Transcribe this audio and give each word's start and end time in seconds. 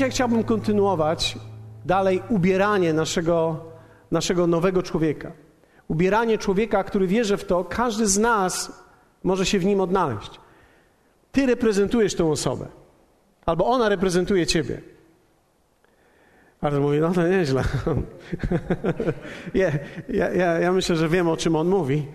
Dzisiaj 0.00 0.10
chciałbym 0.10 0.44
kontynuować 0.44 1.38
dalej 1.84 2.22
ubieranie 2.28 2.92
naszego, 2.92 3.64
naszego 4.10 4.46
nowego 4.46 4.82
człowieka. 4.82 5.32
Ubieranie 5.88 6.38
człowieka, 6.38 6.84
który 6.84 7.06
wierzy 7.06 7.36
w 7.36 7.44
to, 7.44 7.64
każdy 7.64 8.06
z 8.06 8.18
nas 8.18 8.82
może 9.24 9.46
się 9.46 9.58
w 9.58 9.64
nim 9.64 9.80
odnaleźć. 9.80 10.40
Ty 11.32 11.46
reprezentujesz 11.46 12.14
tę 12.14 12.24
osobę, 12.24 12.66
albo 13.46 13.66
ona 13.66 13.88
reprezentuje 13.88 14.46
ciebie. 14.46 14.80
Ale 16.60 16.80
mówi, 16.80 17.00
no 17.00 17.12
to 17.12 17.28
nieźle. 17.28 17.64
ja, 19.54 19.70
ja, 20.08 20.58
ja 20.58 20.72
myślę, 20.72 20.96
że 20.96 21.08
wiem, 21.08 21.28
o 21.28 21.36
czym 21.36 21.56
on 21.56 21.68
mówi. 21.68 22.06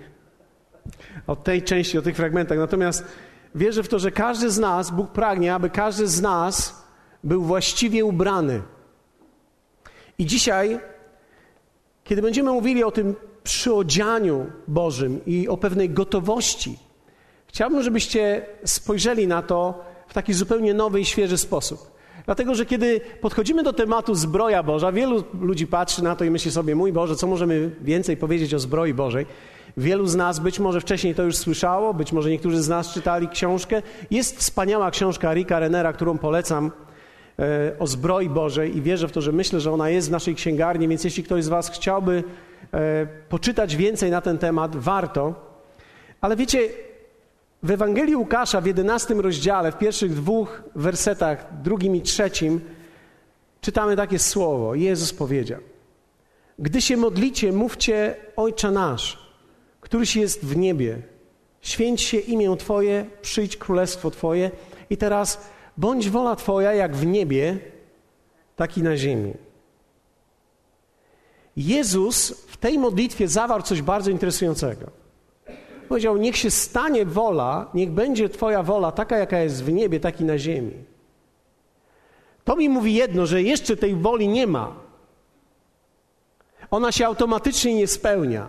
O 1.27 1.35
tej 1.35 1.63
części, 1.63 1.97
o 1.97 2.01
tych 2.01 2.15
fragmentach. 2.15 2.57
Natomiast 2.57 3.05
wierzę 3.55 3.83
w 3.83 3.87
to, 3.87 3.99
że 3.99 4.11
każdy 4.11 4.51
z 4.51 4.59
nas, 4.59 4.91
Bóg 4.91 5.11
pragnie, 5.11 5.53
aby 5.53 5.69
każdy 5.69 6.07
z 6.07 6.21
nas 6.21 6.84
był 7.25 7.41
właściwie 7.41 8.05
ubrany. 8.05 8.61
I 10.17 10.25
dzisiaj, 10.25 10.79
kiedy 12.03 12.21
będziemy 12.21 12.51
mówili 12.51 12.83
o 12.83 12.91
tym 12.91 13.15
przyodzianiu 13.43 14.45
Bożym 14.67 15.25
i 15.25 15.47
o 15.47 15.57
pewnej 15.57 15.89
gotowości, 15.89 16.79
chciałbym, 17.47 17.83
żebyście 17.83 18.45
spojrzeli 18.65 19.27
na 19.27 19.41
to 19.41 19.83
w 20.07 20.13
taki 20.13 20.33
zupełnie 20.33 20.73
nowy 20.73 21.01
i 21.01 21.05
świeży 21.05 21.37
sposób. 21.37 21.95
Dlatego, 22.25 22.55
że 22.55 22.65
kiedy 22.65 23.01
podchodzimy 23.21 23.63
do 23.63 23.73
tematu 23.73 24.15
zbroja 24.15 24.63
Boża, 24.63 24.91
wielu 24.91 25.23
ludzi 25.41 25.67
patrzy 25.67 26.03
na 26.03 26.15
to 26.15 26.25
i 26.25 26.29
myśli 26.29 26.51
sobie, 26.51 26.75
mój 26.75 26.93
Boże, 26.93 27.15
co 27.15 27.27
możemy 27.27 27.71
więcej 27.81 28.17
powiedzieć 28.17 28.53
o 28.53 28.59
zbroi 28.59 28.93
Bożej? 28.93 29.25
Wielu 29.77 30.07
z 30.07 30.15
nas 30.15 30.39
być 30.39 30.59
może 30.59 30.81
wcześniej 30.81 31.15
to 31.15 31.23
już 31.23 31.37
słyszało, 31.37 31.93
być 31.93 32.11
może 32.11 32.29
niektórzy 32.29 32.61
z 32.61 32.69
nas 32.69 32.93
czytali 32.93 33.27
książkę. 33.27 33.81
Jest 34.11 34.37
wspaniała 34.39 34.91
książka 34.91 35.33
Rika 35.33 35.59
Renera, 35.59 35.93
którą 35.93 36.17
polecam 36.17 36.71
o 37.79 37.87
zbroi 37.87 38.29
Bożej 38.29 38.77
i 38.77 38.81
wierzę 38.81 39.07
w 39.07 39.11
to, 39.11 39.21
że 39.21 39.31
myślę, 39.31 39.59
że 39.59 39.71
ona 39.71 39.89
jest 39.89 40.07
w 40.07 40.11
naszej 40.11 40.35
księgarni, 40.35 40.87
więc 40.87 41.03
jeśli 41.03 41.23
ktoś 41.23 41.43
z 41.43 41.47
Was 41.47 41.69
chciałby 41.69 42.23
e, 42.73 43.07
poczytać 43.29 43.75
więcej 43.75 44.11
na 44.11 44.21
ten 44.21 44.37
temat, 44.37 44.75
warto. 44.75 45.33
Ale 46.21 46.35
wiecie, 46.35 46.69
w 47.63 47.71
Ewangelii 47.71 48.15
Łukasza 48.15 48.61
w 48.61 48.65
jedenastym 48.65 49.19
rozdziale, 49.19 49.71
w 49.71 49.77
pierwszych 49.77 50.13
dwóch 50.13 50.63
wersetach, 50.75 51.61
drugim 51.61 51.95
i 51.95 52.01
trzecim, 52.01 52.61
czytamy 53.61 53.95
takie 53.95 54.19
słowo. 54.19 54.75
Jezus 54.75 55.13
powiedział: 55.13 55.59
Gdy 56.59 56.81
się 56.81 56.97
modlicie, 56.97 57.51
mówcie 57.51 58.15
Ojcze 58.35 58.71
nasz, 58.71 59.29
któryś 59.81 60.15
jest 60.15 60.45
w 60.45 60.57
niebie. 60.57 61.01
Święć 61.61 62.01
się 62.01 62.17
imię 62.17 62.55
Twoje, 62.59 63.05
przyjdź 63.21 63.57
królestwo 63.57 64.11
Twoje. 64.11 64.51
I 64.89 64.97
teraz 64.97 65.54
bądź 65.77 66.09
wola 66.09 66.35
Twoja 66.35 66.73
jak 66.73 66.95
w 66.95 67.05
niebie, 67.05 67.57
tak 68.55 68.77
i 68.77 68.83
na 68.83 68.97
ziemi. 68.97 69.33
Jezus 71.57 72.45
w 72.47 72.57
tej 72.57 72.79
modlitwie 72.79 73.27
zawarł 73.27 73.63
coś 73.63 73.81
bardzo 73.81 74.11
interesującego. 74.11 74.91
Powiedział: 75.89 76.17
Niech 76.17 76.37
się 76.37 76.51
stanie 76.51 77.05
wola, 77.05 77.69
niech 77.73 77.91
będzie 77.91 78.29
Twoja 78.29 78.63
wola 78.63 78.91
taka, 78.91 79.17
jaka 79.17 79.39
jest 79.39 79.63
w 79.63 79.71
niebie, 79.71 79.99
tak 79.99 80.21
i 80.21 80.23
na 80.23 80.37
ziemi. 80.37 80.73
To 82.43 82.55
mi 82.55 82.69
mówi 82.69 82.93
jedno, 82.93 83.25
że 83.25 83.43
jeszcze 83.43 83.77
tej 83.77 83.95
woli 83.95 84.27
nie 84.27 84.47
ma. 84.47 84.75
Ona 86.71 86.91
się 86.91 87.05
automatycznie 87.05 87.75
nie 87.75 87.87
spełnia. 87.87 88.47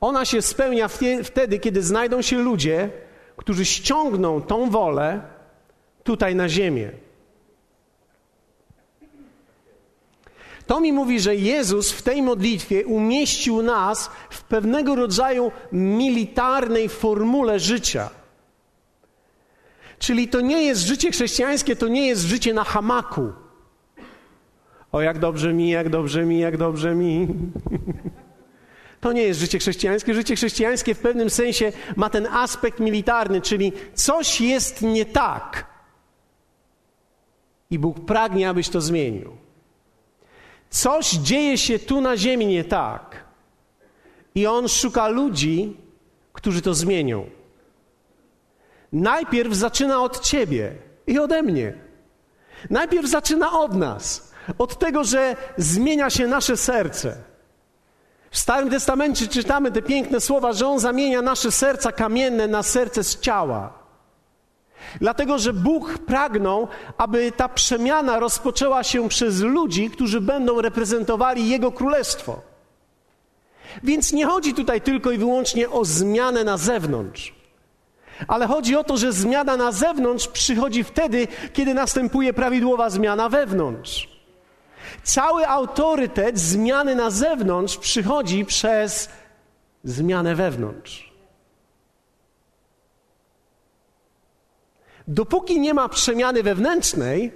Ona 0.00 0.24
się 0.24 0.42
spełnia 0.42 0.88
wtedy, 1.24 1.58
kiedy 1.58 1.82
znajdą 1.82 2.22
się 2.22 2.38
ludzie, 2.38 2.90
którzy 3.36 3.64
ściągną 3.64 4.42
tą 4.42 4.70
wolę 4.70 5.20
tutaj 6.04 6.34
na 6.34 6.48
ziemię. 6.48 6.90
To 10.66 10.80
mi 10.80 10.92
mówi, 10.92 11.20
że 11.20 11.36
Jezus 11.36 11.92
w 11.92 12.02
tej 12.02 12.22
modlitwie 12.22 12.86
umieścił 12.86 13.62
nas 13.62 14.10
w 14.30 14.42
pewnego 14.42 14.94
rodzaju 14.94 15.52
militarnej 15.72 16.88
formule 16.88 17.60
życia. 17.60 18.10
Czyli 19.98 20.28
to 20.28 20.40
nie 20.40 20.62
jest 20.62 20.80
życie 20.80 21.10
chrześcijańskie, 21.10 21.76
to 21.76 21.88
nie 21.88 22.06
jest 22.06 22.22
życie 22.22 22.54
na 22.54 22.64
hamaku. 22.64 23.32
O, 24.92 25.00
jak 25.00 25.18
dobrze 25.18 25.52
mi, 25.52 25.70
jak 25.70 25.88
dobrze 25.88 26.24
mi, 26.24 26.40
jak 26.40 26.56
dobrze 26.56 26.94
mi. 26.94 27.28
To 29.00 29.12
nie 29.12 29.22
jest 29.22 29.40
życie 29.40 29.58
chrześcijańskie. 29.58 30.14
Życie 30.14 30.36
chrześcijańskie 30.36 30.94
w 30.94 30.98
pewnym 30.98 31.30
sensie 31.30 31.72
ma 31.96 32.10
ten 32.10 32.26
aspekt 32.26 32.80
militarny, 32.80 33.40
czyli 33.40 33.72
coś 33.94 34.40
jest 34.40 34.82
nie 34.82 35.04
tak. 35.04 35.71
I 37.72 37.78
Bóg 37.78 38.04
pragnie, 38.04 38.48
abyś 38.48 38.68
to 38.68 38.80
zmienił. 38.80 39.36
Coś 40.70 41.10
dzieje 41.10 41.58
się 41.58 41.78
tu 41.78 42.00
na 42.00 42.16
ziemi 42.16 42.46
nie 42.46 42.64
tak. 42.64 43.24
I 44.34 44.46
on 44.46 44.68
szuka 44.68 45.08
ludzi, 45.08 45.76
którzy 46.32 46.62
to 46.62 46.74
zmienią. 46.74 47.26
Najpierw 48.92 49.54
zaczyna 49.54 50.02
od 50.02 50.20
ciebie 50.20 50.72
i 51.06 51.18
ode 51.18 51.42
mnie. 51.42 51.74
Najpierw 52.70 53.08
zaczyna 53.08 53.60
od 53.60 53.74
nas, 53.74 54.32
od 54.58 54.78
tego, 54.78 55.04
że 55.04 55.36
zmienia 55.56 56.10
się 56.10 56.26
nasze 56.26 56.56
serce. 56.56 57.16
W 58.30 58.38
Starym 58.38 58.70
Testamencie 58.70 59.28
czytamy 59.28 59.70
te 59.72 59.82
piękne 59.82 60.20
słowa, 60.20 60.52
że 60.52 60.66
On 60.66 60.78
zamienia 60.78 61.22
nasze 61.22 61.50
serca 61.52 61.92
kamienne 61.92 62.48
na 62.48 62.62
serce 62.62 63.04
z 63.04 63.20
ciała. 63.20 63.81
Dlatego, 65.00 65.38
że 65.38 65.52
Bóg 65.52 65.98
pragnął, 65.98 66.68
aby 66.98 67.32
ta 67.32 67.48
przemiana 67.48 68.18
rozpoczęła 68.18 68.82
się 68.82 69.08
przez 69.08 69.40
ludzi, 69.40 69.90
którzy 69.90 70.20
będą 70.20 70.60
reprezentowali 70.60 71.48
Jego 71.48 71.72
królestwo. 71.72 72.40
Więc 73.82 74.12
nie 74.12 74.26
chodzi 74.26 74.54
tutaj 74.54 74.80
tylko 74.80 75.10
i 75.10 75.18
wyłącznie 75.18 75.70
o 75.70 75.84
zmianę 75.84 76.44
na 76.44 76.56
zewnątrz, 76.56 77.34
ale 78.28 78.46
chodzi 78.46 78.76
o 78.76 78.84
to, 78.84 78.96
że 78.96 79.12
zmiana 79.12 79.56
na 79.56 79.72
zewnątrz 79.72 80.28
przychodzi 80.28 80.84
wtedy, 80.84 81.28
kiedy 81.52 81.74
następuje 81.74 82.32
prawidłowa 82.32 82.90
zmiana 82.90 83.28
wewnątrz. 83.28 84.08
Cały 85.02 85.48
autorytet 85.48 86.38
zmiany 86.38 86.94
na 86.94 87.10
zewnątrz 87.10 87.76
przychodzi 87.76 88.44
przez 88.44 89.08
zmianę 89.84 90.34
wewnątrz. 90.34 91.11
Dopóki 95.08 95.60
nie 95.60 95.74
ma 95.74 95.88
przemiany 95.88 96.42
wewnętrznej, 96.42 97.32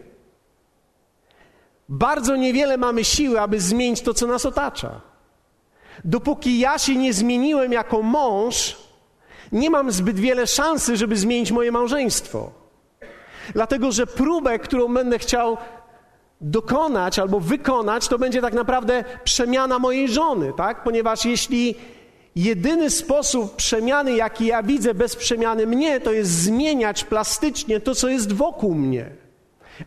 bardzo 1.89 2.37
niewiele 2.37 2.77
mamy 2.77 3.05
siły, 3.05 3.41
aby 3.41 3.61
zmienić 3.61 4.01
to, 4.01 4.15
co 4.15 4.27
nas 4.27 4.47
otacza. 4.47 5.01
Dopóki 6.05 6.59
ja 6.59 6.79
się 6.79 6.97
nie 6.97 7.13
zmieniłem 7.13 7.73
jako 7.73 8.03
mąż, 8.03 8.77
nie 9.53 9.71
mam 9.71 9.93
zbyt 9.93 10.19
wiele 10.19 10.47
szansy, 10.47 10.97
żeby 10.97 11.17
zmienić 11.17 11.53
moje 11.53 11.73
małżeństwo. 11.73 12.51
Dlatego, 13.53 13.93
że 13.93 14.07
próbę, 14.07 14.59
którą 14.59 14.95
będę 14.95 15.19
chciał 15.19 15.57
dokonać 16.41 17.19
albo 17.19 17.41
wykonać, 17.41 18.09
to 18.09 18.19
będzie 18.19 18.41
tak 18.41 18.55
naprawdę 18.55 19.05
przemiana 19.25 19.79
mojej 19.79 20.09
żony, 20.09 20.53
tak? 20.57 20.83
Ponieważ 20.83 21.25
jeśli 21.25 21.75
Jedyny 22.37 22.91
sposób 22.91 23.57
przemiany, 23.57 24.17
jaki 24.17 24.47
ja 24.47 24.63
widzę 24.63 24.95
bez 24.95 25.17
przemiany 25.17 25.67
mnie, 25.67 26.01
to 26.01 26.13
jest 26.13 26.31
zmieniać 26.31 27.05
plastycznie 27.05 27.81
to, 27.81 27.95
co 27.95 28.09
jest 28.09 28.33
wokół 28.33 28.75
mnie. 28.75 29.11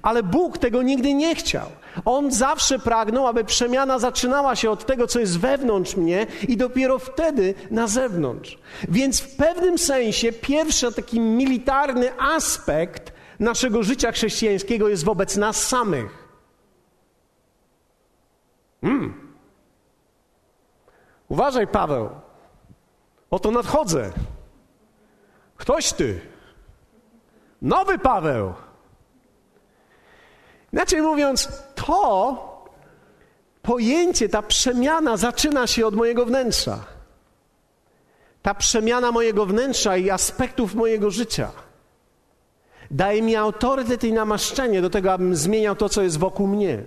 Ale 0.01 0.23
Bóg 0.23 0.57
tego 0.57 0.81
nigdy 0.81 1.13
nie 1.13 1.35
chciał. 1.35 1.67
On 2.05 2.31
zawsze 2.31 2.79
pragnął, 2.79 3.27
aby 3.27 3.43
przemiana 3.43 3.99
zaczynała 3.99 4.55
się 4.55 4.71
od 4.71 4.85
tego, 4.85 5.07
co 5.07 5.19
jest 5.19 5.39
wewnątrz 5.39 5.95
mnie 5.95 6.27
i 6.47 6.57
dopiero 6.57 6.99
wtedy 6.99 7.53
na 7.71 7.87
zewnątrz. 7.87 8.59
Więc 8.87 9.21
w 9.21 9.35
pewnym 9.35 9.77
sensie 9.77 10.31
pierwszy 10.31 10.93
taki 10.93 11.19
militarny 11.19 12.19
aspekt 12.19 13.13
naszego 13.39 13.83
życia 13.83 14.11
chrześcijańskiego 14.11 14.89
jest 14.89 15.03
wobec 15.05 15.37
nas 15.37 15.67
samych. 15.67 16.27
Hmm. 18.81 19.13
Uważaj, 21.29 21.67
Paweł. 21.67 22.09
Oto 23.31 23.51
nadchodzę. 23.51 24.11
Ktoś 25.57 25.93
ty. 25.93 26.21
Nowy 27.61 27.99
Paweł. 27.99 28.53
Inaczej 30.73 31.01
mówiąc, 31.01 31.49
to 31.75 32.49
pojęcie, 33.61 34.29
ta 34.29 34.41
przemiana 34.41 35.17
zaczyna 35.17 35.67
się 35.67 35.87
od 35.87 35.95
mojego 35.95 36.25
wnętrza. 36.25 36.85
Ta 38.41 38.55
przemiana 38.55 39.11
mojego 39.11 39.45
wnętrza 39.45 39.97
i 39.97 40.09
aspektów 40.09 40.75
mojego 40.75 41.11
życia 41.11 41.51
daje 42.91 43.21
mi 43.21 43.35
autorytet 43.35 44.03
i 44.03 44.13
namaszczenie 44.13 44.81
do 44.81 44.89
tego, 44.89 45.13
abym 45.13 45.35
zmieniał 45.35 45.75
to, 45.75 45.89
co 45.89 46.01
jest 46.01 46.19
wokół 46.19 46.47
mnie. 46.47 46.83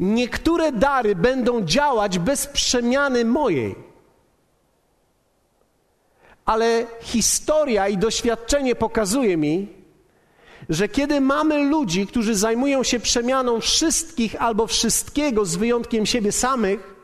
Niektóre 0.00 0.72
dary 0.72 1.16
będą 1.16 1.62
działać 1.62 2.18
bez 2.18 2.46
przemiany 2.46 3.24
mojej 3.24 3.74
ale 6.48 6.86
historia 7.00 7.88
i 7.88 7.98
doświadczenie 7.98 8.74
pokazuje 8.74 9.36
mi, 9.36 9.68
że 10.68 10.88
kiedy 10.88 11.20
mamy 11.20 11.64
ludzi, 11.64 12.06
którzy 12.06 12.34
zajmują 12.34 12.82
się 12.82 13.00
przemianą 13.00 13.60
wszystkich 13.60 14.42
albo 14.42 14.66
wszystkiego 14.66 15.44
z 15.44 15.56
wyjątkiem 15.56 16.06
siebie 16.06 16.32
samych, 16.32 16.94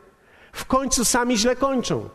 w 0.53 0.65
końcu 0.65 1.05
sami 1.05 1.37
źle 1.37 1.55
kończą. 1.55 2.09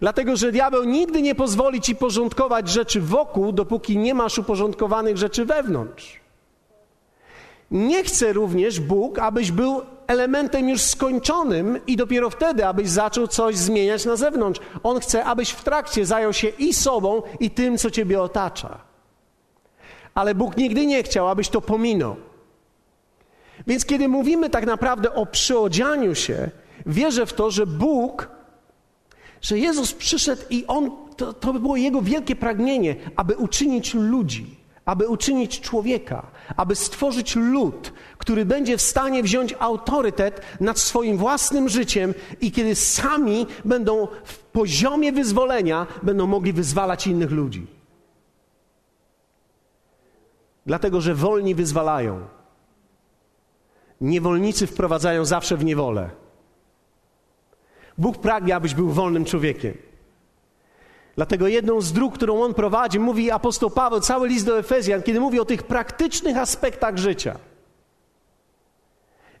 Dlatego, 0.00 0.36
że 0.36 0.52
diabeł 0.52 0.84
nigdy 0.84 1.22
nie 1.22 1.34
pozwoli 1.34 1.80
ci 1.80 1.96
porządkować 1.96 2.68
rzeczy 2.68 3.00
wokół, 3.00 3.52
dopóki 3.52 3.98
nie 3.98 4.14
masz 4.14 4.38
uporządkowanych 4.38 5.16
rzeczy 5.16 5.44
wewnątrz. 5.44 6.20
Nie 7.70 8.04
chce 8.04 8.32
również 8.32 8.80
Bóg, 8.80 9.18
abyś 9.18 9.52
był 9.52 9.82
elementem 10.10 10.68
już 10.68 10.82
skończonym 10.82 11.78
i 11.86 11.96
dopiero 11.96 12.30
wtedy, 12.30 12.66
abyś 12.66 12.88
zaczął 12.88 13.28
coś 13.28 13.56
zmieniać 13.56 14.04
na 14.04 14.16
zewnątrz. 14.16 14.60
On 14.82 15.00
chce, 15.00 15.24
abyś 15.24 15.50
w 15.50 15.64
trakcie 15.64 16.06
zajął 16.06 16.32
się 16.32 16.48
i 16.48 16.74
sobą, 16.74 17.22
i 17.40 17.50
tym, 17.50 17.78
co 17.78 17.90
ciebie 17.90 18.22
otacza. 18.22 18.78
Ale 20.14 20.34
Bóg 20.34 20.56
nigdy 20.56 20.86
nie 20.86 21.02
chciał, 21.02 21.28
abyś 21.28 21.48
to 21.48 21.60
pominął. 21.60 22.16
Więc 23.66 23.84
kiedy 23.84 24.08
mówimy 24.08 24.50
tak 24.50 24.66
naprawdę 24.66 25.14
o 25.14 25.26
przyodzianiu 25.26 26.14
się, 26.14 26.50
wierzę 26.86 27.26
w 27.26 27.32
to, 27.32 27.50
że 27.50 27.66
Bóg, 27.66 28.28
że 29.40 29.58
Jezus 29.58 29.92
przyszedł 29.92 30.42
i 30.50 30.64
On, 30.66 30.90
to, 31.16 31.32
to 31.32 31.52
było 31.52 31.76
Jego 31.76 32.02
wielkie 32.02 32.36
pragnienie, 32.36 32.96
aby 33.16 33.36
uczynić 33.36 33.94
ludzi 33.94 34.59
aby 34.90 35.08
uczynić 35.08 35.60
człowieka, 35.60 36.26
aby 36.56 36.76
stworzyć 36.76 37.36
lud, 37.36 37.92
który 38.18 38.44
będzie 38.44 38.76
w 38.76 38.82
stanie 38.82 39.22
wziąć 39.22 39.54
autorytet 39.58 40.40
nad 40.60 40.78
swoim 40.78 41.16
własnym 41.16 41.68
życiem 41.68 42.14
i 42.40 42.52
kiedy 42.52 42.74
sami 42.74 43.46
będą 43.64 44.08
w 44.24 44.38
poziomie 44.38 45.12
wyzwolenia, 45.12 45.86
będą 46.02 46.26
mogli 46.26 46.52
wyzwalać 46.52 47.06
innych 47.06 47.30
ludzi. 47.30 47.66
Dlatego, 50.66 51.00
że 51.00 51.14
wolni 51.14 51.54
wyzwalają. 51.54 52.20
Niewolnicy 54.00 54.66
wprowadzają 54.66 55.24
zawsze 55.24 55.56
w 55.56 55.64
niewolę. 55.64 56.10
Bóg 57.98 58.18
pragnie, 58.18 58.56
abyś 58.56 58.74
był 58.74 58.90
wolnym 58.90 59.24
człowiekiem. 59.24 59.89
Dlatego 61.16 61.48
jedną 61.48 61.80
z 61.80 61.92
dróg, 61.92 62.14
którą 62.14 62.42
on 62.42 62.54
prowadzi, 62.54 62.98
mówi 62.98 63.30
apostoł 63.30 63.70
Paweł, 63.70 64.00
cały 64.00 64.28
list 64.28 64.46
do 64.46 64.58
Efezjan, 64.58 65.02
kiedy 65.02 65.20
mówi 65.20 65.40
o 65.40 65.44
tych 65.44 65.62
praktycznych 65.62 66.36
aspektach 66.36 66.98
życia. 66.98 67.38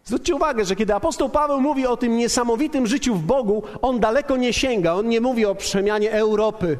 Zwróćcie 0.04 0.34
uwagę, 0.34 0.64
że 0.64 0.76
kiedy 0.76 0.94
apostoł 0.94 1.28
Paweł 1.28 1.60
mówi 1.60 1.86
o 1.86 1.96
tym 1.96 2.16
niesamowitym 2.16 2.86
życiu 2.86 3.14
w 3.14 3.22
Bogu, 3.22 3.62
on 3.82 4.00
daleko 4.00 4.36
nie 4.36 4.52
sięga. 4.52 4.94
On 4.94 5.08
nie 5.08 5.20
mówi 5.20 5.46
o 5.46 5.54
przemianie 5.54 6.12
Europy, 6.12 6.78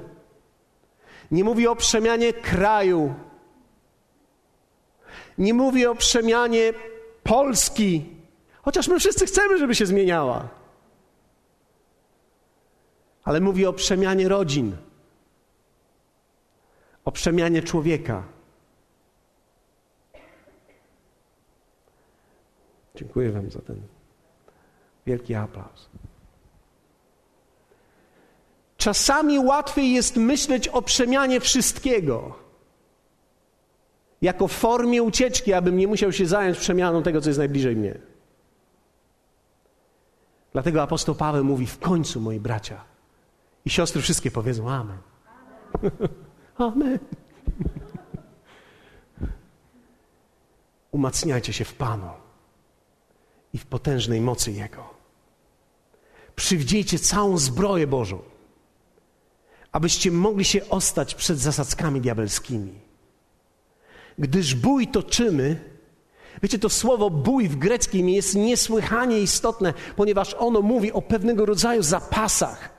nie 1.30 1.44
mówi 1.44 1.68
o 1.68 1.76
przemianie 1.76 2.32
kraju, 2.32 3.14
nie 5.38 5.54
mówi 5.54 5.86
o 5.86 5.94
przemianie 5.94 6.72
Polski, 7.22 8.04
chociaż 8.62 8.88
my 8.88 8.98
wszyscy 8.98 9.26
chcemy, 9.26 9.58
żeby 9.58 9.74
się 9.74 9.86
zmieniała. 9.86 10.59
Ale 13.30 13.40
mówi 13.40 13.66
o 13.66 13.72
przemianie 13.72 14.28
rodzin 14.28 14.76
o 17.04 17.12
przemianie 17.12 17.62
człowieka. 17.62 18.22
Dziękuję 22.94 23.32
Wam 23.32 23.50
za 23.50 23.60
ten 23.60 23.82
wielki 25.06 25.34
aplauz. 25.34 25.88
Czasami 28.76 29.38
łatwiej 29.38 29.92
jest 29.92 30.16
myśleć 30.16 30.68
o 30.68 30.82
przemianie 30.82 31.40
wszystkiego 31.40 32.38
jako 34.22 34.48
formie 34.48 35.02
ucieczki, 35.02 35.52
abym 35.52 35.76
nie 35.76 35.88
musiał 35.88 36.12
się 36.12 36.26
zająć 36.26 36.58
przemianą 36.58 37.02
tego, 37.02 37.20
co 37.20 37.28
jest 37.28 37.38
najbliżej 37.38 37.76
mnie. 37.76 37.98
Dlatego 40.52 40.82
apostoł 40.82 41.14
Paweł 41.14 41.44
mówi: 41.44 41.66
W 41.66 41.78
końcu, 41.78 42.20
moi 42.20 42.40
bracia 42.40 42.89
i 43.64 43.70
siostry, 43.70 44.02
wszystkie 44.02 44.30
powiedzą 44.30 44.70
Amen. 44.70 44.98
amen. 46.56 46.98
Umacniajcie 50.90 51.52
się 51.52 51.64
w 51.64 51.74
Panu 51.74 52.10
i 53.52 53.58
w 53.58 53.66
potężnej 53.66 54.20
mocy 54.20 54.52
Jego. 54.52 54.94
Przywdziejcie 56.36 56.98
całą 56.98 57.38
zbroję 57.38 57.86
Bożą, 57.86 58.22
abyście 59.72 60.10
mogli 60.10 60.44
się 60.44 60.68
ostać 60.68 61.14
przed 61.14 61.38
zasadzkami 61.38 62.00
diabelskimi. 62.00 62.80
Gdyż 64.18 64.54
bój 64.54 64.88
toczymy, 64.88 65.70
Wiecie, 66.42 66.58
to 66.58 66.68
słowo 66.68 67.10
bój 67.10 67.48
w 67.48 67.56
greckim 67.56 68.08
jest 68.08 68.34
niesłychanie 68.34 69.18
istotne, 69.20 69.74
ponieważ 69.96 70.34
ono 70.38 70.62
mówi 70.62 70.92
o 70.92 71.02
pewnego 71.02 71.46
rodzaju 71.46 71.82
zapasach, 71.82 72.70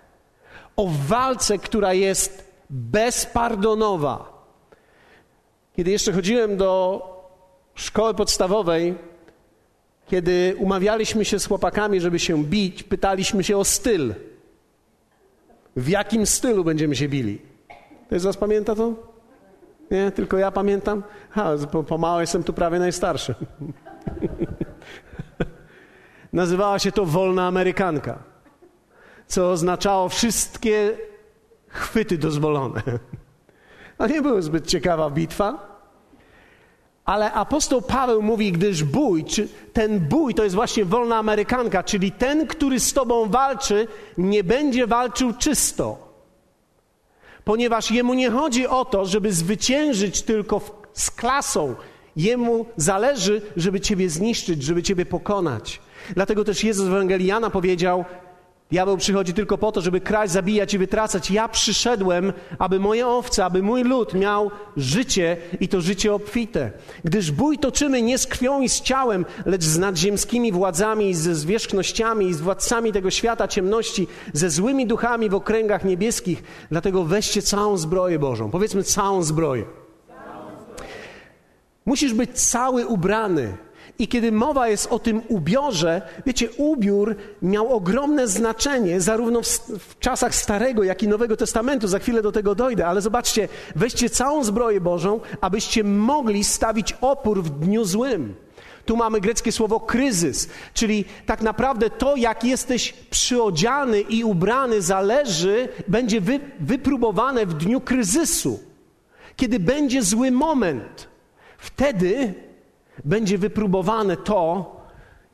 o 0.76 0.88
walce, 1.08 1.58
która 1.58 1.94
jest 1.94 2.52
bezpardonowa. 2.70 4.32
Kiedy 5.76 5.92
jeszcze 5.92 6.14
chodziłem 6.14 6.58
do 6.58 7.02
szkoły 7.76 8.14
podstawowej, 8.14 8.96
kiedy 10.08 10.56
umawialiśmy 10.60 11.26
się 11.26 11.40
z 11.40 11.48
chłopakami, 11.48 12.02
żeby 12.02 12.20
się 12.20 12.44
bić, 12.44 12.84
pytaliśmy 12.84 13.44
się 13.44 13.58
o 13.58 13.66
styl. 13.66 14.14
W 15.76 15.90
jakim 15.90 16.26
stylu 16.26 16.64
będziemy 16.64 16.96
się 16.96 17.10
bili? 17.10 17.42
Ktoś 18.08 18.22
z 18.22 18.24
Was 18.24 18.38
pamięta 18.38 18.76
to? 18.76 18.94
Nie, 19.92 20.12
tylko 20.12 20.38
ja 20.38 20.52
pamiętam? 20.52 21.04
Ha, 21.30 21.52
po, 21.72 21.84
pomału 21.84 22.22
jestem 22.22 22.44
tu 22.44 22.54
prawie 22.54 22.80
najstarszy. 22.80 23.36
Nazywała 26.34 26.80
się 26.80 26.92
to 26.92 27.06
Wolna 27.06 27.48
Amerykanka, 27.48 28.24
co 29.32 29.52
oznaczało 29.52 30.10
wszystkie 30.10 30.98
chwyty 31.68 32.18
dozwolone. 32.18 32.82
To 33.98 34.08
nie 34.14 34.22
była 34.22 34.42
zbyt 34.42 34.68
ciekawa 34.68 35.10
bitwa. 35.10 35.72
Ale 37.06 37.34
apostoł 37.34 37.82
Paweł 37.82 38.22
mówi, 38.22 38.52
gdyż 38.52 38.84
bój, 38.84 39.26
czy 39.26 39.48
ten 39.74 40.00
bój 40.00 40.34
to 40.34 40.44
jest 40.44 40.56
właśnie 40.56 40.86
wolna 40.86 41.18
Amerykanka, 41.18 41.84
czyli 41.84 42.12
ten, 42.12 42.48
który 42.48 42.80
z 42.80 42.94
tobą 42.94 43.30
walczy, 43.30 43.88
nie 44.18 44.44
będzie 44.44 44.88
walczył 44.88 45.34
czysto. 45.34 45.98
Ponieważ 47.44 47.92
jemu 47.92 48.14
nie 48.14 48.30
chodzi 48.30 48.68
o 48.68 48.86
to, 48.86 49.06
żeby 49.06 49.34
zwyciężyć 49.34 50.22
tylko 50.22 50.60
w, 50.60 50.72
z 50.94 51.12
klasą. 51.12 51.76
Jemu 52.16 52.66
zależy, 52.78 53.42
żeby 53.58 53.80
ciebie 53.80 54.10
zniszczyć, 54.10 54.64
żeby 54.64 54.84
ciebie 54.84 55.06
pokonać. 55.06 55.82
Dlatego 56.14 56.44
też 56.44 56.64
Jezus 56.64 56.88
w 56.88 56.94
Ewangelii 56.94 57.32
powiedział, 57.52 58.06
Diabeł 58.72 58.98
przychodzi 58.98 59.34
tylko 59.34 59.58
po 59.58 59.72
to, 59.72 59.82
żeby 59.82 60.02
kraść, 60.02 60.34
zabijać 60.34 60.74
i 60.74 60.78
wytracać. 60.78 61.32
Ja 61.32 61.48
przyszedłem, 61.48 62.34
aby 62.60 62.80
moje 62.80 63.08
owce, 63.08 63.46
aby 63.46 63.64
mój 63.64 63.84
lud 63.84 64.14
miał 64.14 64.52
życie 64.78 65.38
i 65.60 65.68
to 65.68 65.82
życie 65.82 66.14
obfite. 66.14 66.72
Gdyż 67.04 67.32
bój 67.32 67.58
toczymy 67.58 68.02
nie 68.02 68.18
z 68.18 68.28
krwią 68.28 68.62
i 68.62 68.70
z 68.70 68.82
ciałem, 68.82 69.26
lecz 69.46 69.64
z 69.64 69.78
nadziemskimi 69.78 70.52
władzami, 70.52 71.14
ze 71.14 71.36
zwierzchnościami 71.36 72.28
i 72.28 72.34
z 72.34 72.42
władcami 72.42 72.92
tego 72.92 73.12
świata 73.12 73.48
ciemności, 73.48 74.08
ze 74.34 74.50
złymi 74.50 74.88
duchami 74.88 75.30
w 75.30 75.36
okręgach 75.36 75.86
niebieskich. 75.86 76.44
Dlatego 76.72 77.04
weźcie 77.04 77.42
całą 77.42 77.78
zbroję 77.78 78.20
Bożą. 78.20 78.52
Powiedzmy 78.52 78.84
całą 78.84 79.24
zbroję. 79.24 79.66
Musisz 81.86 82.14
być 82.14 82.32
cały 82.32 82.88
ubrany 82.88 83.58
i 84.02 84.08
kiedy 84.08 84.32
mowa 84.32 84.68
jest 84.68 84.88
o 84.88 85.00
tym 85.00 85.22
ubiorze, 85.28 86.02
wiecie, 86.26 86.50
ubiór 86.58 87.16
miał 87.42 87.74
ogromne 87.74 88.28
znaczenie 88.28 89.02
zarówno 89.02 89.42
w, 89.42 89.48
w, 89.80 90.00
czasach 90.00 90.36
Starego, 90.36 90.84
jak 90.84 91.04
i 91.04 91.08
Nowego 91.08 91.38
Testamentu. 91.38 91.88
Za 91.88 92.00
chwilę 92.00 92.22
do 92.22 92.32
tego 92.32 92.56
dojdę, 92.56 92.88
ale 92.88 93.02
zobaczcie, 93.02 93.48
weźcie 93.76 94.10
całą 94.10 94.44
zbroję 94.44 94.82
Bożą, 94.82 95.20
abyście 95.42 95.84
mogli 95.84 96.44
stawić 96.44 96.98
opór 97.02 97.44
w 97.44 97.50
dniu 97.50 97.86
złym. 97.86 98.36
Tu 98.86 98.98
mamy 98.98 99.22
greckie 99.22 99.52
słowo 99.52 99.80
kryzys, 99.80 100.50
czyli 100.74 101.06
tak 101.26 101.42
naprawdę 101.42 101.90
to, 101.90 102.16
jak 102.16 102.44
jesteś 102.44 102.94
przyodziany 102.94 104.02
i 104.02 104.24
ubrany, 104.24 104.82
zależy, 104.82 105.70
będzie 105.88 106.22
wy, 106.22 106.40
wypróbowane 106.60 107.46
w 107.46 107.54
dniu 107.54 107.82
kryzysu. 107.82 108.60
Kiedy 109.36 109.60
będzie 109.60 110.04
zły 110.04 110.32
moment, 110.32 111.08
wtedy 111.58 112.34
będzie 113.06 113.38
wypróbowane 113.38 114.18
to, 114.18 114.76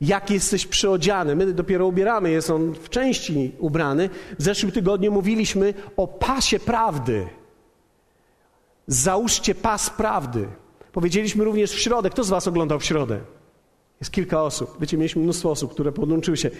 jak 0.00 0.30
jesteś 0.30 0.66
przyodziany. 0.66 1.36
My 1.36 1.52
dopiero 1.52 1.86
ubieramy, 1.86 2.30
jest 2.30 2.50
on 2.50 2.74
w 2.74 2.88
części 2.88 3.52
ubrany. 3.58 4.10
W 4.38 4.42
zeszłym 4.42 4.72
tygodniu 4.72 5.12
mówiliśmy 5.12 5.74
o 5.96 6.06
pasie 6.06 6.58
prawdy. 6.58 7.28
Załóżcie 8.86 9.54
pas 9.54 9.90
prawdy. 9.90 10.48
Powiedzieliśmy 10.92 11.44
również 11.44 11.70
w 11.70 11.80
środę. 11.80 12.10
Kto 12.10 12.24
z 12.24 12.28
Was 12.28 12.48
oglądał 12.48 12.78
w 12.78 12.84
środę? 12.84 13.20
Jest 14.00 14.12
kilka 14.12 14.42
osób. 14.42 14.76
Wiecie, 14.80 14.96
mieliśmy 14.96 15.22
mnóstwo 15.22 15.50
osób, 15.50 15.72
które 15.72 15.92
podłączyły 15.92 16.36
się. 16.36 16.50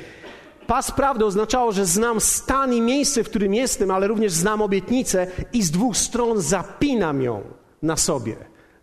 Pas 0.67 0.91
prawdy 0.91 1.25
oznaczało, 1.25 1.73
że 1.73 1.87
znam 1.87 2.21
stan 2.21 2.75
i 2.75 2.81
miejsce, 2.81 3.25
w 3.25 3.29
którym 3.29 3.55
jestem, 3.55 3.91
ale 3.91 4.09
również 4.09 4.33
znam 4.33 4.63
obietnicę 4.63 5.27
i 5.53 5.63
z 5.63 5.71
dwóch 5.71 5.97
stron 5.97 6.41
zapinam 6.41 7.23
ją 7.23 7.43
na 7.83 7.97
sobie. 7.97 8.37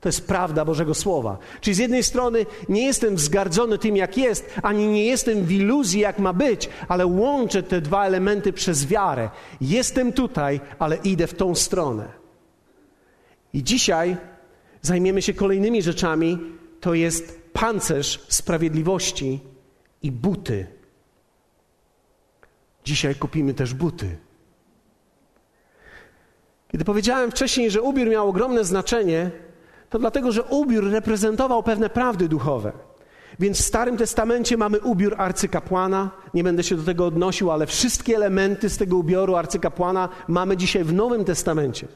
To 0.06 0.10
jest 0.10 0.28
prawda 0.28 0.66
Bożego 0.66 0.94
Słowa. 0.94 1.38
Czyli 1.62 1.76
z 1.76 1.78
jednej 1.78 2.04
strony 2.04 2.46
nie 2.70 2.86
jestem 2.86 3.16
wzgardzony 3.16 3.78
tym, 3.78 3.98
jak 3.98 4.18
jest, 4.18 4.54
ani 4.64 4.88
nie 4.88 5.06
jestem 5.06 5.46
w 5.46 5.52
iluzji, 5.52 6.00
jak 6.00 6.20
ma 6.20 6.34
być, 6.34 6.70
ale 6.88 7.06
łączę 7.06 7.64
te 7.64 7.82
dwa 7.82 8.06
elementy 8.06 8.54
przez 8.54 8.86
wiarę. 8.86 9.30
Jestem 9.62 10.14
tutaj, 10.14 10.60
ale 10.80 10.96
idę 10.96 11.28
w 11.28 11.34
tą 11.34 11.56
stronę. 11.56 12.08
I 13.54 13.64
dzisiaj 13.64 14.18
zajmiemy 14.82 15.22
się 15.22 15.34
kolejnymi 15.34 15.82
rzeczami. 15.82 16.40
To 16.82 16.94
jest 16.94 17.42
pancerz 17.54 18.26
sprawiedliwości 18.28 19.40
i 20.04 20.12
buty. 20.12 20.68
Dzisiaj 22.84 23.16
kupimy 23.16 23.54
też 23.54 23.74
buty. 23.74 24.18
Kiedy 26.72 26.86
powiedziałem 26.86 27.32
wcześniej, 27.32 27.72
że 27.72 27.82
ubiór 27.82 28.08
miał 28.08 28.30
ogromne 28.30 28.64
znaczenie, 28.64 29.45
to 29.96 30.00
dlatego, 30.00 30.32
że 30.32 30.44
ubiór 30.44 30.92
reprezentował 30.92 31.64
pewne 31.64 31.90
prawdy 31.90 32.30
duchowe. 32.30 32.72
Więc 33.40 33.58
w 33.58 33.66
Starym 33.66 33.98
Testamencie 33.98 34.58
mamy 34.58 34.80
ubiór 34.80 35.16
arcykapłana. 35.18 36.12
Nie 36.34 36.44
będę 36.44 36.64
się 36.64 36.76
do 36.76 36.84
tego 36.84 37.06
odnosił, 37.06 37.52
ale 37.52 37.66
wszystkie 37.66 38.16
elementy 38.16 38.70
z 38.70 38.78
tego 38.78 38.98
ubioru 38.98 39.36
arcykapłana 39.36 40.10
mamy 40.28 40.58
dzisiaj 40.58 40.84
w 40.84 40.94
Nowym 40.94 41.26
Testamencie. 41.26 41.88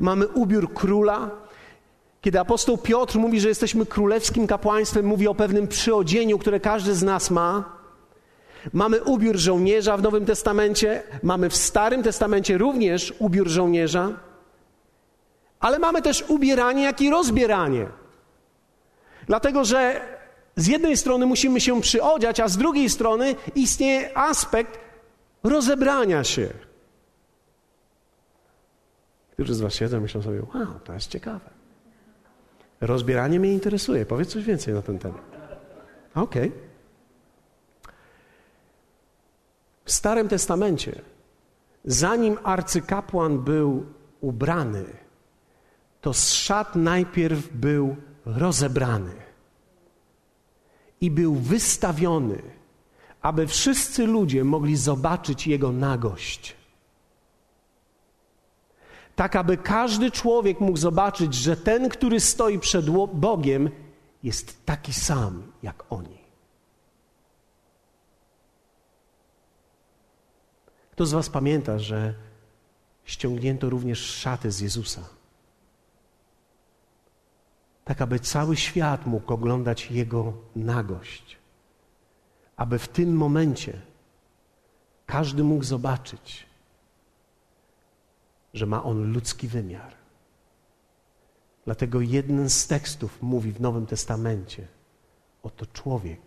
Mamy 0.00 0.28
ubiór 0.28 0.72
króla. 0.72 1.30
Kiedy 2.20 2.40
apostoł 2.40 2.78
Piotr 2.78 3.18
mówi, 3.18 3.40
że 3.40 3.48
jesteśmy 3.48 3.86
królewskim 3.86 4.46
kapłaństwem, 4.46 5.06
mówi 5.06 5.28
o 5.28 5.34
pewnym 5.34 5.68
przyodzieniu, 5.68 6.38
które 6.38 6.60
każdy 6.60 6.94
z 6.94 7.02
nas 7.02 7.30
ma. 7.30 7.64
Mamy 8.72 9.02
ubiór 9.02 9.36
żołnierza 9.36 9.96
w 9.96 10.02
Nowym 10.02 10.26
Testamencie, 10.26 11.02
mamy 11.22 11.50
w 11.50 11.56
Starym 11.56 12.02
Testamencie 12.02 12.58
również 12.58 13.14
ubiór 13.18 13.48
żołnierza, 13.48 14.25
ale 15.66 15.78
mamy 15.78 16.02
też 16.02 16.24
ubieranie, 16.28 16.82
jak 16.82 17.00
i 17.00 17.10
rozbieranie. 17.10 17.86
Dlatego, 19.26 19.64
że 19.64 20.00
z 20.56 20.66
jednej 20.66 20.96
strony 20.96 21.26
musimy 21.26 21.60
się 21.60 21.80
przyodziać, 21.80 22.40
a 22.40 22.48
z 22.48 22.56
drugiej 22.56 22.90
strony 22.90 23.34
istnieje 23.54 24.18
aspekt 24.18 24.78
rozebrania 25.42 26.24
się. 26.24 26.48
Którzy 29.32 29.54
z 29.54 29.60
Was 29.60 29.74
siedzą 29.74 30.00
myślą 30.00 30.22
sobie, 30.22 30.42
wow, 30.54 30.80
to 30.84 30.92
jest 30.92 31.08
ciekawe. 31.08 31.50
Rozbieranie 32.80 33.40
mnie 33.40 33.52
interesuje. 33.52 34.06
Powiedz 34.06 34.28
coś 34.28 34.44
więcej 34.44 34.74
na 34.74 34.82
ten 34.82 34.98
temat. 34.98 35.22
Okej. 36.14 36.48
Okay. 36.48 36.62
W 39.84 39.92
Starym 39.92 40.28
Testamencie, 40.28 41.00
zanim 41.84 42.38
arcykapłan 42.44 43.38
był 43.38 43.86
ubrany, 44.20 45.05
to 46.06 46.12
szat 46.12 46.76
najpierw 46.76 47.48
był 47.52 47.96
rozebrany 48.24 49.14
i 51.00 51.10
był 51.10 51.34
wystawiony, 51.34 52.42
aby 53.22 53.46
wszyscy 53.46 54.06
ludzie 54.06 54.44
mogli 54.44 54.76
zobaczyć 54.76 55.46
jego 55.46 55.72
nagość. 55.72 56.56
Tak, 59.16 59.36
aby 59.36 59.56
każdy 59.56 60.10
człowiek 60.10 60.60
mógł 60.60 60.78
zobaczyć, 60.78 61.34
że 61.34 61.56
ten, 61.56 61.88
który 61.88 62.20
stoi 62.20 62.58
przed 62.58 62.90
Bogiem, 63.14 63.70
jest 64.22 64.66
taki 64.66 64.92
sam 64.92 65.52
jak 65.62 65.84
oni. 65.90 66.18
Kto 70.92 71.06
z 71.06 71.12
Was 71.12 71.30
pamięta, 71.30 71.78
że 71.78 72.14
ściągnięto 73.04 73.70
również 73.70 73.98
szaty 74.00 74.50
z 74.50 74.60
Jezusa? 74.60 75.15
Tak, 77.86 78.02
aby 78.02 78.20
cały 78.20 78.56
świat 78.56 79.06
mógł 79.06 79.32
oglądać 79.32 79.90
Jego 79.90 80.32
nagość. 80.56 81.38
Aby 82.56 82.78
w 82.78 82.88
tym 82.88 83.16
momencie 83.16 83.80
każdy 85.06 85.44
mógł 85.44 85.64
zobaczyć, 85.64 86.46
że 88.54 88.66
ma 88.66 88.82
on 88.82 89.12
ludzki 89.12 89.48
wymiar. 89.48 89.94
Dlatego 91.64 92.00
jeden 92.00 92.50
z 92.50 92.66
tekstów 92.66 93.22
mówi 93.22 93.52
w 93.52 93.60
Nowym 93.60 93.86
Testamencie: 93.86 94.68
Oto 95.42 95.66
człowiek 95.66 96.26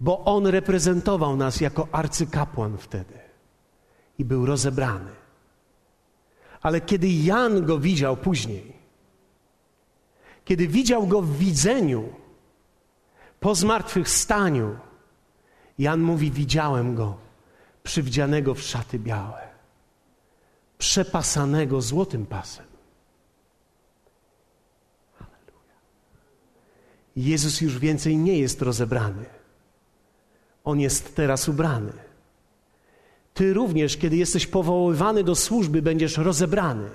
bo 0.00 0.24
on 0.24 0.46
reprezentował 0.46 1.36
nas 1.36 1.60
jako 1.60 1.88
arcykapłan 1.92 2.78
wtedy 2.78 3.14
i 4.18 4.24
był 4.24 4.46
rozebrany. 4.46 5.27
Ale 6.62 6.80
kiedy 6.80 7.08
Jan 7.08 7.66
go 7.66 7.78
widział 7.78 8.16
później, 8.16 8.72
kiedy 10.44 10.68
widział 10.68 11.06
go 11.06 11.22
w 11.22 11.38
widzeniu, 11.38 12.08
po 13.40 13.54
zmartwychwstaniu, 13.54 14.78
Jan 15.78 16.00
mówi: 16.00 16.30
Widziałem 16.30 16.94
go 16.94 17.16
przywdzianego 17.82 18.54
w 18.54 18.62
szaty 18.62 18.98
białe, 18.98 19.48
przepasanego 20.78 21.80
złotym 21.80 22.26
pasem. 22.26 22.66
Jezus 27.16 27.60
już 27.60 27.78
więcej 27.78 28.16
nie 28.16 28.38
jest 28.38 28.62
rozebrany 28.62 29.24
on 30.68 30.80
jest 30.80 31.16
teraz 31.16 31.48
ubrany. 31.48 31.92
Ty 33.38 33.54
również, 33.54 33.96
kiedy 33.96 34.16
jesteś 34.16 34.46
powoływany 34.46 35.24
do 35.24 35.34
służby, 35.34 35.82
będziesz 35.82 36.16
rozebrany, 36.16 36.90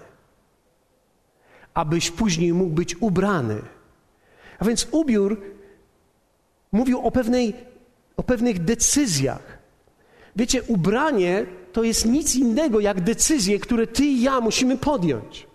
abyś 1.73 2.11
później 2.11 2.53
mógł 2.53 2.73
być 2.73 3.01
ubrany. 3.01 3.61
A 4.59 4.65
więc 4.65 4.87
ubiór 4.91 5.41
mówił 6.71 6.99
o, 6.99 7.11
pewnej, 7.11 7.53
o 8.17 8.23
pewnych 8.23 8.63
decyzjach. 8.63 9.57
Wiecie, 10.35 10.63
ubranie 10.63 11.45
to 11.73 11.83
jest 11.83 12.05
nic 12.05 12.35
innego 12.35 12.79
jak 12.79 13.01
decyzje, 13.01 13.59
które 13.59 13.87
ty 13.87 14.05
i 14.05 14.21
ja 14.21 14.41
musimy 14.41 14.77
podjąć. 14.77 15.47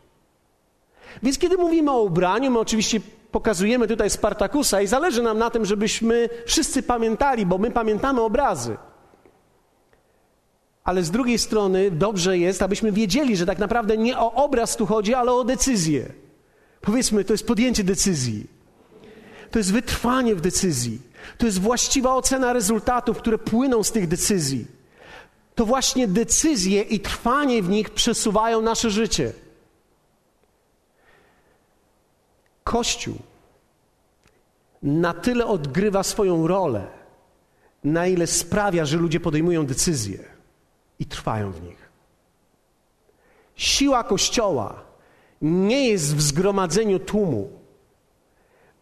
Więc 1.22 1.38
kiedy 1.38 1.56
mówimy 1.56 1.90
o 1.90 2.02
ubraniu, 2.02 2.50
my 2.50 2.58
oczywiście 2.58 3.00
pokazujemy 3.32 3.88
tutaj 3.88 4.10
Spartakusa 4.10 4.80
i 4.80 4.86
zależy 4.86 5.22
nam 5.22 5.38
na 5.38 5.50
tym, 5.50 5.64
żebyśmy 5.64 6.28
wszyscy 6.46 6.82
pamiętali, 6.82 7.46
bo 7.46 7.58
my 7.58 7.70
pamiętamy 7.70 8.20
obrazy. 8.20 8.76
Ale 10.88 11.02
z 11.02 11.10
drugiej 11.10 11.38
strony 11.38 11.90
dobrze 11.90 12.38
jest, 12.38 12.62
abyśmy 12.62 12.92
wiedzieli, 12.92 13.36
że 13.36 13.46
tak 13.46 13.58
naprawdę 13.58 13.96
nie 13.96 14.18
o 14.18 14.32
obraz 14.32 14.76
tu 14.76 14.86
chodzi, 14.86 15.14
ale 15.14 15.32
o 15.32 15.44
decyzję. 15.44 16.12
Powiedzmy, 16.80 17.24
to 17.24 17.32
jest 17.32 17.46
podjęcie 17.46 17.84
decyzji. 17.84 18.46
To 19.50 19.58
jest 19.58 19.72
wytrwanie 19.72 20.34
w 20.34 20.40
decyzji. 20.40 21.00
To 21.38 21.46
jest 21.46 21.60
właściwa 21.60 22.14
ocena 22.14 22.52
rezultatów, 22.52 23.18
które 23.18 23.38
płyną 23.38 23.82
z 23.82 23.92
tych 23.92 24.08
decyzji. 24.08 24.66
To 25.54 25.66
właśnie 25.66 26.08
decyzje 26.08 26.82
i 26.82 27.00
trwanie 27.00 27.62
w 27.62 27.68
nich 27.68 27.90
przesuwają 27.90 28.62
nasze 28.62 28.90
życie. 28.90 29.32
Kościół 32.64 33.14
na 34.82 35.14
tyle 35.14 35.46
odgrywa 35.46 36.02
swoją 36.02 36.46
rolę, 36.46 36.86
na 37.84 38.06
ile 38.06 38.26
sprawia, 38.26 38.84
że 38.84 38.96
ludzie 38.96 39.20
podejmują 39.20 39.66
decyzje 39.66 40.37
i 40.98 41.06
trwają 41.06 41.52
w 41.52 41.62
nich. 41.62 41.88
Siła 43.56 44.04
Kościoła 44.04 44.82
nie 45.42 45.88
jest 45.88 46.16
w 46.16 46.22
zgromadzeniu 46.22 46.98
tłumu, 46.98 47.50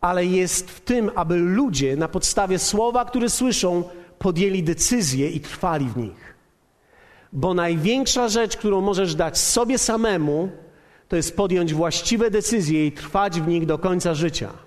ale 0.01 0.27
jest 0.27 0.71
w 0.71 0.81
tym, 0.81 1.11
aby 1.15 1.37
ludzie 1.37 1.97
na 1.97 2.09
podstawie 2.09 2.59
słowa, 2.59 3.05
które 3.05 3.31
słyszą, 3.31 3.85
podjęli 4.19 4.63
decyzje 4.63 5.31
i 5.31 5.41
trwali 5.41 5.87
w 5.89 5.97
nich. 5.97 6.35
Bo 7.33 7.55
największa 7.55 8.29
rzecz, 8.29 8.57
którą 8.57 8.81
możesz 8.81 9.15
dać 9.15 9.39
sobie 9.39 9.79
samemu, 9.79 10.51
to 11.09 11.17
jest 11.17 11.37
podjąć 11.37 11.75
właściwe 11.75 12.31
decyzje 12.31 12.87
i 12.87 12.93
trwać 12.93 13.41
w 13.41 13.49
nich 13.49 13.67
do 13.67 13.79
końca 13.79 14.15
życia. 14.15 14.66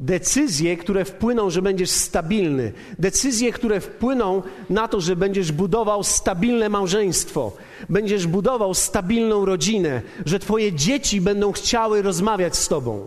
Decyzje, 0.00 0.76
które 0.76 1.04
wpłyną, 1.04 1.50
że 1.50 1.62
będziesz 1.62 1.90
stabilny, 1.90 2.72
decyzje, 2.98 3.52
które 3.52 3.80
wpłyną 3.80 4.42
na 4.70 4.88
to, 4.88 5.00
że 5.00 5.16
będziesz 5.16 5.52
budował 5.52 6.04
stabilne 6.04 6.68
małżeństwo, 6.68 7.52
będziesz 7.88 8.26
budował 8.26 8.74
stabilną 8.74 9.44
rodzinę, 9.44 10.02
że 10.26 10.38
Twoje 10.38 10.72
dzieci 10.72 11.20
będą 11.20 11.52
chciały 11.52 12.02
rozmawiać 12.02 12.56
z 12.56 12.68
Tobą. 12.68 13.06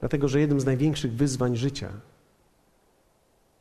Dlatego, 0.00 0.28
że 0.28 0.40
jednym 0.40 0.60
z 0.60 0.64
największych 0.64 1.12
wyzwań 1.12 1.56
życia 1.56 1.92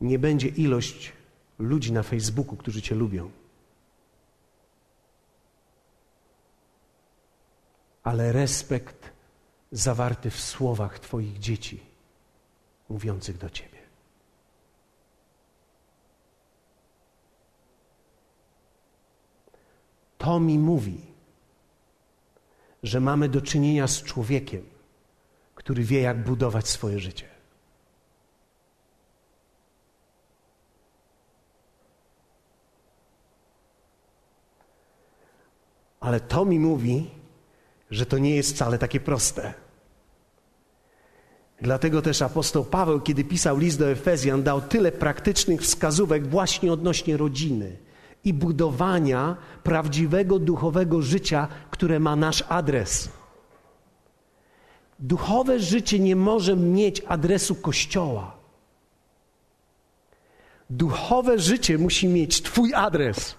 nie 0.01 0.19
będzie 0.19 0.47
ilość 0.47 1.13
ludzi 1.59 1.91
na 1.91 2.03
Facebooku, 2.03 2.55
którzy 2.55 2.81
Cię 2.81 2.95
lubią. 2.95 3.44
Ale 8.05 8.31
respekt 8.31 9.12
zawarty 9.71 10.29
w 10.29 10.39
słowach 10.39 11.00
Twoich 11.00 11.39
dzieci. 11.39 11.95
mówiących 12.89 13.38
do 13.38 13.50
Ciebie. 13.50 13.79
To 20.17 20.39
mi 20.39 20.59
mówi, 20.59 21.01
że 22.83 23.00
mamy 23.00 23.29
do 23.29 23.41
czynienia 23.41 23.88
z 23.88 24.03
człowiekiem, 24.03 24.69
który 25.55 25.83
wie, 25.83 26.01
jak 26.01 26.24
budować 26.24 26.67
swoje 26.67 27.00
życie. 27.00 27.29
Ale 36.00 36.19
to 36.19 36.45
mi 36.45 36.59
mówi, 36.59 37.12
że 37.91 38.05
to 38.05 38.17
nie 38.17 38.35
jest 38.35 38.55
wcale 38.55 38.77
takie 38.77 38.99
proste. 38.99 39.53
Dlatego 41.61 42.01
też 42.01 42.21
apostoł 42.21 42.65
Paweł, 42.65 43.01
kiedy 43.01 43.23
pisał 43.23 43.57
list 43.57 43.79
do 43.79 43.91
Efezjan, 43.91 44.43
dał 44.43 44.61
tyle 44.61 44.91
praktycznych 44.91 45.61
wskazówek 45.61 46.27
właśnie 46.27 46.73
odnośnie 46.73 47.17
rodziny 47.17 47.77
i 48.23 48.33
budowania 48.33 49.37
prawdziwego 49.63 50.39
duchowego 50.39 51.01
życia, 51.01 51.47
które 51.71 51.99
ma 51.99 52.15
nasz 52.15 52.43
adres. 52.49 53.09
Duchowe 54.99 55.59
życie 55.59 55.99
nie 55.99 56.15
może 56.15 56.55
mieć 56.55 57.01
adresu 57.07 57.55
kościoła. 57.55 58.37
Duchowe 60.69 61.39
życie 61.39 61.77
musi 61.77 62.07
mieć 62.07 62.41
Twój 62.41 62.73
adres. 62.73 63.35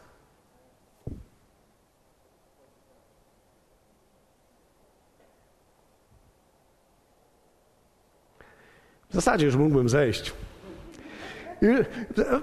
Zasadzie 9.16 9.46
już 9.46 9.56
mógłbym 9.56 9.88
zejść. 9.88 10.32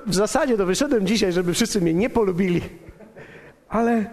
W 0.06 0.15
zasadzie 0.15 0.58
to 0.58 0.65
wyszedłem 0.65 1.08
dzisiaj, 1.08 1.34
żeby 1.34 1.53
wszyscy 1.53 1.82
mnie 1.82 1.94
nie 1.94 2.10
polubili. 2.10 2.62
Ale 3.70 4.06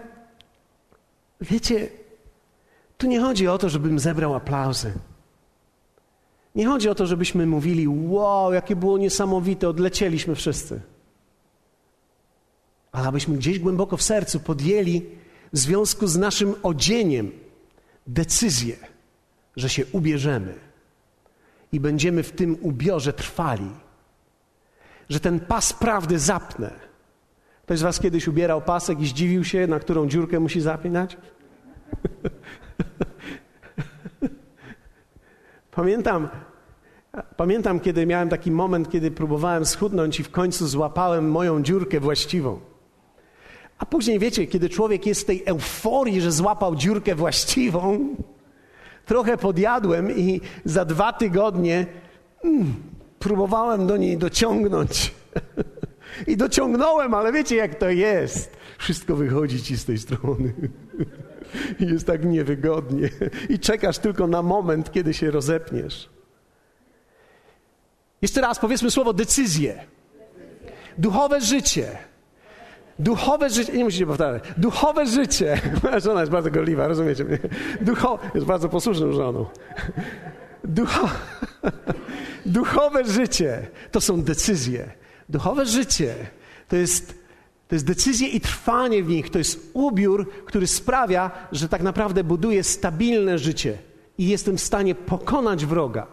wiecie, 1.41 1.87
tu 2.97 3.07
nie 3.07 3.19
chodzi 3.19 3.47
o 3.47 3.57
to, 3.57 3.69
żebym 3.69 3.99
zebrał 3.99 4.35
aplauzy. 4.35 4.93
Nie 6.55 6.65
chodzi 6.67 6.89
o 6.89 6.95
to, 6.95 7.05
żebyśmy 7.05 7.45
mówili: 7.45 7.87
Wow, 7.87 8.53
jakie 8.53 8.75
było 8.75 8.97
niesamowite, 8.97 9.69
odlecieliśmy 9.69 10.35
wszyscy. 10.35 10.81
Ale 12.91 13.07
abyśmy 13.07 13.37
gdzieś 13.37 13.59
głęboko 13.59 13.97
w 13.97 14.03
sercu 14.03 14.39
podjęli 14.39 15.01
w 15.53 15.57
związku 15.57 16.07
z 16.07 16.17
naszym 16.17 16.55
odzieniem 16.63 17.31
decyzję, 18.07 18.75
że 19.55 19.69
się 19.69 19.85
ubierzemy 19.91 20.70
i 21.71 21.79
będziemy 21.79 22.23
w 22.23 22.31
tym 22.31 22.57
ubiorze 22.61 23.13
trwali. 23.13 23.69
Że 25.09 25.19
ten 25.19 25.39
pas 25.39 25.73
prawdy 25.73 26.19
zapnę. 26.19 26.71
Ktoś 27.63 27.79
z 27.79 27.81
Was 27.81 27.99
kiedyś 27.99 28.27
ubierał 28.27 28.61
pasek 28.61 29.01
i 29.01 29.07
zdziwił 29.07 29.43
się, 29.43 29.67
na 29.67 29.79
którą 29.79 30.07
dziurkę 30.07 30.39
musi 30.39 30.61
zapinać? 30.61 31.17
Pamiętam, 35.71 36.29
pamiętam, 37.37 37.79
kiedy 37.79 38.05
miałem 38.05 38.29
taki 38.29 38.51
moment, 38.51 38.89
kiedy 38.89 39.11
próbowałem 39.11 39.65
schudnąć 39.65 40.19
i 40.19 40.23
w 40.23 40.31
końcu 40.31 40.67
złapałem 40.67 41.31
moją 41.31 41.63
dziurkę 41.63 41.99
właściwą. 41.99 42.59
A 43.77 43.85
później 43.85 44.19
wiecie, 44.19 44.47
kiedy 44.47 44.69
człowiek 44.69 45.05
jest 45.05 45.21
w 45.21 45.25
tej 45.25 45.43
euforii, 45.45 46.21
że 46.21 46.31
złapał 46.31 46.75
dziurkę 46.75 47.15
właściwą, 47.15 48.15
trochę 49.11 49.37
podjadłem 49.37 50.17
i 50.17 50.41
za 50.65 50.85
dwa 50.85 51.13
tygodnie 51.13 51.85
mm, 52.43 52.73
próbowałem 53.19 53.87
do 53.87 53.97
niej 53.97 54.17
dociągnąć. 54.17 55.13
I 56.27 56.37
dociągnąłem, 56.37 57.13
ale 57.13 57.31
wiecie 57.31 57.55
jak 57.55 57.75
to 57.75 57.89
jest. 57.89 58.57
Wszystko 58.77 59.15
wychodzi 59.15 59.63
ci 59.63 59.77
z 59.77 59.85
tej 59.85 59.97
strony. 59.97 60.53
Jest 61.91 62.07
tak 62.07 62.25
niewygodnie. 62.25 63.09
I 63.49 63.59
czekasz 63.59 63.97
tylko 63.97 64.27
na 64.27 64.41
moment, 64.41 64.91
kiedy 64.91 65.13
się 65.13 65.31
rozepniesz. 65.31 66.09
Jeszcze 68.21 68.41
raz 68.41 68.59
powiedzmy 68.59 68.91
słowo 68.91 69.13
decyzje. 69.13 69.85
Duchowe 70.97 71.41
życie 71.41 71.97
Duchowe 73.01 73.49
życie, 73.49 73.73
nie 73.73 73.83
musicie 73.83 74.07
powtarzać, 74.07 74.43
duchowe 74.57 75.05
życie, 75.05 75.61
moja 75.83 75.99
żona 75.99 76.19
jest 76.19 76.31
bardzo 76.31 76.51
gorliwa, 76.51 76.87
rozumiecie 76.87 77.23
mnie? 77.23 77.39
Ducho, 77.81 78.19
jest 78.35 78.45
bardzo 78.45 78.69
posłuszną 78.69 79.13
żoną. 79.13 79.45
Ducho, 80.63 81.09
duchowe 82.45 83.05
życie 83.05 83.67
to 83.91 84.01
są 84.01 84.21
decyzje. 84.21 84.91
Duchowe 85.29 85.65
życie 85.65 86.15
to 86.67 86.75
jest, 86.75 87.15
to 87.67 87.75
jest 87.75 87.85
decyzje 87.85 88.27
i 88.27 88.41
trwanie 88.41 89.03
w 89.03 89.07
nich. 89.07 89.29
To 89.29 89.37
jest 89.37 89.71
ubiór, 89.73 90.29
który 90.45 90.67
sprawia, 90.67 91.31
że 91.51 91.69
tak 91.69 91.81
naprawdę 91.81 92.23
buduję 92.23 92.63
stabilne 92.63 93.37
życie 93.37 93.77
i 94.17 94.27
jestem 94.27 94.57
w 94.57 94.61
stanie 94.61 94.95
pokonać 94.95 95.65
wroga. 95.65 96.07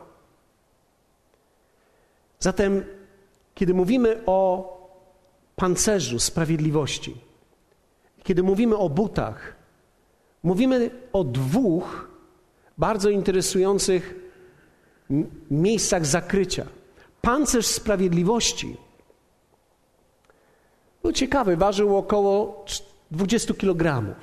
Zatem, 2.39 2.85
kiedy 3.55 3.75
mówimy 3.75 4.23
o 4.27 4.78
pancerzu 5.59 6.19
sprawiedliwości. 6.19 7.17
Kiedy 8.23 8.43
mówimy 8.43 8.77
o 8.77 8.89
butach, 8.89 9.57
mówimy 10.43 10.91
o 11.13 11.25
dwóch 11.25 12.09
bardzo 12.79 13.11
interesujących 13.11 14.15
miejscach 15.51 16.07
zakrycia. 16.07 16.67
Pancerz 17.21 17.67
sprawiedliwości 17.67 18.77
był 21.03 21.13
ciekawy, 21.13 21.57
ważył 21.57 21.97
około 21.97 22.65
20 23.11 23.55
kg. 23.55 24.15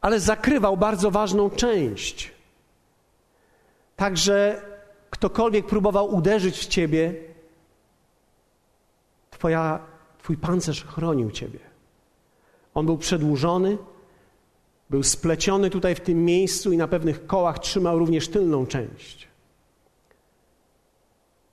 Ale 0.00 0.20
zakrywał 0.20 0.76
bardzo 0.76 1.10
ważną 1.10 1.50
część. 1.50 2.32
Także 3.96 4.62
ktokolwiek 5.10 5.66
próbował 5.66 6.14
uderzyć 6.14 6.58
w 6.58 6.66
ciebie, 6.66 7.27
Twoja, 9.38 9.80
twój 10.18 10.36
pancerz 10.36 10.84
chronił 10.84 11.30
Ciebie. 11.30 11.58
On 12.74 12.86
był 12.86 12.98
przedłużony, 12.98 13.78
był 14.90 15.02
spleciony 15.02 15.70
tutaj 15.70 15.94
w 15.94 16.00
tym 16.00 16.24
miejscu 16.24 16.72
i 16.72 16.76
na 16.76 16.88
pewnych 16.88 17.26
kołach 17.26 17.58
trzymał 17.58 17.98
również 17.98 18.28
tylną 18.28 18.66
część. 18.66 19.28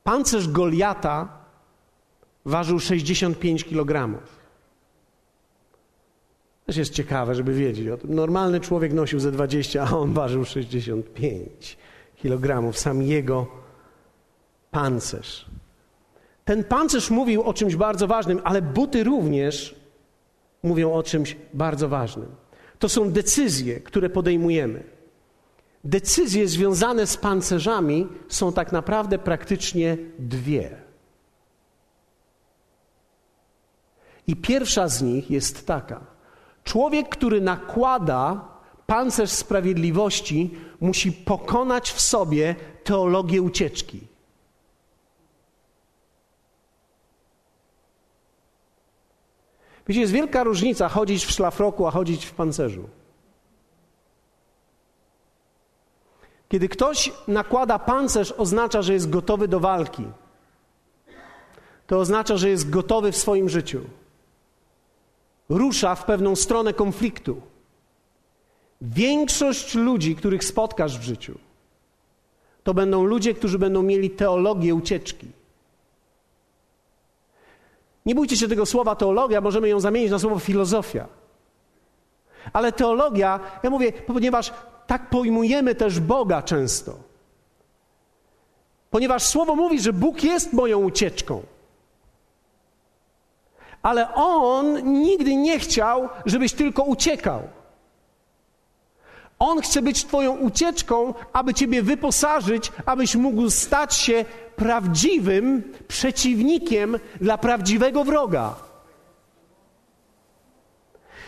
Pancerz 0.04 0.48
Goliata 0.48 1.38
ważył 2.46 2.80
65 2.80 3.66
kg. 3.66 4.20
To 6.66 6.80
jest 6.80 6.94
ciekawe, 6.94 7.36
żeby 7.36 7.54
wiedzieć 7.54 7.88
o 7.88 7.98
tym. 7.98 8.14
Normalny 8.14 8.60
człowiek 8.60 8.94
nosił 8.94 9.20
ze 9.20 9.32
20, 9.32 9.84
a 9.84 9.98
on 9.98 10.14
ważył 10.14 10.46
65 10.46 11.78
kg. 12.22 12.74
Sam 12.78 13.02
jego 13.02 13.48
pancerz. 14.72 15.46
Ten 16.46 16.64
pancerz 16.64 17.10
mówił 17.10 17.44
o 17.44 17.54
czymś 17.54 17.76
bardzo 17.76 18.08
ważnym, 18.08 18.42
ale 18.44 18.62
buty 18.62 19.04
również 19.04 19.76
mówią 20.64 20.94
o 20.94 21.04
czymś 21.04 21.38
bardzo 21.54 21.90
ważnym. 21.90 22.36
To 22.80 22.90
są 22.90 23.12
decyzje, 23.12 23.80
które 23.80 24.10
podejmujemy. 24.10 24.84
Decyzje 25.84 26.48
związane 26.48 27.08
z 27.08 27.18
pancerzami 27.18 28.08
są 28.30 28.54
tak 28.54 28.72
naprawdę 28.72 29.20
praktycznie 29.20 29.98
dwie. 30.20 30.78
I 34.28 34.36
pierwsza 34.36 34.88
z 34.88 35.02
nich 35.02 35.32
jest 35.32 35.68
taka: 35.68 36.06
człowiek, 36.64 37.10
który 37.10 37.42
nakłada 37.42 38.48
pancerz 38.88 39.32
sprawiedliwości, 39.32 40.58
musi 40.80 41.12
pokonać 41.12 41.92
w 41.92 42.02
sobie 42.02 42.56
teologię 42.84 43.42
ucieczki. 43.42 44.15
Wiecie, 49.88 50.02
jest 50.02 50.14
wielka 50.14 50.44
różnica 50.44 50.90
chodzić 50.90 51.26
w 51.26 51.32
szlafroku, 51.32 51.88
a 51.88 51.92
chodzić 51.92 52.26
w 52.26 52.32
pancerzu. 52.32 52.90
Kiedy 56.50 56.70
ktoś 56.70 57.12
nakłada 57.28 57.80
pancerz, 57.80 58.32
oznacza, 58.32 58.82
że 58.82 58.94
jest 58.94 59.10
gotowy 59.10 59.48
do 59.48 59.60
walki. 59.60 60.04
To 61.88 62.00
oznacza, 62.00 62.38
że 62.38 62.50
jest 62.50 62.70
gotowy 62.70 63.12
w 63.12 63.18
swoim 63.18 63.50
życiu. 63.50 63.82
Rusza 65.50 65.96
w 65.96 66.06
pewną 66.06 66.36
stronę 66.36 66.74
konfliktu. 66.74 67.42
Większość 68.82 69.76
ludzi, 69.76 70.16
których 70.16 70.44
spotkasz 70.44 71.00
w 71.00 71.04
życiu, 71.04 71.38
to 72.64 72.74
będą 72.74 73.04
ludzie, 73.04 73.34
którzy 73.34 73.60
będą 73.60 73.84
mieli 73.84 74.10
teologię 74.10 74.76
ucieczki. 74.76 75.28
Nie 78.06 78.16
bójcie 78.16 78.38
się 78.38 78.48
tego 78.48 78.66
słowa 78.66 78.96
teologia, 78.96 79.42
możemy 79.42 79.70
ją 79.70 79.80
zamienić 79.80 80.12
na 80.12 80.20
słowo 80.20 80.40
filozofia. 80.40 81.08
Ale 82.54 82.72
teologia, 82.72 83.40
ja 83.64 83.70
mówię, 83.70 83.92
ponieważ 83.92 84.54
tak 84.88 85.10
pojmujemy 85.10 85.76
też 85.76 86.00
Boga 86.00 86.42
często. 86.42 86.96
Ponieważ 88.96 89.24
Słowo 89.24 89.56
mówi, 89.56 89.80
że 89.80 89.94
Bóg 89.94 90.24
jest 90.24 90.54
moją 90.54 90.80
ucieczką. 90.80 91.44
Ale 93.82 94.14
On 94.14 94.94
nigdy 95.02 95.36
nie 95.36 95.60
chciał, 95.60 96.10
żebyś 96.26 96.54
tylko 96.54 96.84
uciekał. 96.84 97.42
On 99.40 99.62
chce 99.62 99.82
być 99.82 100.06
Twoją 100.06 100.38
ucieczką, 100.38 101.14
aby 101.34 101.54
Ciebie 101.54 101.82
wyposażyć, 101.82 102.72
abyś 102.86 103.16
mógł 103.16 103.50
stać 103.50 103.96
się 103.96 104.26
prawdziwym 104.56 105.64
przeciwnikiem 105.88 107.00
dla 107.22 107.38
prawdziwego 107.38 108.04
wroga. 108.04 108.56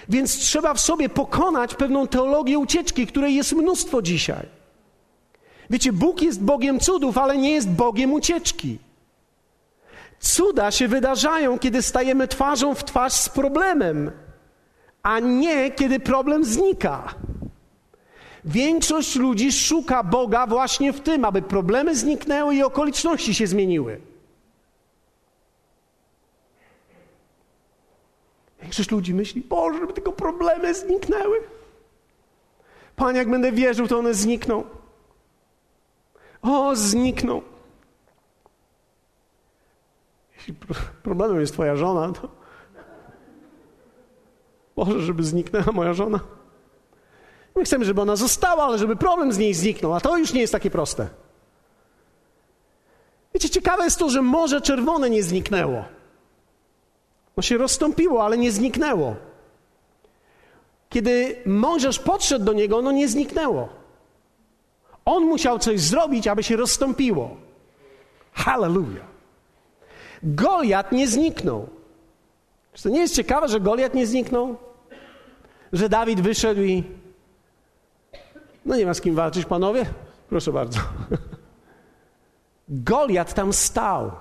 Więc 0.10 0.38
trzeba 0.38 0.74
w 0.74 0.80
sobie 0.80 1.10
pokonać 1.10 1.76
pewną 1.76 2.08
teologię 2.08 2.60
ucieczki, 2.60 3.08
której 3.08 3.36
jest 3.36 3.54
mnóstwo 3.54 4.02
dzisiaj. 4.02 4.48
Wiecie, 5.70 5.94
Bóg 5.94 6.22
jest 6.22 6.44
Bogiem 6.44 6.80
cudów, 6.80 7.18
ale 7.18 7.38
nie 7.38 7.52
jest 7.52 7.70
Bogiem 7.70 8.14
ucieczki. 8.14 8.80
Cuda 10.20 10.72
się 10.72 10.88
wydarzają, 10.88 11.60
kiedy 11.60 11.82
stajemy 11.82 12.28
twarzą 12.28 12.76
w 12.76 12.84
twarz 12.84 13.14
z 13.14 13.30
problemem, 13.30 14.12
a 15.04 15.20
nie 15.20 15.72
kiedy 15.72 16.00
problem 16.00 16.46
znika. 16.46 17.16
Większość 18.48 19.16
ludzi 19.16 19.52
szuka 19.52 20.04
Boga 20.04 20.48
właśnie 20.48 20.94
w 20.94 21.02
tym, 21.02 21.26
aby 21.26 21.42
problemy 21.42 21.96
zniknęły 21.96 22.56
i 22.56 22.64
okoliczności 22.64 23.36
się 23.36 23.48
zmieniły. 23.48 24.02
Większość 28.62 28.92
ludzi 28.92 29.14
myśli, 29.14 29.42
Boże, 29.42 29.80
żeby 29.80 29.94
tylko 29.94 30.12
problemy 30.12 30.76
zniknęły. 30.76 31.38
Panie, 32.96 33.18
jak 33.18 33.30
będę 33.30 33.52
wierzył, 33.52 33.88
to 33.88 34.00
one 34.00 34.14
znikną. 34.14 34.64
O, 36.42 36.76
znikną. 36.76 37.42
Jeśli 40.36 40.54
problemem 41.04 41.40
jest 41.40 41.54
Twoja 41.54 41.76
żona, 41.76 42.14
to 42.14 42.30
Boże, 44.76 45.02
żeby 45.02 45.24
zniknęła 45.24 45.72
moja 45.72 45.94
żona. 45.94 46.37
My 47.58 47.64
chcemy, 47.64 47.86
żeby 47.86 48.02
ona 48.02 48.16
została, 48.16 48.64
ale 48.64 48.78
żeby 48.78 48.96
problem 48.96 49.34
z 49.34 49.38
niej 49.38 49.54
zniknął, 49.54 49.94
a 49.94 50.00
to 50.00 50.18
już 50.18 50.34
nie 50.34 50.42
jest 50.42 50.54
takie 50.54 50.70
proste. 50.70 51.08
Wiecie, 53.34 53.50
ciekawe 53.50 53.84
jest 53.84 54.00
to, 54.00 54.10
że 54.10 54.22
Morze 54.22 54.62
Czerwone 54.62 55.10
nie 55.10 55.24
zniknęło. 55.24 55.86
No 57.38 57.44
się 57.44 57.58
rozstąpiło, 57.58 58.26
ale 58.26 58.38
nie 58.38 58.52
zniknęło. 58.52 59.16
Kiedy 60.90 61.42
Mojżesz 61.46 62.00
podszedł 62.00 62.46
do 62.46 62.54
niego, 62.54 62.78
ono 62.78 62.92
nie 62.92 63.08
zniknęło. 63.08 63.70
On 65.06 65.24
musiał 65.24 65.60
coś 65.60 65.80
zrobić, 65.82 66.28
aby 66.28 66.44
się 66.44 66.56
rozstąpiło. 66.56 67.38
Hallelujah. 68.34 69.08
Goliat 70.24 70.92
nie 70.92 71.08
zniknął. 71.08 71.68
Czy 72.74 72.84
to 72.84 72.90
nie 72.90 73.00
jest 73.00 73.16
ciekawe, 73.16 73.48
że 73.48 73.60
Goliat 73.60 73.94
nie 73.94 74.08
zniknął? 74.08 74.56
Że 75.74 75.90
Dawid 75.90 76.22
wyszedł 76.22 76.62
i 76.62 76.84
no 78.68 78.76
nie 78.76 78.86
ma 78.86 78.94
z 78.94 79.02
kim 79.02 79.16
walczyć, 79.16 79.46
panowie? 79.46 79.86
Proszę 80.30 80.52
bardzo. 80.52 80.80
Goliat 82.70 83.34
tam 83.34 83.54
stał. 83.54 84.12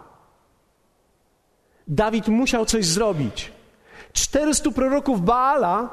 Dawid 1.88 2.28
musiał 2.28 2.66
coś 2.66 2.87
zrobić. 2.87 3.52
400 4.12 4.70
proroków 4.70 5.24
Baala 5.24 5.88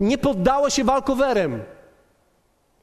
nie 0.00 0.18
poddało 0.18 0.70
się 0.70 0.84
walkowerem. 0.84 1.62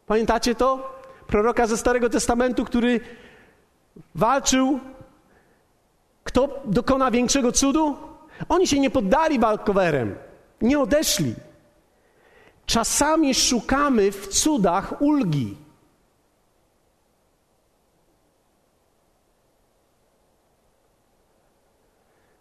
Pamiętacie 0.07 0.55
to? 0.55 0.99
Proroka 1.27 1.67
ze 1.67 1.77
Starego 1.77 2.09
Testamentu, 2.09 2.65
który 2.65 2.99
walczył. 4.15 4.79
Kto 6.23 6.61
dokona 6.65 7.11
większego 7.11 7.51
cudu? 7.51 7.97
Oni 8.49 8.67
się 8.67 8.79
nie 8.79 8.89
poddali 8.89 9.39
walkowerem. 9.39 10.15
Nie 10.61 10.79
odeszli. 10.79 11.35
Czasami 12.71 13.33
szukamy 13.35 14.11
w 14.11 14.27
cudach 14.27 15.01
ulgi. 15.01 15.57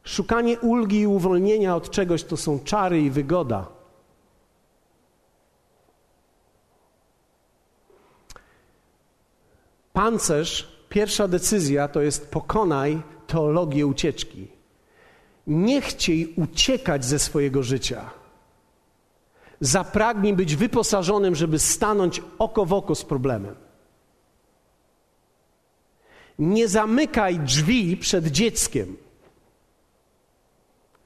Szukanie 0.05 0.59
ulgi 0.61 1.01
i 1.01 1.07
uwolnienia 1.07 1.77
od 1.77 1.91
czegoś 1.91 2.25
to 2.25 2.37
są 2.37 2.59
czary 2.65 3.01
i 3.01 3.11
wygoda. 3.11 3.67
Pancerz, 9.93 10.69
pierwsza 10.89 11.29
decyzja 11.29 11.89
to 11.89 12.01
jest 12.01 12.31
pokonaj 12.31 13.03
teologię 13.27 13.87
ucieczki. 13.87 14.49
Nie 15.47 15.81
chciej 15.81 16.35
uciekać 16.37 17.05
ze 17.05 17.19
swojego 17.19 17.63
życia. 17.63 18.20
Zapragnij 19.61 20.35
być 20.35 20.57
wyposażonym, 20.57 21.35
żeby 21.35 21.59
stanąć 21.59 22.23
oko 22.39 22.67
w 22.67 22.73
oko 22.73 22.95
z 22.95 23.05
problemem. 23.05 23.55
Nie 26.39 26.69
zamykaj 26.69 27.39
drzwi 27.39 27.97
przed 27.97 28.27
dzieckiem. 28.27 28.97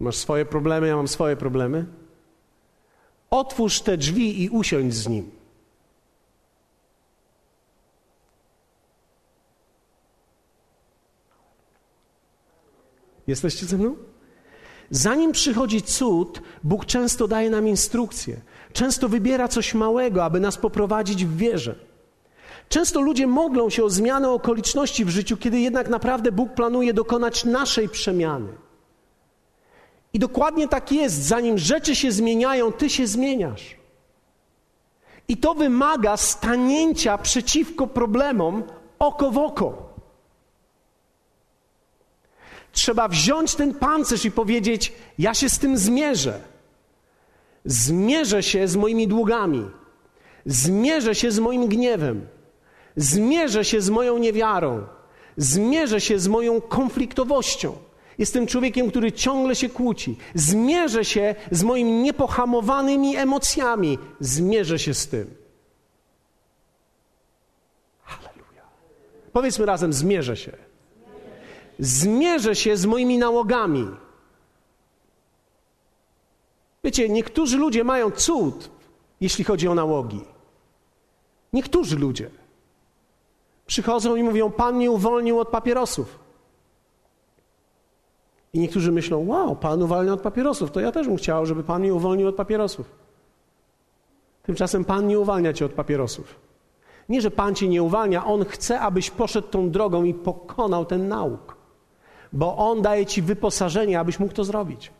Masz 0.00 0.16
swoje 0.16 0.44
problemy, 0.44 0.88
ja 0.88 0.96
mam 0.96 1.08
swoje 1.08 1.36
problemy. 1.36 1.86
Otwórz 3.30 3.80
te 3.80 3.96
drzwi 3.96 4.42
i 4.42 4.50
usiądź 4.50 4.94
z 4.94 5.08
nim. 5.08 5.30
Jesteście 13.26 13.66
ze 13.66 13.78
mną? 13.78 13.96
Zanim 14.90 15.32
przychodzi 15.32 15.82
cud, 15.82 16.42
Bóg 16.64 16.86
często 16.86 17.28
daje 17.28 17.50
nam 17.50 17.68
instrukcje. 17.68 18.40
Często 18.72 19.08
wybiera 19.08 19.48
coś 19.48 19.74
małego, 19.74 20.24
aby 20.24 20.40
nas 20.40 20.56
poprowadzić 20.56 21.24
w 21.24 21.36
wierze. 21.36 21.74
Często 22.68 23.00
ludzie 23.00 23.26
modlą 23.26 23.70
się 23.70 23.84
o 23.84 23.90
zmianę 23.90 24.30
okoliczności 24.30 25.04
w 25.04 25.08
życiu, 25.08 25.36
kiedy 25.36 25.60
jednak 25.60 25.88
naprawdę 25.88 26.32
Bóg 26.32 26.54
planuje 26.54 26.94
dokonać 26.94 27.44
naszej 27.44 27.88
przemiany. 27.88 28.48
I 30.12 30.18
dokładnie 30.18 30.68
tak 30.68 30.92
jest. 30.92 31.22
Zanim 31.22 31.58
rzeczy 31.58 31.96
się 31.96 32.12
zmieniają, 32.12 32.72
ty 32.72 32.90
się 32.90 33.06
zmieniasz. 33.06 33.76
I 35.28 35.36
to 35.36 35.54
wymaga 35.54 36.16
stanięcia 36.16 37.18
przeciwko 37.18 37.86
problemom 37.86 38.62
oko 38.98 39.30
w 39.30 39.38
oko. 39.38 39.93
Trzeba 42.74 43.08
wziąć 43.08 43.54
ten 43.54 43.74
pancerz 43.74 44.24
i 44.24 44.30
powiedzieć: 44.30 44.92
Ja 45.18 45.34
się 45.34 45.48
z 45.48 45.58
tym 45.58 45.78
zmierzę. 45.78 46.40
Zmierzę 47.64 48.42
się 48.42 48.68
z 48.68 48.76
moimi 48.76 49.08
długami. 49.08 49.70
Zmierzę 50.46 51.14
się 51.14 51.30
z 51.30 51.38
moim 51.38 51.66
gniewem. 51.68 52.26
Zmierzę 52.96 53.64
się 53.64 53.80
z 53.80 53.90
moją 53.90 54.18
niewiarą. 54.18 54.86
Zmierzę 55.36 56.00
się 56.00 56.18
z 56.18 56.28
moją 56.28 56.60
konfliktowością. 56.60 57.76
Jestem 58.18 58.46
człowiekiem, 58.46 58.90
który 58.90 59.12
ciągle 59.12 59.54
się 59.54 59.68
kłóci. 59.68 60.16
Zmierzę 60.34 61.04
się 61.04 61.34
z 61.50 61.62
moimi 61.62 61.92
niepohamowanymi 61.92 63.16
emocjami. 63.16 63.98
Zmierzę 64.20 64.78
się 64.78 64.94
z 64.94 65.08
tym. 65.08 65.34
Halleluja. 68.02 68.62
Powiedzmy 69.32 69.66
razem: 69.66 69.92
zmierzę 69.92 70.36
się. 70.36 70.63
Zmierzę 71.78 72.54
się 72.54 72.76
z 72.76 72.86
moimi 72.86 73.18
nałogami. 73.18 73.88
Wiecie, 76.84 77.08
niektórzy 77.08 77.56
ludzie 77.56 77.84
mają 77.84 78.10
cud, 78.10 78.70
jeśli 79.20 79.44
chodzi 79.44 79.68
o 79.68 79.74
nałogi. 79.74 80.24
Niektórzy 81.52 81.96
ludzie 81.96 82.30
przychodzą 83.66 84.16
i 84.16 84.22
mówią: 84.22 84.50
Pan 84.50 84.76
mnie 84.76 84.90
uwolnił 84.90 85.40
od 85.40 85.48
papierosów. 85.48 86.18
I 88.52 88.58
niektórzy 88.58 88.92
myślą, 88.92 89.26
wow, 89.26 89.56
Pan 89.56 89.82
uwalnia 89.82 90.12
od 90.12 90.20
papierosów, 90.20 90.70
to 90.70 90.80
ja 90.80 90.92
też 90.92 91.06
bym 91.06 91.16
chciał, 91.16 91.46
żeby 91.46 91.64
Pan 91.64 91.80
mnie 91.80 91.94
uwolnił 91.94 92.28
od 92.28 92.34
papierosów. 92.34 92.90
Tymczasem 94.42 94.84
Pan 94.84 95.06
nie 95.06 95.18
uwalnia 95.18 95.52
cię 95.52 95.66
od 95.66 95.72
papierosów. 95.72 96.34
Nie, 97.08 97.20
że 97.20 97.30
Pan 97.30 97.54
cię 97.54 97.68
nie 97.68 97.82
uwalnia, 97.82 98.24
On 98.24 98.44
chce, 98.44 98.80
abyś 98.80 99.10
poszedł 99.10 99.48
tą 99.48 99.70
drogą 99.70 100.04
i 100.04 100.14
pokonał 100.14 100.84
ten 100.84 101.08
nauk. 101.08 101.56
Bo 102.34 102.56
On 102.56 102.82
daje 102.82 103.06
ci 103.06 103.22
wyposażenie, 103.22 104.00
abyś 104.00 104.18
mógł 104.18 104.34
to 104.34 104.44
zrobić. 104.44 104.90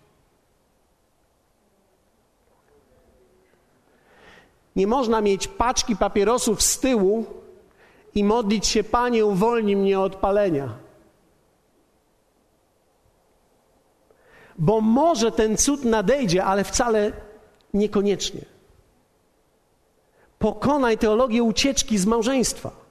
Nie 4.77 4.87
można 4.87 5.21
mieć 5.21 5.49
paczki 5.49 5.97
papierosów 5.97 6.63
z 6.63 6.81
tyłu 6.81 7.25
i 8.15 8.25
modlić 8.25 8.67
się, 8.67 8.85
Panie, 8.85 9.27
uwolnij 9.27 9.77
mnie 9.77 10.01
od 10.01 10.17
palenia. 10.17 10.85
bo 14.59 14.81
może 14.81 15.33
ten 15.33 15.57
cud 15.57 15.85
nadejdzie, 15.85 16.45
ale 16.45 16.65
wcale 16.65 17.13
niekoniecznie. 17.75 18.41
Pokonaj 20.39 20.99
teologię 20.99 21.43
ucieczki 21.43 21.99
z 21.99 22.07
małżeństwa. 22.07 22.84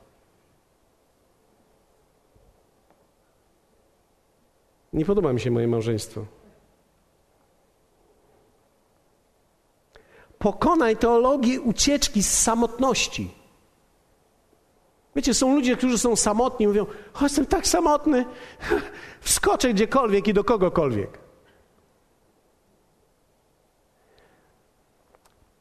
Nie 4.94 5.06
podoba 5.06 5.34
mi 5.34 5.40
się 5.40 5.52
moje 5.52 5.68
małżeństwo. 5.68 6.26
Pokonaj 10.40 10.98
teologię 10.98 11.62
ucieczki 11.62 12.24
z 12.24 12.40
samotności. 12.40 13.32
Wiecie, 15.16 15.34
są 15.34 15.56
ludzie, 15.56 15.78
którzy 15.78 15.98
są 15.98 16.16
samotni, 16.16 16.68
mówią: 16.68 16.86
O, 17.14 17.24
jestem 17.24 17.46
tak 17.46 17.68
samotny, 17.68 18.26
wskoczę 19.22 19.74
gdziekolwiek 19.74 20.28
i 20.28 20.34
do 20.34 20.44
kogokolwiek. 20.44 21.20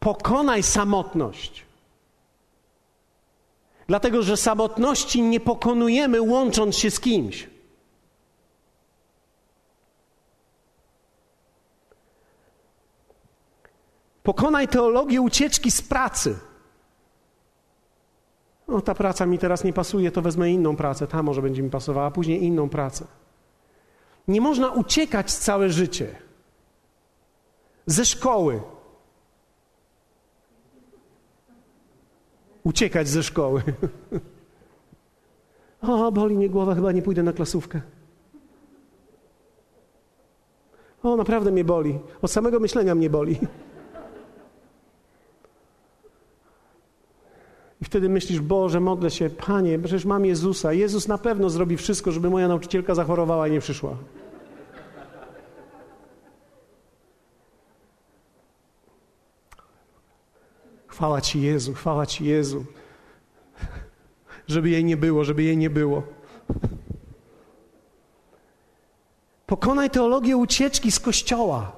Pokonaj 0.01 0.63
samotność. 0.63 1.67
Dlatego, 3.87 4.23
że 4.23 4.37
samotności 4.37 5.23
nie 5.23 5.41
pokonujemy 5.41 6.23
łącząc 6.23 6.77
się 6.77 6.91
z 6.91 7.01
kimś. 7.01 7.52
Pokonaj 14.23 14.69
teologię 14.69 15.21
ucieczki 15.21 15.71
z 15.71 15.83
pracy. 15.83 16.39
No, 18.69 18.81
ta 18.81 18.95
praca 18.95 19.27
mi 19.27 19.39
teraz 19.39 19.65
nie 19.65 19.73
pasuje, 19.73 20.11
to 20.11 20.23
wezmę 20.23 20.51
inną 20.51 20.77
pracę, 20.77 21.07
ta 21.07 21.23
może 21.23 21.43
będzie 21.43 21.63
mi 21.63 21.71
pasowała, 21.71 22.11
później 22.11 22.45
inną 22.45 22.69
pracę. 22.69 23.07
Nie 24.29 24.41
można 24.41 24.71
uciekać 24.71 25.33
całe 25.33 25.71
życie 25.71 26.17
ze 27.87 28.05
szkoły. 28.05 28.63
Uciekać 32.65 33.09
ze 33.09 33.23
szkoły. 33.23 33.63
o, 35.83 36.13
boli 36.13 36.37
mnie 36.37 36.49
głowa, 36.49 36.75
chyba 36.75 36.93
nie 36.93 37.03
pójdę 37.03 37.23
na 37.23 37.33
klasówkę. 37.33 37.81
O, 41.03 41.17
naprawdę 41.17 41.51
mnie 41.51 41.65
boli. 41.65 41.99
Od 42.23 42.31
samego 42.31 42.61
myślenia 42.61 42.95
mnie 42.95 43.11
boli. 43.11 43.39
I 47.83 47.85
wtedy 47.85 48.09
myślisz, 48.09 48.41
Boże, 48.41 48.81
modlę 48.81 49.11
się, 49.11 49.31
Panie, 49.31 49.79
przecież 49.79 50.05
mam 50.05 50.25
Jezusa. 50.25 50.73
Jezus 50.73 51.09
na 51.09 51.19
pewno 51.19 51.51
zrobi 51.51 51.77
wszystko, 51.77 52.13
żeby 52.13 52.31
moja 52.31 52.49
nauczycielka 52.49 52.95
zachorowała 52.95 53.49
i 53.49 53.51
nie 53.51 53.61
przyszła. 53.61 53.97
Chwała 60.87 61.21
Ci 61.21 61.41
Jezu, 61.41 61.75
chwała 61.75 62.07
Ci 62.07 62.25
Jezu. 62.25 62.65
Żeby 64.49 64.71
jej 64.71 64.85
nie 64.85 64.97
było, 64.97 65.25
żeby 65.25 65.43
jej 65.43 65.57
nie 65.57 65.71
było. 65.71 66.03
Pokonaj 69.47 69.91
teologię 69.91 70.37
ucieczki 70.37 70.93
z 70.93 71.01
kościoła. 71.01 71.73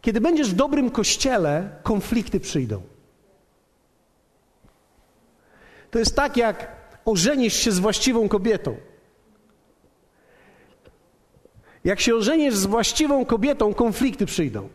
Kiedy 0.00 0.20
będziesz 0.20 0.50
w 0.50 0.56
dobrym 0.56 0.90
kościele, 0.90 1.78
konflikty 1.82 2.40
przyjdą. 2.40 2.82
To 5.90 5.98
jest 5.98 6.16
tak, 6.16 6.36
jak 6.36 6.72
ożenisz 7.04 7.54
się 7.54 7.72
z 7.72 7.78
właściwą 7.78 8.28
kobietą. 8.28 8.76
Jak 11.84 12.00
się 12.00 12.14
ożenisz 12.14 12.54
z 12.54 12.66
właściwą 12.66 13.24
kobietą, 13.24 13.74
konflikty 13.74 14.26
przyjdą. 14.26 14.68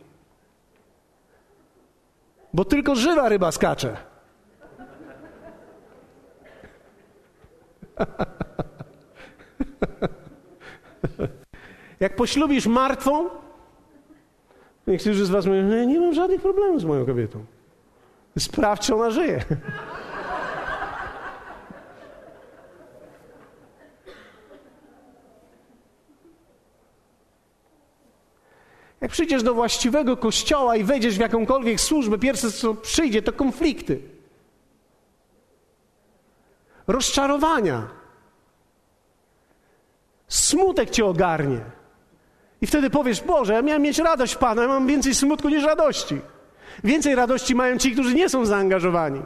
Bo 2.54 2.64
tylko 2.64 2.94
żywa 2.94 3.28
ryba 3.28 3.52
skacze. 3.52 3.96
Jak 12.00 12.16
poślubisz 12.16 12.66
martwą, 12.66 13.30
niektórzy 14.86 15.26
z 15.26 15.30
Was 15.30 15.46
mówią, 15.46 15.62
nie, 15.62 15.86
nie 15.86 16.00
mam 16.00 16.14
żadnych 16.14 16.40
problemów 16.40 16.80
z 16.80 16.84
moją 16.84 17.06
kobietą. 17.06 17.44
Sprawdź, 18.38 18.86
czy 18.86 18.94
ona 18.94 19.10
żyje. 19.10 19.44
Jak 29.04 29.10
przyjdziesz 29.10 29.42
do 29.42 29.54
właściwego 29.54 30.16
kościoła 30.16 30.76
i 30.76 30.84
wejdziesz 30.84 31.16
w 31.16 31.20
jakąkolwiek 31.20 31.80
służbę, 31.80 32.18
pierwsze 32.18 32.52
co 32.52 32.74
przyjdzie 32.74 33.22
to 33.22 33.32
konflikty, 33.32 34.00
rozczarowania, 36.86 37.88
smutek 40.28 40.90
cię 40.90 41.06
ogarnie. 41.06 41.60
I 42.60 42.66
wtedy 42.66 42.90
powiesz: 42.90 43.20
Boże, 43.20 43.52
ja 43.52 43.62
miałem 43.62 43.82
mieć 43.82 43.98
radość 43.98 44.36
Pana, 44.36 44.62
ja 44.62 44.68
mam 44.68 44.86
więcej 44.86 45.14
smutku 45.14 45.48
niż 45.48 45.64
radości. 45.64 46.20
Więcej 46.84 47.14
radości 47.14 47.54
mają 47.54 47.78
ci, 47.78 47.92
którzy 47.92 48.14
nie 48.14 48.28
są 48.28 48.46
zaangażowani. 48.46 49.22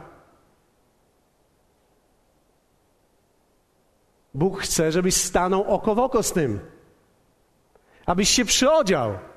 Bóg 4.33 4.61
chce, 4.61 4.91
żebyś 4.91 5.15
stanął 5.15 5.63
oko 5.63 5.95
w 5.95 5.99
oko 5.99 6.23
z 6.23 6.33
tym, 6.33 6.59
abyś 8.05 8.29
się 8.29 8.45
przyodział. 8.45 9.28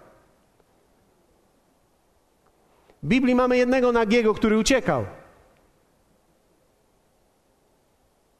W 3.02 3.06
Biblii 3.06 3.34
mamy 3.34 3.56
jednego 3.56 3.92
nagiego, 3.92 4.34
który 4.34 4.58
uciekał. 4.58 5.06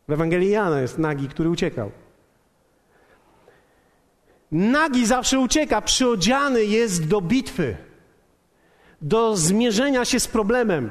W 0.08 0.12
Ewangelii 0.12 0.50
Jana 0.50 0.80
jest 0.80 0.98
nagi, 0.98 1.28
który 1.28 1.50
uciekał. 1.50 1.90
Nagi 4.52 5.06
zawsze 5.06 5.38
ucieka, 5.38 5.80
przyodziany 5.80 6.64
jest 6.64 7.08
do 7.08 7.20
bitwy, 7.20 7.76
do 9.02 9.36
zmierzenia 9.36 10.04
się 10.04 10.20
z 10.20 10.28
problemem. 10.28 10.90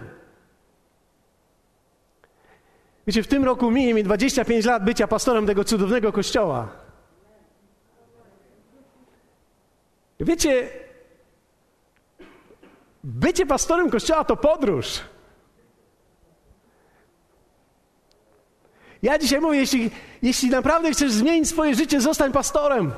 Wiecie, 3.07 3.23
w 3.23 3.27
tym 3.27 3.45
roku 3.45 3.71
minie 3.71 3.93
mi 3.93 4.03
25 4.03 4.65
lat 4.65 4.83
bycia 4.83 5.07
pastorem 5.07 5.45
tego 5.45 5.63
cudownego 5.63 6.11
kościoła. 6.11 6.69
Wiecie, 10.19 10.69
Bycie 13.03 13.45
pastorem 13.45 13.89
kościoła 13.89 14.23
to 14.23 14.37
podróż. 14.37 14.99
Ja 19.01 19.19
dzisiaj 19.19 19.41
mówię, 19.41 19.57
jeśli, 19.59 19.91
jeśli 20.21 20.49
naprawdę 20.49 20.91
chcesz 20.91 21.11
zmienić 21.11 21.49
swoje 21.49 21.75
życie, 21.75 22.01
zostań 22.01 22.31
pastorem. 22.31 22.91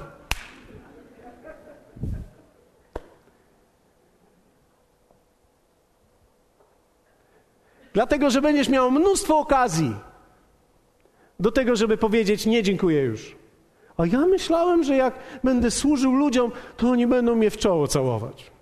Dlatego, 7.93 8.29
że 8.29 8.41
będziesz 8.41 8.69
miał 8.69 8.91
mnóstwo 8.91 9.37
okazji 9.37 9.95
do 11.39 11.51
tego, 11.51 11.75
żeby 11.75 11.97
powiedzieć: 11.97 12.45
Nie, 12.45 12.63
dziękuję 12.63 13.01
już. 13.01 13.35
A 13.97 14.05
ja 14.05 14.19
myślałem, 14.19 14.83
że 14.83 14.95
jak 14.95 15.13
będę 15.43 15.71
służył 15.71 16.13
ludziom, 16.13 16.51
to 16.77 16.89
oni 16.89 17.07
będą 17.07 17.35
mnie 17.35 17.49
w 17.49 17.57
czoło 17.57 17.87
całować 17.87 18.52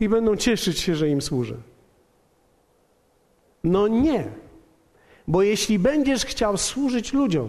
i 0.00 0.08
będą 0.08 0.36
cieszyć 0.36 0.78
się, 0.78 0.94
że 0.94 1.08
im 1.08 1.22
służę. 1.22 1.56
No 3.64 3.88
nie, 3.88 4.28
bo 5.28 5.42
jeśli 5.42 5.78
będziesz 5.78 6.24
chciał 6.24 6.56
służyć 6.56 7.12
ludziom, 7.12 7.48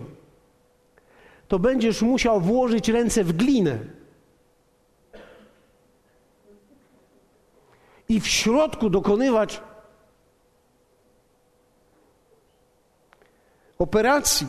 to 1.47 1.59
będziesz 1.59 2.01
musiał 2.01 2.41
włożyć 2.41 2.89
ręce 2.89 3.23
w 3.23 3.33
glinę. 3.33 3.79
I 8.09 8.19
w 8.19 8.27
środku 8.27 8.89
dokonywać 8.89 9.61
operacji. 13.79 14.47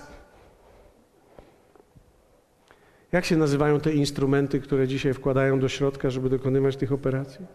Jak 3.13 3.25
się 3.25 3.37
nazywają 3.37 3.81
te 3.81 3.93
instrumenty, 3.93 4.61
które 4.61 4.89
dzisiaj 4.89 5.15
wkładają 5.15 5.61
do 5.61 5.69
środka, 5.69 6.11
żeby 6.11 6.29
dokonywać 6.29 6.77
tych 6.77 6.93
operacji? 6.93 7.47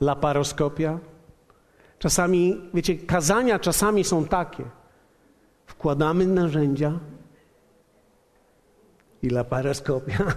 Laparoskopia. 0.00 0.98
Czasami, 1.98 2.70
wiecie, 2.74 2.94
kazania 2.96 3.58
czasami 3.58 4.04
są 4.04 4.24
takie. 4.24 4.64
Wkładamy 5.66 6.26
narzędzia 6.26 6.98
i 9.22 9.30
laparoskopia. 9.30 10.18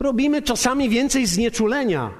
Robimy 0.00 0.42
czasami 0.42 0.88
więcej 0.88 1.26
znieczulenia. 1.26 2.10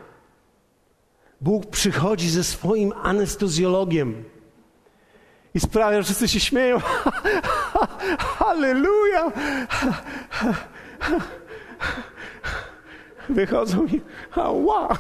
Bóg 1.41 1.67
przychodzi 1.67 2.31
ze 2.31 2.45
swoim 2.45 2.93
anestezjologiem 3.03 4.25
i 5.55 5.61
sprawia, 5.61 5.97
że 5.97 6.05
wszyscy 6.05 6.29
się 6.29 6.41
śmieją. 6.41 6.79
Halleluja! 8.39 9.33
Wychodzą 13.29 13.87
i 13.87 14.01
ała. 14.33 14.99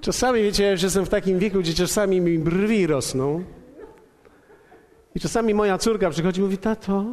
Czasami, 0.00 0.42
wiecie, 0.42 0.64
ja 0.64 0.70
już 0.70 0.82
jestem 0.82 1.04
w 1.04 1.08
takim 1.08 1.38
wieku, 1.38 1.58
gdzie 1.58 1.74
czasami 1.74 2.20
mi 2.20 2.38
brwi 2.38 2.86
rosną. 2.86 3.44
I 5.14 5.20
czasami 5.20 5.54
moja 5.54 5.78
córka 5.78 6.10
przychodzi 6.10 6.40
i 6.40 6.44
mówi, 6.44 6.58
tato, 6.58 7.04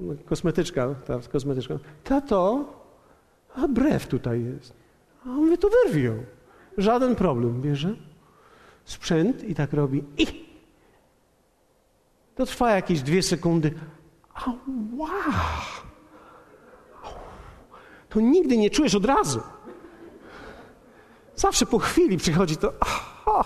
no, 0.00 0.14
kosmetyczka, 0.24 0.94
ta 1.06 1.18
kosmetyczka, 1.32 1.78
tato, 2.04 2.64
a 3.54 3.68
brew 3.68 4.06
tutaj 4.06 4.44
jest. 4.44 4.72
A 5.26 5.30
on 5.30 5.36
mówi, 5.36 5.58
to 5.58 5.68
wyrwij 5.68 6.04
ją. 6.04 6.24
Żaden 6.78 7.14
problem, 7.14 7.62
bierze 7.62 7.94
sprzęt 8.84 9.44
i 9.44 9.54
tak 9.54 9.72
robi. 9.72 10.04
I 10.18 10.26
to 12.34 12.46
trwa 12.46 12.70
jakieś 12.70 13.02
dwie 13.02 13.22
sekundy. 13.22 13.74
A 14.34 14.44
wow! 14.96 15.10
To 18.08 18.20
nigdy 18.20 18.56
nie 18.56 18.70
czujesz 18.70 18.94
od 18.94 19.04
razu. 19.04 19.40
Zawsze 21.36 21.66
po 21.66 21.78
chwili 21.78 22.16
przychodzi 22.16 22.56
to. 22.56 22.72
Aha. 22.80 23.44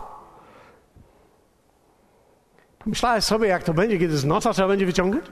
Pomyślałeś 2.78 3.24
sobie, 3.24 3.48
jak 3.48 3.62
to 3.62 3.74
będzie, 3.74 3.98
kiedy 3.98 4.16
z 4.16 4.24
noca 4.24 4.52
trzeba 4.52 4.68
będzie 4.68 4.86
wyciągać? 4.86 5.24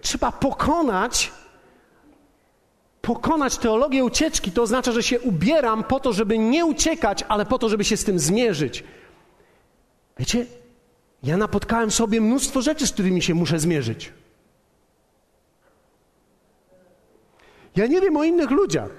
Trzeba 0.00 0.32
pokonać 0.32 1.32
pokonać 3.02 3.58
teologię 3.58 4.04
ucieczki, 4.04 4.52
to 4.52 4.62
oznacza, 4.62 4.92
że 4.92 5.02
się 5.02 5.20
ubieram 5.20 5.84
po 5.84 6.00
to, 6.00 6.12
żeby 6.12 6.38
nie 6.38 6.66
uciekać, 6.66 7.24
ale 7.28 7.46
po 7.46 7.58
to, 7.58 7.68
żeby 7.68 7.84
się 7.84 7.96
z 7.96 8.04
tym 8.04 8.18
zmierzyć. 8.18 8.84
Wiecie, 10.18 10.46
ja 11.22 11.36
napotkałem 11.36 11.90
sobie 11.90 12.20
mnóstwo 12.20 12.62
rzeczy, 12.62 12.86
z 12.86 12.92
którymi 12.92 13.22
się 13.22 13.34
muszę 13.34 13.58
zmierzyć. 13.58 14.12
Ja 17.76 17.86
nie 17.86 18.00
wiem 18.00 18.16
o 18.16 18.24
innych 18.24 18.50
ludziach, 18.50 18.90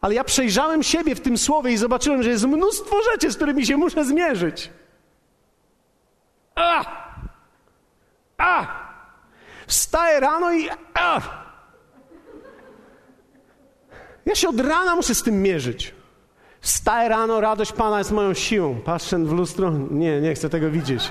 ale 0.00 0.14
ja 0.14 0.24
przejrzałem 0.24 0.82
siebie 0.82 1.14
w 1.14 1.20
tym 1.20 1.38
słowie 1.38 1.72
i 1.72 1.76
zobaczyłem, 1.76 2.22
że 2.22 2.30
jest 2.30 2.44
mnóstwo 2.44 2.96
rzeczy, 3.12 3.32
z 3.32 3.36
którymi 3.36 3.66
się 3.66 3.76
muszę 3.76 4.04
zmierzyć. 4.04 4.70
A! 6.54 6.84
A! 8.38 8.66
Wstaję 9.66 10.20
rano 10.20 10.52
i. 10.52 10.68
A! 10.94 11.39
Ja 14.26 14.34
się 14.34 14.48
od 14.48 14.60
rana 14.60 14.96
muszę 14.96 15.14
z 15.14 15.22
tym 15.22 15.42
mierzyć. 15.42 15.94
Wstaję 16.60 17.08
rano, 17.08 17.40
radość 17.40 17.72
Pana 17.72 17.98
jest 17.98 18.10
moją 18.10 18.34
siłą. 18.34 18.80
Patrzę 18.84 19.18
w 19.18 19.32
lustro, 19.32 19.72
nie, 19.90 20.20
nie 20.20 20.34
chcę 20.34 20.48
tego 20.48 20.70
widzieć. 20.70 21.10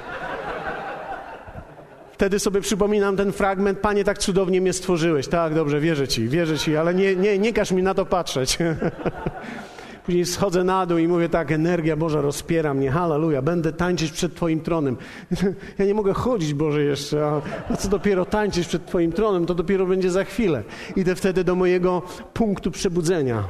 Wtedy 2.12 2.40
sobie 2.40 2.62
przypominam 2.62 3.18
ten 3.18 3.32
fragment, 3.32 3.80
Panie, 3.80 4.04
tak 4.04 4.18
cudownie 4.18 4.62
mnie 4.62 4.74
stworzyłeś. 4.74 5.28
Tak, 5.28 5.54
dobrze, 5.54 5.80
wierzę 5.80 6.08
Ci, 6.08 6.28
wierzę 6.28 6.58
Ci, 6.58 6.78
ale 6.78 6.94
nie, 6.94 7.16
nie, 7.16 7.40
nie 7.40 7.54
każ 7.54 7.72
mi 7.72 7.84
na 7.84 7.94
to 7.94 8.06
patrzeć. 8.06 8.58
Później 10.10 10.26
schodzę 10.26 10.64
na 10.64 10.86
dół 10.86 10.98
i 10.98 11.08
mówię 11.08 11.30
tak, 11.30 11.52
energia 11.52 11.98
Boża 11.98 12.22
rozpiera 12.22 12.74
mnie, 12.74 12.92
halleluja, 12.92 13.42
będę 13.42 13.74
tańczyć 13.74 14.12
przed 14.12 14.36
Twoim 14.36 14.62
tronem. 14.62 14.98
Ja 15.80 15.86
nie 15.86 15.94
mogę 15.94 16.14
chodzić, 16.14 16.54
Boże, 16.54 16.84
jeszcze, 16.84 17.26
a, 17.26 17.42
a 17.70 17.78
co 17.78 17.90
dopiero 17.90 18.26
tańczyć 18.26 18.68
przed 18.68 18.86
Twoim 18.86 19.12
tronem, 19.12 19.46
to 19.46 19.56
dopiero 19.56 19.86
będzie 19.86 20.12
za 20.12 20.24
chwilę. 20.24 20.64
Idę 20.96 21.16
wtedy 21.16 21.44
do 21.44 21.56
mojego 21.56 22.02
punktu 22.34 22.72
przebudzenia. 22.72 23.44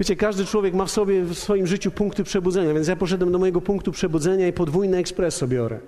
Wiecie, 0.00 0.16
każdy 0.16 0.44
człowiek 0.44 0.74
ma 0.74 0.84
w 0.84 0.90
sobie, 0.90 1.22
w 1.22 1.34
swoim 1.34 1.66
życiu 1.66 1.90
punkty 1.90 2.24
przebudzenia, 2.24 2.74
więc 2.74 2.88
ja 2.88 2.96
poszedłem 2.96 3.32
do 3.32 3.38
mojego 3.38 3.60
punktu 3.60 3.92
przebudzenia 3.92 4.48
i 4.48 4.52
podwójny 4.52 4.96
ekspreso 4.96 5.46
biorę 5.46 5.78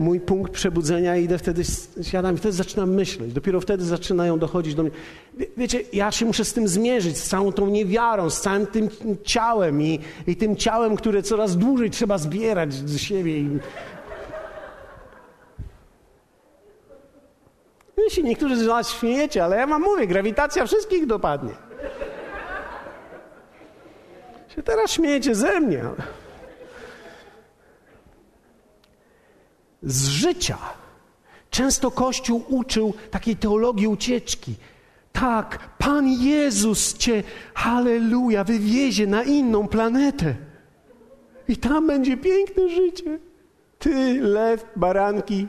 mój 0.00 0.20
punkt 0.20 0.52
przebudzenia 0.52 1.16
i 1.16 1.24
idę 1.24 1.38
wtedy, 1.38 1.62
siadam 2.02 2.34
i 2.34 2.38
wtedy 2.38 2.52
zaczynam 2.52 2.94
myśleć. 2.94 3.32
Dopiero 3.32 3.60
wtedy 3.60 3.84
zaczynają 3.84 4.38
dochodzić 4.38 4.74
do 4.74 4.82
mnie. 4.82 4.92
Wie, 5.34 5.46
wiecie, 5.56 5.80
ja 5.92 6.10
się 6.10 6.26
muszę 6.26 6.44
z 6.44 6.52
tym 6.52 6.68
zmierzyć, 6.68 7.18
z 7.18 7.28
całą 7.28 7.52
tą 7.52 7.66
niewiarą, 7.66 8.30
z 8.30 8.40
całym 8.40 8.66
tym 8.66 8.88
ciałem 9.24 9.82
i, 9.82 10.00
i 10.26 10.36
tym 10.36 10.56
ciałem, 10.56 10.96
które 10.96 11.22
coraz 11.22 11.56
dłużej 11.56 11.90
trzeba 11.90 12.18
zbierać 12.18 12.74
z 12.74 12.98
siebie. 12.98 13.38
I... 13.38 13.58
Wy 17.96 18.10
się 18.10 18.22
niektórzy 18.22 18.56
z 18.56 18.66
was 18.66 18.90
śmiejecie, 18.90 19.44
ale 19.44 19.56
ja 19.56 19.66
wam 19.66 19.82
mówię, 19.82 20.06
grawitacja 20.06 20.66
wszystkich 20.66 21.06
dopadnie. 21.06 21.52
Się 24.56 24.62
teraz 24.62 24.90
śmiejecie 24.90 25.34
ze 25.34 25.60
mnie, 25.60 25.80
ale... 25.80 26.19
z 29.82 30.08
życia. 30.08 30.58
Często 31.50 31.90
Kościół 31.90 32.44
uczył 32.48 32.94
takiej 33.10 33.36
teologii 33.36 33.86
ucieczki. 33.86 34.54
Tak, 35.12 35.58
Pan 35.78 36.08
Jezus 36.08 36.98
cię, 36.98 37.22
halleluja, 37.54 38.44
wywiezie 38.44 39.06
na 39.06 39.22
inną 39.22 39.68
planetę. 39.68 40.34
I 41.48 41.56
tam 41.56 41.86
będzie 41.86 42.16
piękne 42.16 42.68
życie. 42.68 43.18
Ty, 43.78 44.20
lew, 44.22 44.64
baranki. 44.76 45.48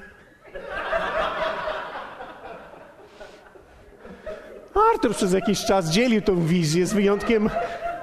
Artur 4.94 5.15
przez 5.15 5.34
jakiś 5.34 5.65
czas 5.65 5.89
dzielił 5.89 6.22
tą 6.22 6.46
wizję 6.46 6.86
z 6.86 6.94
wyjątkiem, 6.94 7.50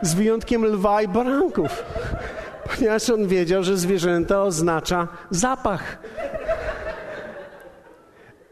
z 0.02 0.14
wyjątkiem 0.14 0.64
lwa 0.64 1.02
i 1.02 1.08
baranków 1.08 1.84
ponieważ 2.68 3.10
on 3.10 3.26
wiedział, 3.26 3.62
że 3.62 3.76
zwierzęta 3.76 4.42
oznacza 4.42 5.08
zapach. 5.30 5.98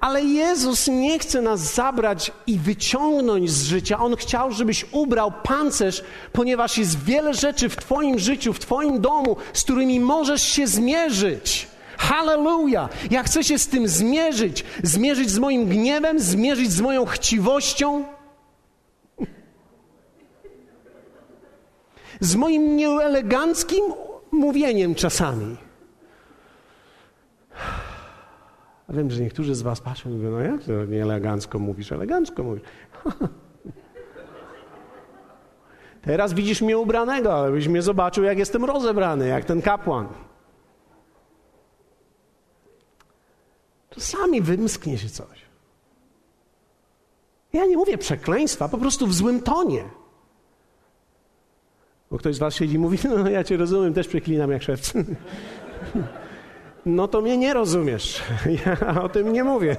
Ale 0.00 0.22
Jezus 0.24 0.88
nie 0.88 1.18
chce 1.18 1.42
nas 1.42 1.74
zabrać 1.74 2.32
i 2.46 2.58
wyciągnąć 2.58 3.50
z 3.50 3.62
życia. 3.62 3.98
On 3.98 4.16
chciał, 4.16 4.52
żebyś 4.52 4.86
ubrał 4.92 5.32
pancerz, 5.42 6.04
ponieważ 6.32 6.78
jest 6.78 7.04
wiele 7.04 7.34
rzeczy 7.34 7.68
w 7.68 7.76
Twoim 7.76 8.18
życiu, 8.18 8.52
w 8.52 8.58
Twoim 8.58 9.00
domu, 9.00 9.36
z 9.52 9.62
którymi 9.62 10.00
możesz 10.00 10.42
się 10.42 10.66
zmierzyć. 10.66 11.68
Hallelujah! 11.98 12.90
Ja 13.10 13.22
chcę 13.22 13.44
się 13.44 13.58
z 13.58 13.68
tym 13.68 13.88
zmierzyć. 13.88 14.64
Zmierzyć 14.82 15.30
z 15.30 15.38
moim 15.38 15.66
gniewem, 15.68 16.20
zmierzyć 16.20 16.72
z 16.72 16.80
moją 16.80 17.06
chciwością. 17.06 18.04
Z 22.20 22.36
moim 22.36 22.76
nieeleganckim 22.76 23.84
mówieniem 24.32 24.94
czasami. 24.94 25.65
A 28.88 28.92
wiem, 28.92 29.10
że 29.10 29.22
niektórzy 29.22 29.54
z 29.54 29.62
was 29.62 29.80
patrzą 29.80 30.10
i 30.10 30.12
mówią, 30.12 30.30
no 30.30 30.40
jak 30.40 30.64
to 30.64 30.84
nie 30.84 31.02
elegancko 31.02 31.58
mówisz? 31.58 31.92
Elegancko 31.92 32.42
mówisz. 32.42 32.62
Teraz 36.02 36.32
widzisz 36.32 36.62
mnie 36.62 36.78
ubranego, 36.78 37.34
ale 37.34 37.52
byś 37.52 37.68
mnie 37.68 37.82
zobaczył, 37.82 38.24
jak 38.24 38.38
jestem 38.38 38.64
rozebrany, 38.64 39.28
jak 39.28 39.44
ten 39.44 39.62
kapłan. 39.62 40.08
Czasami 43.90 44.42
wymsknie 44.42 44.98
się 44.98 45.08
coś. 45.08 45.46
Ja 47.52 47.66
nie 47.66 47.76
mówię 47.76 47.98
przekleństwa, 47.98 48.68
po 48.68 48.78
prostu 48.78 49.06
w 49.06 49.14
złym 49.14 49.42
tonie. 49.42 49.84
Bo 52.10 52.18
ktoś 52.18 52.36
z 52.36 52.38
was 52.38 52.54
siedzi 52.54 52.74
i 52.74 52.78
mówi, 52.78 52.98
no 53.24 53.30
ja 53.30 53.44
cię 53.44 53.56
rozumiem, 53.56 53.94
też 53.94 54.08
przeklinam 54.08 54.50
jak 54.50 54.62
szewc. 54.62 54.92
No 56.86 57.08
to 57.08 57.20
mnie 57.20 57.36
nie 57.36 57.54
rozumiesz. 57.54 58.22
Ja 58.66 59.02
o 59.02 59.08
tym 59.08 59.32
nie 59.32 59.44
mówię. 59.44 59.76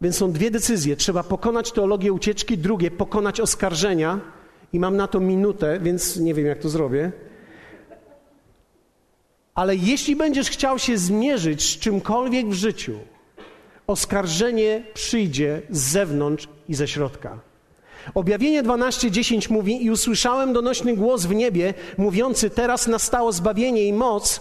Więc 0.00 0.16
są 0.16 0.32
dwie 0.32 0.50
decyzje. 0.50 0.96
Trzeba 0.96 1.22
pokonać 1.22 1.72
teologię 1.72 2.12
ucieczki, 2.12 2.58
drugie 2.58 2.90
pokonać 2.90 3.40
oskarżenia. 3.40 4.20
I 4.72 4.80
mam 4.80 4.96
na 4.96 5.08
to 5.08 5.20
minutę, 5.20 5.80
więc 5.80 6.16
nie 6.16 6.34
wiem, 6.34 6.46
jak 6.46 6.58
to 6.58 6.68
zrobię. 6.68 7.12
Ale 9.54 9.76
jeśli 9.76 10.16
będziesz 10.16 10.50
chciał 10.50 10.78
się 10.78 10.98
zmierzyć 10.98 11.62
z 11.62 11.78
czymkolwiek 11.78 12.48
w 12.48 12.52
życiu, 12.52 12.98
oskarżenie 13.86 14.84
przyjdzie 14.94 15.62
z 15.70 15.80
zewnątrz 15.80 16.48
i 16.68 16.74
ze 16.74 16.88
środka. 16.88 17.49
Objawienie 18.14 18.62
12:10 18.62 19.50
mówi: 19.50 19.84
I 19.84 19.90
usłyszałem 19.90 20.52
donośny 20.52 20.96
głos 20.96 21.24
w 21.24 21.34
niebie, 21.34 21.74
mówiący: 21.98 22.50
Teraz 22.50 22.86
nastało 22.86 23.32
zbawienie 23.32 23.84
i 23.84 23.92
moc 23.92 24.40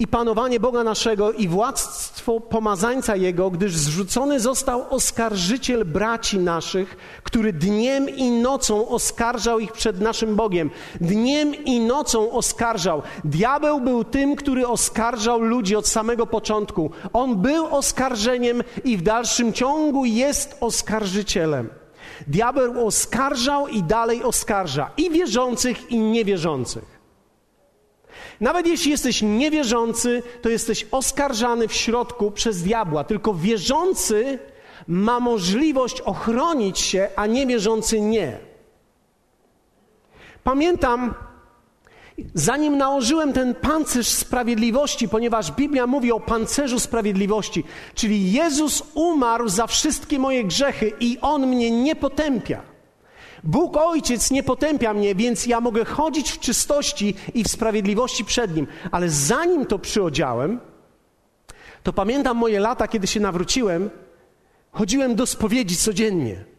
i 0.00 0.06
panowanie 0.06 0.60
Boga 0.60 0.84
naszego 0.84 1.32
i 1.32 1.48
władztwo 1.48 2.40
pomazańca 2.40 3.16
Jego, 3.16 3.50
gdyż 3.50 3.76
zrzucony 3.76 4.40
został 4.40 4.84
oskarżyciel 4.90 5.84
braci 5.84 6.38
naszych, 6.38 6.96
który 7.22 7.52
dniem 7.52 8.08
i 8.08 8.30
nocą 8.30 8.88
oskarżał 8.88 9.60
ich 9.60 9.72
przed 9.72 10.00
naszym 10.00 10.36
Bogiem. 10.36 10.70
Dniem 11.00 11.64
i 11.64 11.80
nocą 11.80 12.32
oskarżał. 12.32 13.02
Diabeł 13.24 13.80
był 13.80 14.04
tym, 14.04 14.36
który 14.36 14.66
oskarżał 14.66 15.40
ludzi 15.40 15.76
od 15.76 15.88
samego 15.88 16.26
początku. 16.26 16.90
On 17.12 17.36
był 17.36 17.76
oskarżeniem 17.76 18.62
i 18.84 18.96
w 18.96 19.02
dalszym 19.02 19.52
ciągu 19.52 20.04
jest 20.04 20.56
oskarżycielem. 20.60 21.79
Diabeł 22.26 22.86
oskarżał 22.86 23.68
i 23.68 23.82
dalej 23.82 24.22
oskarża 24.22 24.90
i 24.96 25.10
wierzących, 25.10 25.90
i 25.90 25.98
niewierzących. 25.98 27.00
Nawet 28.40 28.66
jeśli 28.66 28.90
jesteś 28.90 29.22
niewierzący, 29.22 30.22
to 30.42 30.48
jesteś 30.48 30.86
oskarżany 30.90 31.68
w 31.68 31.72
środku 31.72 32.30
przez 32.30 32.62
diabła. 32.62 33.04
Tylko 33.04 33.34
wierzący 33.34 34.38
ma 34.88 35.20
możliwość 35.20 36.00
ochronić 36.00 36.78
się, 36.78 37.08
a 37.16 37.26
niewierzący 37.26 38.00
nie. 38.00 38.38
Pamiętam, 40.44 41.14
zanim 42.34 42.78
nałożyłem 42.78 43.32
ten 43.32 43.54
pancerz 43.54 44.08
sprawiedliwości, 44.08 45.08
ponieważ 45.08 45.52
Biblia 45.52 45.86
mówi 45.86 46.12
o 46.12 46.20
pancerzu 46.20 46.80
sprawiedliwości, 46.80 47.64
czyli 47.94 48.32
Jezus 48.32 48.82
umarł 48.94 49.48
za 49.48 49.66
wszystkie 49.66 50.18
moje 50.18 50.44
grzechy 50.44 50.92
i 51.00 51.18
On 51.20 51.46
mnie 51.46 51.70
nie 51.70 51.96
potępia. 51.96 52.62
Bóg 53.44 53.76
Ojciec 53.76 54.30
nie 54.30 54.42
potępia 54.42 54.94
mnie, 54.94 55.14
więc 55.14 55.46
ja 55.46 55.60
mogę 55.60 55.84
chodzić 55.84 56.30
w 56.30 56.38
czystości 56.38 57.14
i 57.34 57.44
w 57.44 57.48
sprawiedliwości 57.48 58.24
przed 58.24 58.56
Nim. 58.56 58.66
Ale 58.90 59.10
zanim 59.10 59.66
to 59.66 59.78
przyodziałem, 59.78 60.60
to 61.82 61.92
pamiętam 61.92 62.36
moje 62.36 62.60
lata, 62.60 62.88
kiedy 62.88 63.06
się 63.06 63.20
nawróciłem, 63.20 63.90
chodziłem 64.72 65.14
do 65.14 65.26
spowiedzi 65.26 65.76
codziennie. 65.76 66.49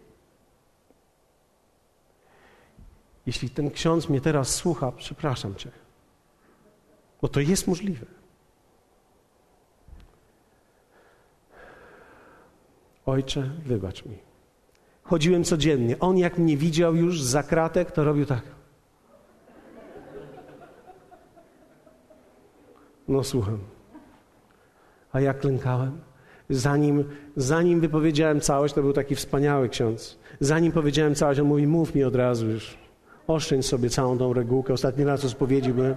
Jeśli 3.25 3.49
ten 3.49 3.71
ksiądz 3.71 4.09
mnie 4.09 4.21
teraz 4.21 4.55
słucha, 4.55 4.91
przepraszam 4.91 5.55
cię, 5.55 5.71
bo 7.21 7.27
to 7.27 7.39
jest 7.39 7.67
możliwe. 7.67 8.05
Ojcze, 13.05 13.49
wybacz 13.65 14.05
mi. 14.05 14.17
Chodziłem 15.03 15.43
codziennie. 15.43 15.99
On, 15.99 16.17
jak 16.17 16.37
mnie 16.37 16.57
widział 16.57 16.95
już 16.95 17.21
za 17.21 17.43
kratek, 17.43 17.91
to 17.91 18.03
robił 18.03 18.25
tak. 18.25 18.43
No, 23.07 23.23
słucham. 23.23 23.59
A 25.11 25.21
ja 25.21 25.33
klękałem. 25.33 26.01
Zanim, 26.49 27.03
zanim 27.35 27.79
wypowiedziałem 27.79 28.41
całość, 28.41 28.73
to 28.73 28.81
był 28.81 28.93
taki 28.93 29.15
wspaniały 29.15 29.69
ksiądz. 29.69 30.19
Zanim 30.39 30.71
powiedziałem 30.71 31.15
całość, 31.15 31.39
on 31.39 31.47
mówi: 31.47 31.67
Mów 31.67 31.95
mi 31.95 32.03
od 32.03 32.15
razu 32.15 32.49
już. 32.49 32.77
Oszczędź 33.27 33.65
sobie 33.65 33.89
całą 33.89 34.17
tą 34.17 34.33
regułkę. 34.33 34.73
Ostatni 34.73 35.03
raz 35.03 35.25
o 35.25 35.29
spowiedzi 35.29 35.73
byłem. 35.73 35.95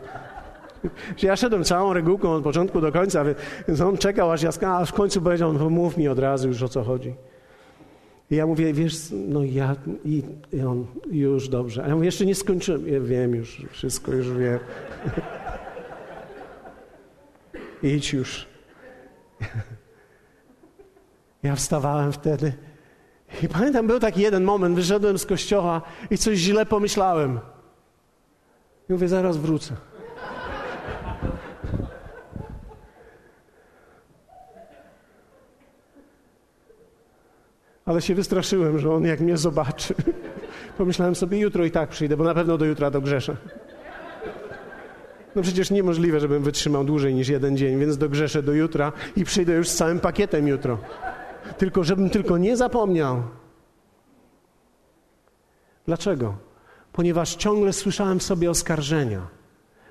Ja 1.23 1.37
szedłem 1.37 1.65
całą 1.65 1.93
regułką 1.93 2.33
od 2.33 2.45
początku 2.45 2.81
do 2.81 2.93
końca, 2.93 3.25
więc 3.69 3.81
on 3.81 3.97
czekał, 3.97 4.33
aż 4.33 4.43
ja 4.43 4.77
aż 4.77 4.91
w 4.91 4.93
końcu 4.93 5.23
powiedział, 5.23 5.53
no 5.53 5.71
mów 5.71 5.97
mi 5.97 6.09
od 6.09 6.19
razu 6.19 6.49
już 6.49 6.63
o 6.63 6.69
co 6.69 6.83
chodzi. 6.83 7.15
I 8.31 8.37
ja 8.37 8.47
mówię, 8.47 8.73
wiesz, 8.73 8.95
no 9.13 9.45
ja, 9.45 9.77
i, 10.05 10.23
i 10.53 10.61
on, 10.61 10.87
już 11.11 11.49
dobrze. 11.49 11.85
A 11.85 11.89
ja 11.89 11.95
mówię, 11.95 12.07
jeszcze 12.07 12.27
nie 12.27 12.35
skończyłem. 12.35 12.89
Ja 12.89 13.01
wiem 13.01 13.35
już, 13.35 13.63
wszystko 13.71 14.13
już 14.13 14.33
wiem. 14.33 14.59
Idź 17.97 18.13
już. 18.13 18.47
Ja 21.43 21.57
wstawałem 21.57 22.13
wtedy 22.13 22.53
i 23.43 23.49
pamiętam, 23.49 23.87
był 23.87 24.01
taki 24.01 24.21
jeden 24.21 24.45
moment, 24.45 24.77
wyszedłem 24.77 25.19
z 25.19 25.27
kościoła 25.27 25.83
i 26.11 26.19
coś 26.19 26.39
źle 26.39 26.67
pomyślałem. 26.67 27.41
I 28.91 28.93
mówię, 28.93 29.09
zaraz 29.09 29.37
wrócę. 29.37 29.75
Ale 37.85 38.03
się 38.03 38.15
wystraszyłem, 38.15 38.79
że 38.79 38.93
on 38.93 39.05
jak 39.05 39.21
mnie 39.21 39.37
zobaczy. 39.37 39.95
Pomyślałem 40.79 41.15
sobie, 41.15 41.39
jutro 41.39 41.65
i 41.65 41.71
tak 41.71 41.89
przyjdę, 41.89 42.17
bo 42.17 42.25
na 42.25 42.35
pewno 42.35 42.59
do 42.59 42.65
jutra 42.65 42.91
dogrzeszę. 42.91 43.37
No 45.37 45.43
przecież 45.43 45.71
niemożliwe, 45.71 46.21
żebym 46.21 46.43
wytrzymał 46.43 46.85
dłużej 46.85 47.15
niż 47.15 47.29
jeden 47.29 47.57
dzień, 47.57 47.79
więc 47.79 47.99
dogrzeszę 47.99 48.43
do 48.43 48.53
jutra 48.53 48.93
i 49.17 49.25
przyjdę 49.25 49.53
już 49.53 49.69
z 49.69 49.75
całym 49.75 50.01
pakietem 50.01 50.49
jutro. 50.49 50.79
Tylko 51.59 51.85
żebym 51.85 52.11
tylko 52.11 52.39
nie 52.39 52.57
zapomniał. 52.57 53.23
Dlaczego? 55.87 56.35
Ponieważ 56.93 57.35
ciągle 57.35 57.73
słyszałem 57.73 58.19
w 58.19 58.23
sobie 58.23 58.51
oskarżenia. 58.51 59.35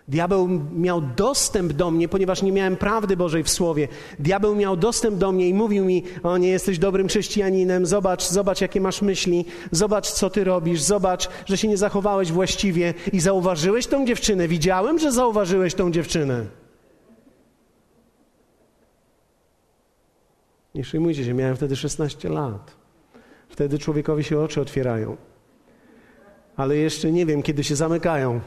Diabeł 0.07 0.49
miał 0.75 1.01
dostęp 1.01 1.73
do 1.73 1.91
mnie, 1.91 2.07
ponieważ 2.07 2.41
nie 2.41 2.51
miałem 2.51 2.77
prawdy 2.77 3.17
Bożej 3.17 3.43
w 3.43 3.49
słowie. 3.49 3.87
Diabeł 4.19 4.55
miał 4.55 4.77
dostęp 4.77 5.17
do 5.17 5.31
mnie 5.31 5.49
i 5.49 5.53
mówił 5.53 5.85
mi: 5.85 6.03
O, 6.23 6.37
nie 6.37 6.47
jesteś 6.47 6.79
dobrym 6.79 7.07
chrześcijaninem, 7.07 7.85
zobacz, 7.85 8.23
zobacz, 8.23 8.61
jakie 8.61 8.81
masz 8.81 9.01
myśli, 9.01 9.45
zobacz, 9.71 10.11
co 10.11 10.29
ty 10.29 10.43
robisz, 10.43 10.81
zobacz, 10.81 11.29
że 11.45 11.57
się 11.57 11.67
nie 11.67 11.77
zachowałeś 11.77 12.31
właściwie 12.31 12.93
i 13.13 13.19
zauważyłeś 13.19 13.87
tą 13.87 14.05
dziewczynę. 14.05 14.47
Widziałem, 14.47 14.99
że 14.99 15.11
zauważyłeś 15.11 15.73
tą 15.73 15.91
dziewczynę. 15.91 16.45
Nie 20.75 20.83
przejmujcie 20.83 21.25
się, 21.25 21.33
miałem 21.33 21.55
wtedy 21.55 21.75
16 21.75 22.29
lat. 22.29 22.75
Wtedy 23.49 23.79
człowiekowi 23.79 24.23
się 24.23 24.39
oczy 24.39 24.61
otwierają. 24.61 25.17
Ale 26.55 26.75
jeszcze 26.75 27.11
nie 27.11 27.25
wiem, 27.25 27.43
kiedy 27.43 27.63
się 27.63 27.75
zamykają. 27.75 28.39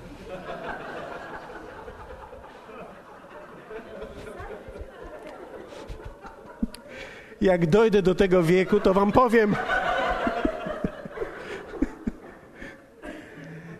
Jak 7.41 7.66
dojdę 7.66 8.03
do 8.03 8.14
tego 8.14 8.43
wieku, 8.43 8.81
to 8.81 8.95
wam 8.95 9.12
powiem. 9.12 9.57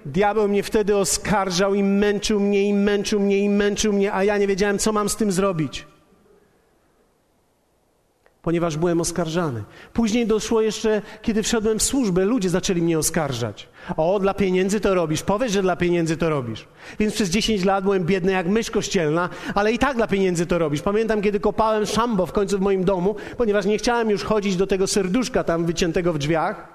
Diabeł 0.05 0.49
mnie 0.49 0.63
wtedy 0.63 0.97
oskarżał 0.97 1.75
i 1.75 1.83
męczył 1.83 2.41
mnie, 2.41 2.69
i 2.69 2.75
męczył 2.75 3.21
mnie, 3.21 3.39
i 3.39 3.49
męczył 3.49 3.93
mnie, 3.93 4.13
a 4.13 4.25
ja 4.25 4.39
nie 4.39 4.47
wiedziałem, 4.47 4.79
co 4.79 4.93
mam 4.93 5.09
z 5.09 5.17
tym 5.17 5.33
zrobić 5.33 5.87
ponieważ 8.47 8.77
byłem 8.77 9.01
oskarżany. 9.01 9.65
Później 9.93 10.27
doszło 10.27 10.61
jeszcze, 10.61 11.03
kiedy 11.23 11.43
wszedłem 11.43 11.79
w 11.79 11.83
służbę, 11.83 12.25
ludzie 12.25 12.49
zaczęli 12.49 12.83
mnie 12.83 12.99
oskarżać. 12.99 13.69
O, 13.97 14.21
dla 14.21 14.35
pieniędzy 14.35 14.81
to 14.81 14.95
robisz, 14.95 15.23
powiedz, 15.23 15.53
że 15.53 15.63
dla 15.63 15.77
pieniędzy 15.77 16.17
to 16.17 16.31
robisz. 16.31 16.69
Więc 16.99 17.15
przez 17.15 17.31
10 17.31 17.65
lat 17.65 17.85
byłem 17.85 18.05
biedny 18.05 18.33
jak 18.33 18.47
mysz 18.47 18.71
kościelna, 18.71 19.29
ale 19.55 19.73
i 19.73 19.79
tak 19.79 19.97
dla 19.97 20.07
pieniędzy 20.07 20.47
to 20.47 20.59
robisz. 20.59 20.83
Pamiętam, 20.83 21.23
kiedy 21.23 21.41
kopałem 21.41 21.87
szambo 21.87 22.27
w 22.27 22.33
końcu 22.33 22.59
w 22.59 22.61
moim 22.61 22.85
domu, 22.85 23.17
ponieważ 23.37 23.65
nie 23.65 23.79
chciałem 23.79 24.11
już 24.11 24.25
chodzić 24.25 24.57
do 24.57 24.67
tego 24.67 24.87
serduszka 24.87 25.45
tam 25.45 25.65
wyciętego 25.65 26.13
w 26.13 26.19
drzwiach. 26.19 26.69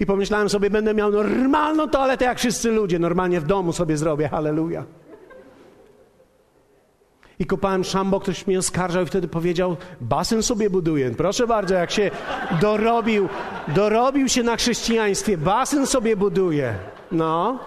I 0.00 0.06
pomyślałem 0.06 0.48
sobie, 0.48 0.70
będę 0.70 0.94
miał 0.94 1.12
normalną 1.12 1.88
toaletę 1.88 2.24
jak 2.24 2.38
wszyscy 2.38 2.70
ludzie. 2.70 2.98
Normalnie 2.98 3.40
w 3.40 3.44
domu 3.44 3.72
sobie 3.72 3.96
zrobię, 3.96 4.28
halleluja 4.28 5.01
i 7.42 7.46
kopałem 7.46 7.84
szambo, 7.84 8.20
ktoś 8.20 8.46
mnie 8.46 8.58
oskarżał 8.58 9.02
i 9.02 9.06
wtedy 9.06 9.28
powiedział, 9.28 9.76
basen 10.00 10.42
sobie 10.42 10.70
buduję. 10.70 11.10
Proszę 11.10 11.46
bardzo, 11.46 11.74
jak 11.74 11.90
się 11.90 12.10
dorobił, 12.60 13.28
dorobił 13.68 14.28
się 14.28 14.42
na 14.42 14.56
chrześcijaństwie, 14.56 15.38
basen 15.38 15.86
sobie 15.86 16.16
buduje. 16.16 16.74
No. 17.12 17.58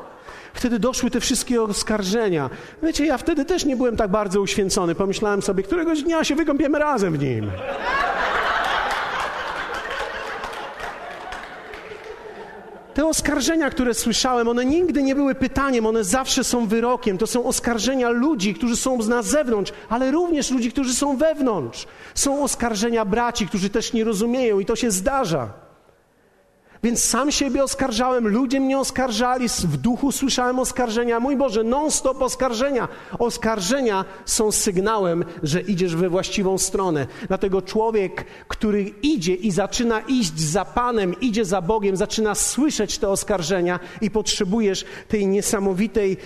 Wtedy 0.54 0.80
doszły 0.80 1.12
te 1.12 1.20
wszystkie 1.20 1.62
oskarżenia. 1.62 2.50
Wiecie, 2.84 3.06
ja 3.06 3.18
wtedy 3.18 3.46
też 3.46 3.66
nie 3.66 3.76
byłem 3.76 3.98
tak 3.98 4.12
bardzo 4.12 4.42
uświęcony. 4.42 4.96
Pomyślałem 4.96 5.42
sobie, 5.42 5.64
któregoś 5.64 6.04
dnia 6.04 6.24
się 6.24 6.36
wykąpiemy 6.36 6.80
razem 6.80 7.14
w 7.14 7.20
nim. 7.20 7.52
Te 12.96 13.06
oskarżenia, 13.06 13.70
które 13.70 13.94
słyszałem, 13.94 14.48
one 14.48 14.66
nigdy 14.66 15.04
nie 15.04 15.16
były 15.16 15.36
pytaniem, 15.36 15.86
one 15.86 16.04
zawsze 16.04 16.44
są 16.44 16.68
wyrokiem. 16.68 17.18
To 17.18 17.28
są 17.28 17.46
oskarżenia 17.46 18.10
ludzi, 18.10 18.54
którzy 18.54 18.76
są 18.76 18.98
na 18.98 19.22
zewnątrz, 19.22 19.72
ale 19.90 20.12
również 20.12 20.52
ludzi, 20.52 20.72
którzy 20.72 20.94
są 20.94 21.18
wewnątrz. 21.18 21.88
Są 22.14 22.44
oskarżenia 22.44 23.06
braci, 23.06 23.48
którzy 23.48 23.70
też 23.70 23.94
nie 23.94 24.04
rozumieją 24.04 24.60
i 24.60 24.66
to 24.66 24.76
się 24.76 24.92
zdarza. 24.92 25.65
Więc 26.86 27.04
sam 27.04 27.32
siebie 27.32 27.64
oskarżałem, 27.64 28.28
ludzie 28.28 28.60
mnie 28.60 28.80
oskarżali, 28.80 29.48
w 29.50 29.78
duchu 29.78 30.12
słyszałem 30.12 30.60
oskarżenia. 30.60 31.20
Mój 31.20 31.38
Boże, 31.38 31.64
non-stop 31.64 32.22
oskarżenia. 32.22 32.88
Oskarżenia 33.20 34.06
są 34.26 34.52
sygnałem, 34.52 35.26
że 35.44 35.62
idziesz 35.62 35.96
we 35.96 36.10
właściwą 36.10 36.58
stronę. 36.58 37.08
Dlatego 37.28 37.62
człowiek, 37.62 38.26
który 38.48 38.84
idzie 39.02 39.34
i 39.36 39.52
zaczyna 39.52 40.00
iść 40.00 40.40
za 40.40 40.66
Panem, 40.66 41.20
idzie 41.22 41.46
za 41.46 41.62
Bogiem, 41.62 41.98
zaczyna 41.98 42.36
słyszeć 42.36 42.98
te 42.98 43.10
oskarżenia 43.10 43.80
i 44.02 44.12
potrzebujesz 44.12 44.86
tej 45.08 45.28
niesamowitej, 45.28 46.18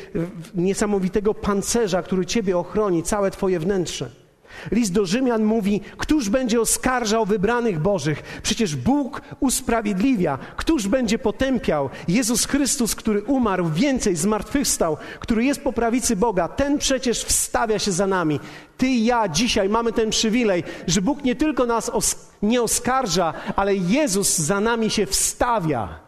niesamowitego 0.55 1.33
pancerza, 1.33 2.03
który 2.03 2.25
ciebie 2.25 2.57
ochroni, 2.57 3.03
całe 3.03 3.31
twoje 3.31 3.59
wnętrze. 3.59 4.28
List 4.71 4.93
do 4.93 5.05
Rzymian 5.05 5.43
mówi: 5.43 5.81
Któż 5.97 6.29
będzie 6.29 6.61
oskarżał 6.61 7.25
wybranych 7.25 7.79
Bożych? 7.79 8.41
Przecież 8.43 8.75
Bóg 8.75 9.21
usprawiedliwia. 9.39 10.37
Któż 10.55 10.87
będzie 10.87 11.19
potępiał? 11.19 11.89
Jezus 12.07 12.45
Chrystus, 12.45 12.95
który 12.95 13.23
umarł, 13.23 13.69
więcej 13.69 14.15
zmartwychwstał, 14.15 14.97
który 15.19 15.45
jest 15.45 15.61
po 15.61 15.73
prawicy 15.73 16.15
Boga, 16.15 16.47
ten 16.47 16.77
przecież 16.77 17.23
wstawia 17.23 17.79
się 17.79 17.91
za 17.91 18.07
nami. 18.07 18.39
Ty 18.77 18.87
i 18.87 19.05
ja 19.05 19.27
dzisiaj 19.27 19.69
mamy 19.69 19.91
ten 19.91 20.09
przywilej, 20.09 20.63
że 20.87 21.01
Bóg 21.01 21.23
nie 21.23 21.35
tylko 21.35 21.65
nas 21.65 21.89
os 21.89 22.29
nie 22.41 22.61
oskarża, 22.61 23.33
ale 23.55 23.75
Jezus 23.75 24.37
za 24.37 24.59
nami 24.59 24.89
się 24.89 25.05
wstawia. 25.05 25.99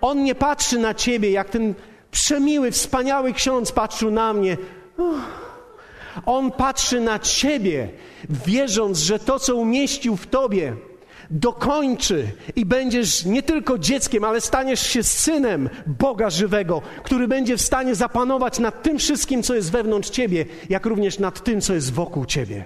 On 0.00 0.24
nie 0.24 0.34
patrzy 0.34 0.78
na 0.78 0.94
ciebie 0.94 1.30
jak 1.30 1.50
ten 1.50 1.74
Przemiły, 2.12 2.70
wspaniały 2.70 3.32
ksiądz 3.32 3.72
patrzył 3.72 4.10
na 4.10 4.32
mnie. 4.32 4.56
On 6.26 6.50
patrzy 6.50 7.00
na 7.00 7.18
ciebie, 7.18 7.88
wierząc, 8.46 8.98
że 8.98 9.18
to, 9.18 9.38
co 9.38 9.56
umieścił 9.56 10.16
w 10.16 10.26
tobie, 10.26 10.76
dokończy 11.30 12.32
i 12.56 12.66
będziesz 12.66 13.24
nie 13.24 13.42
tylko 13.42 13.78
dzieckiem, 13.78 14.24
ale 14.24 14.40
staniesz 14.40 14.86
się 14.86 15.02
synem 15.02 15.70
Boga 15.86 16.30
żywego, 16.30 16.82
który 17.04 17.28
będzie 17.28 17.56
w 17.56 17.62
stanie 17.62 17.94
zapanować 17.94 18.58
nad 18.58 18.82
tym 18.82 18.98
wszystkim, 18.98 19.42
co 19.42 19.54
jest 19.54 19.72
wewnątrz 19.72 20.10
ciebie, 20.10 20.46
jak 20.68 20.86
również 20.86 21.18
nad 21.18 21.44
tym, 21.44 21.60
co 21.60 21.74
jest 21.74 21.92
wokół 21.92 22.26
ciebie. 22.26 22.64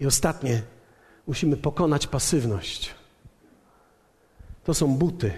I 0.00 0.06
ostatnie, 0.06 0.62
musimy 1.26 1.56
pokonać 1.56 2.06
pasywność. 2.06 2.94
To 4.64 4.74
są 4.74 4.86
buty. 4.88 5.32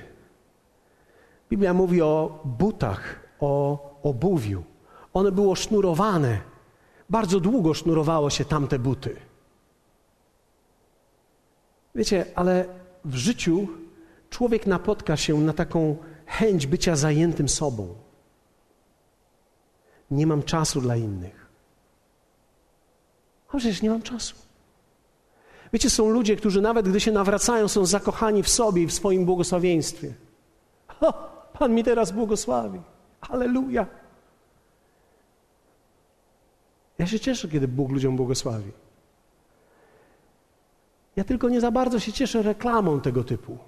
Biblia 1.50 1.74
mówi 1.74 2.02
o 2.02 2.40
butach, 2.44 3.20
o 3.40 3.78
obuwiu. 4.02 4.62
One 5.18 5.32
było 5.32 5.54
sznurowane. 5.54 6.40
Bardzo 7.10 7.40
długo 7.40 7.74
sznurowało 7.74 8.30
się 8.30 8.44
tamte 8.44 8.78
buty. 8.78 9.16
Wiecie, 11.94 12.26
ale 12.34 12.64
w 13.04 13.14
życiu 13.14 13.68
człowiek 14.30 14.66
napotka 14.66 15.16
się 15.16 15.40
na 15.40 15.52
taką 15.52 15.96
chęć 16.26 16.66
bycia 16.66 16.96
zajętym 16.96 17.48
sobą. 17.48 17.94
Nie 20.10 20.26
mam 20.26 20.42
czasu 20.42 20.80
dla 20.80 20.96
innych. 20.96 21.46
A 23.48 23.56
przecież 23.56 23.82
nie 23.82 23.90
mam 23.90 24.02
czasu. 24.02 24.36
Wiecie, 25.72 25.90
są 25.90 26.10
ludzie, 26.10 26.36
którzy 26.36 26.60
nawet 26.60 26.88
gdy 26.88 27.00
się 27.00 27.12
nawracają, 27.12 27.68
są 27.68 27.86
zakochani 27.86 28.42
w 28.42 28.48
sobie 28.48 28.82
i 28.82 28.86
w 28.86 28.92
swoim 28.92 29.24
błogosławieństwie. 29.24 30.14
O, 31.00 31.12
Pan 31.58 31.74
mi 31.74 31.84
teraz 31.84 32.12
błogosławi. 32.12 32.80
Halleluja. 33.20 33.86
Ja 36.98 37.06
się 37.06 37.20
cieszę, 37.20 37.48
kiedy 37.48 37.68
Bóg 37.68 37.90
ludziom 37.90 38.16
błogosławi. 38.16 38.72
Ja 41.16 41.24
tylko 41.24 41.48
nie 41.48 41.60
za 41.60 41.70
bardzo 41.70 41.98
się 41.98 42.12
cieszę 42.12 42.42
reklamą 42.42 43.00
tego 43.00 43.24
typu. 43.24 43.58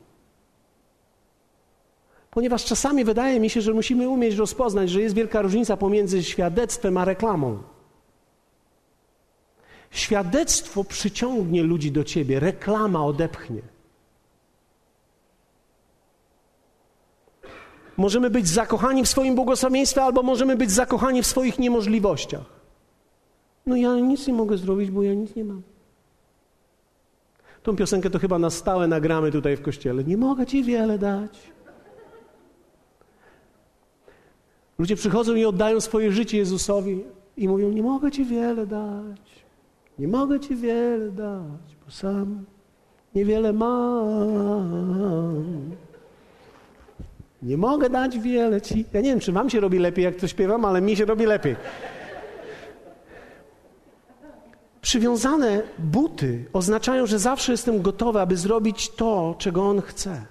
Ponieważ 2.31 2.65
czasami 2.65 3.05
wydaje 3.05 3.41
mi 3.41 3.51
się, 3.51 3.61
że 3.61 3.73
musimy 3.73 4.09
umieć 4.09 4.35
rozpoznać, 4.35 4.91
że 4.91 5.01
jest 5.01 5.15
wielka 5.15 5.43
różnica 5.43 5.77
pomiędzy 5.77 6.23
świadectwem 6.25 6.97
a 6.97 7.05
reklamą. 7.05 7.63
Świadectwo 9.91 10.85
przyciągnie 10.85 11.63
ludzi 11.63 11.93
do 11.93 12.05
ciebie, 12.05 12.41
reklama 12.41 13.05
odepchnie. 13.05 13.63
Możemy 17.97 18.31
być 18.31 18.49
zakochani 18.49 19.05
w 19.05 19.09
swoim 19.09 19.35
błogosławieństwie, 19.35 20.03
albo 20.03 20.23
możemy 20.23 20.57
być 20.57 20.71
zakochani 20.71 21.23
w 21.23 21.27
swoich 21.27 21.59
niemożliwościach. 21.59 22.60
No 23.71 23.77
ja 23.77 23.95
nic 23.95 24.27
nie 24.27 24.35
mogę 24.35 24.57
zrobić, 24.59 24.91
bo 24.91 25.03
ja 25.03 25.15
nic 25.15 25.37
nie 25.37 25.45
mam. 25.45 25.63
Tą 27.63 27.77
piosenkę 27.77 28.11
to 28.11 28.19
chyba 28.19 28.39
na 28.39 28.51
stałe 28.51 28.89
nagramy 28.89 29.31
tutaj 29.31 29.57
w 29.57 29.63
kościele. 29.63 30.05
Nie 30.05 30.17
mogę 30.17 30.47
ci 30.47 30.65
wiele 30.65 30.99
dać. 30.99 31.53
Ludzie 34.79 34.97
przychodzą 34.97 35.35
i 35.35 35.45
oddają 35.45 35.81
swoje 35.81 36.13
życie 36.13 36.39
Jezusowi 36.39 37.05
i 37.37 37.49
mówią: 37.49 37.71
Nie 37.71 37.83
mogę 37.83 38.11
ci 38.11 38.25
wiele 38.25 38.67
dać. 38.67 39.45
Nie 39.99 40.09
mogę 40.09 40.41
ci 40.41 40.57
wiele 40.57 41.11
dać, 41.11 41.77
bo 41.85 41.91
sam 41.91 42.45
niewiele 43.15 43.53
mam. 43.53 44.71
Nie 47.43 47.57
mogę 47.57 47.91
dać 47.91 48.19
wiele 48.19 48.61
ci. 48.61 48.85
Ja 48.93 49.01
nie 49.01 49.11
wiem, 49.11 49.21
czy 49.21 49.33
wam 49.33 49.51
się 49.51 49.61
robi 49.61 49.79
lepiej, 49.79 50.05
jak 50.05 50.17
to 50.17 50.29
śpiewam, 50.29 50.65
ale 50.65 50.81
mi 50.81 50.97
się 50.97 51.05
robi 51.05 51.27
lepiej. 51.27 51.57
Przywiązane 54.81 55.63
buty 55.79 56.45
oznaczają, 56.53 57.07
że 57.07 57.19
zawsze 57.19 57.53
jestem 57.53 57.83
gotowy, 57.83 58.21
aby 58.21 58.37
zrobić 58.37 58.91
to, 58.91 59.35
czego 59.39 59.69
On 59.69 59.83
chce. 59.83 60.27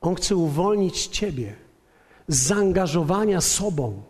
On 0.00 0.14
chce 0.14 0.36
uwolnić 0.36 1.06
Ciebie 1.06 1.54
z 2.28 2.36
zaangażowania 2.36 3.40
sobą 3.40 4.02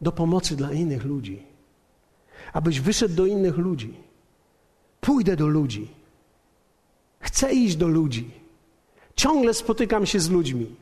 do 0.00 0.12
pomocy 0.12 0.56
dla 0.56 0.72
innych 0.72 1.04
ludzi. 1.04 1.42
Abyś 2.52 2.80
wyszedł 2.80 3.14
do 3.14 3.26
innych 3.26 3.58
ludzi. 3.58 3.94
Pójdę 5.00 5.36
do 5.36 5.46
ludzi. 5.46 5.88
Chcę 7.20 7.52
iść 7.52 7.76
do 7.76 7.88
ludzi. 7.88 8.30
Ciągle 9.16 9.54
spotykam 9.54 10.06
się 10.06 10.20
z 10.20 10.30
ludźmi. 10.30 10.76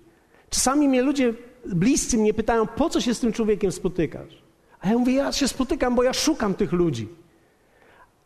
Czasami 0.50 0.88
mnie 0.88 1.02
ludzie 1.02 1.34
bliscy 1.66 2.18
mnie 2.18 2.34
pytają, 2.34 2.66
po 2.66 2.90
co 2.90 3.00
się 3.00 3.14
z 3.14 3.20
tym 3.20 3.32
człowiekiem 3.32 3.72
spotykasz? 3.72 4.42
A 4.80 4.88
ja 4.88 4.98
mówię, 4.98 5.12
ja 5.12 5.32
się 5.32 5.48
spotykam, 5.48 5.94
bo 5.94 6.02
ja 6.02 6.12
szukam 6.12 6.54
tych 6.54 6.72
ludzi. 6.72 7.08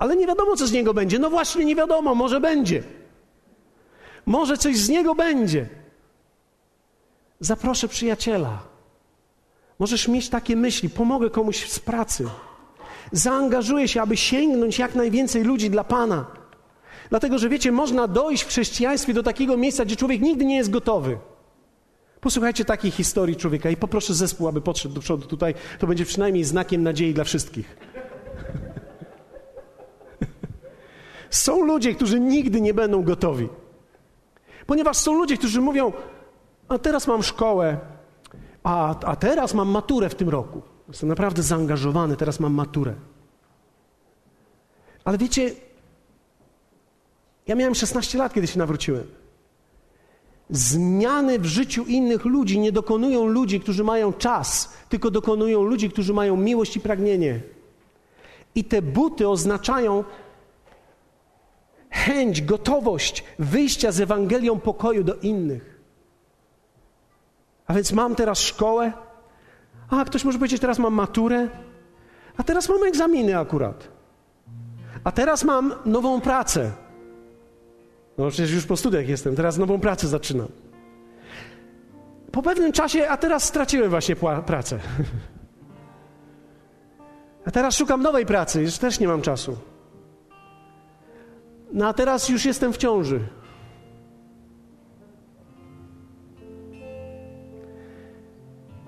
Ale 0.04 0.16
nie 0.16 0.26
wiadomo, 0.26 0.56
co 0.56 0.66
z 0.66 0.72
niego 0.72 0.94
będzie. 0.94 1.18
No 1.18 1.30
właśnie, 1.30 1.64
nie 1.64 1.76
wiadomo, 1.76 2.14
może 2.14 2.40
będzie. 2.40 2.82
Może 4.26 4.56
coś 4.56 4.76
z 4.76 4.88
niego 4.88 5.14
będzie. 5.14 5.68
Zaproszę 7.40 7.88
przyjaciela. 7.88 8.58
Możesz 9.78 10.08
mieć 10.08 10.28
takie 10.28 10.56
myśli, 10.56 10.90
pomogę 10.90 11.30
komuś 11.30 11.70
z 11.70 11.80
pracy. 11.80 12.24
Zaangażuję 13.12 13.88
się, 13.88 14.02
aby 14.02 14.16
sięgnąć 14.16 14.78
jak 14.78 14.94
najwięcej 14.94 15.44
ludzi 15.44 15.70
dla 15.70 15.84
Pana. 15.84 16.26
Dlatego, 17.10 17.38
że 17.38 17.48
wiecie, 17.48 17.72
można 17.72 18.08
dojść 18.08 18.42
w 18.42 18.48
chrześcijaństwie 18.48 19.14
do 19.14 19.22
takiego 19.22 19.56
miejsca, 19.56 19.84
gdzie 19.84 19.96
człowiek 19.96 20.20
nigdy 20.20 20.44
nie 20.44 20.56
jest 20.56 20.70
gotowy. 20.70 21.18
Posłuchajcie 22.20 22.64
takiej 22.64 22.90
historii 22.90 23.36
człowieka 23.36 23.70
i 23.70 23.76
poproszę 23.76 24.14
zespół, 24.14 24.48
aby 24.48 24.60
podszedł 24.60 24.94
do 24.94 25.00
przodu 25.00 25.26
tutaj. 25.26 25.54
To 25.78 25.86
będzie 25.86 26.04
przynajmniej 26.04 26.44
znakiem 26.44 26.82
nadziei 26.82 27.14
dla 27.14 27.24
wszystkich. 27.24 27.93
Są 31.34 31.64
ludzie, 31.64 31.94
którzy 31.94 32.20
nigdy 32.20 32.60
nie 32.60 32.74
będą 32.74 33.02
gotowi. 33.02 33.48
Ponieważ 34.66 34.96
są 34.96 35.14
ludzie, 35.14 35.36
którzy 35.36 35.60
mówią: 35.60 35.92
A 36.68 36.78
teraz 36.78 37.06
mam 37.06 37.22
szkołę, 37.22 37.78
a, 38.62 39.00
a 39.00 39.16
teraz 39.16 39.54
mam 39.54 39.68
maturę 39.68 40.08
w 40.08 40.14
tym 40.14 40.28
roku. 40.28 40.62
Jestem 40.88 41.08
naprawdę 41.08 41.42
zaangażowany, 41.42 42.16
teraz 42.16 42.40
mam 42.40 42.54
maturę. 42.54 42.94
Ale 45.04 45.18
wiecie, 45.18 45.50
ja 47.46 47.54
miałem 47.54 47.74
16 47.74 48.18
lat, 48.18 48.34
kiedy 48.34 48.46
się 48.46 48.58
nawróciłem. 48.58 49.06
Zmiany 50.50 51.38
w 51.38 51.46
życiu 51.46 51.84
innych 51.84 52.24
ludzi 52.24 52.58
nie 52.58 52.72
dokonują 52.72 53.26
ludzi, 53.26 53.60
którzy 53.60 53.84
mają 53.84 54.12
czas, 54.12 54.72
tylko 54.88 55.10
dokonują 55.10 55.62
ludzi, 55.62 55.90
którzy 55.90 56.14
mają 56.14 56.36
miłość 56.36 56.76
i 56.76 56.80
pragnienie. 56.80 57.40
I 58.54 58.64
te 58.64 58.82
buty 58.82 59.28
oznaczają 59.28 60.04
chęć, 61.94 62.42
gotowość 62.42 63.24
wyjścia 63.38 63.92
z 63.92 64.00
Ewangelią 64.00 64.60
pokoju 64.60 65.04
do 65.04 65.14
innych. 65.14 65.80
A 67.66 67.74
więc 67.74 67.92
mam 67.92 68.14
teraz 68.14 68.38
szkołę, 68.38 68.92
a 69.90 70.04
ktoś 70.04 70.24
może 70.24 70.38
powiedzieć, 70.38 70.60
teraz 70.60 70.78
mam 70.78 70.94
maturę, 70.94 71.48
a 72.36 72.42
teraz 72.42 72.68
mam 72.68 72.84
egzaminy 72.84 73.38
akurat. 73.38 73.88
A 75.04 75.12
teraz 75.12 75.44
mam 75.44 75.74
nową 75.84 76.20
pracę. 76.20 76.72
No 78.18 78.28
przecież 78.28 78.52
już 78.52 78.66
po 78.66 78.76
studiach 78.76 79.08
jestem, 79.08 79.36
teraz 79.36 79.58
nową 79.58 79.80
pracę 79.80 80.08
zaczynam. 80.08 80.48
Po 82.32 82.42
pewnym 82.42 82.72
czasie, 82.72 83.08
a 83.08 83.16
teraz 83.16 83.44
straciłem 83.44 83.90
właśnie 83.90 84.16
pracę. 84.46 84.78
A 87.46 87.50
teraz 87.50 87.76
szukam 87.76 88.02
nowej 88.02 88.26
pracy, 88.26 88.62
już 88.62 88.78
też 88.78 89.00
nie 89.00 89.08
mam 89.08 89.22
czasu. 89.22 89.56
No 91.74 91.86
a 91.86 91.92
teraz 91.92 92.28
już 92.28 92.44
jestem 92.44 92.72
w 92.72 92.76
ciąży. 92.76 93.20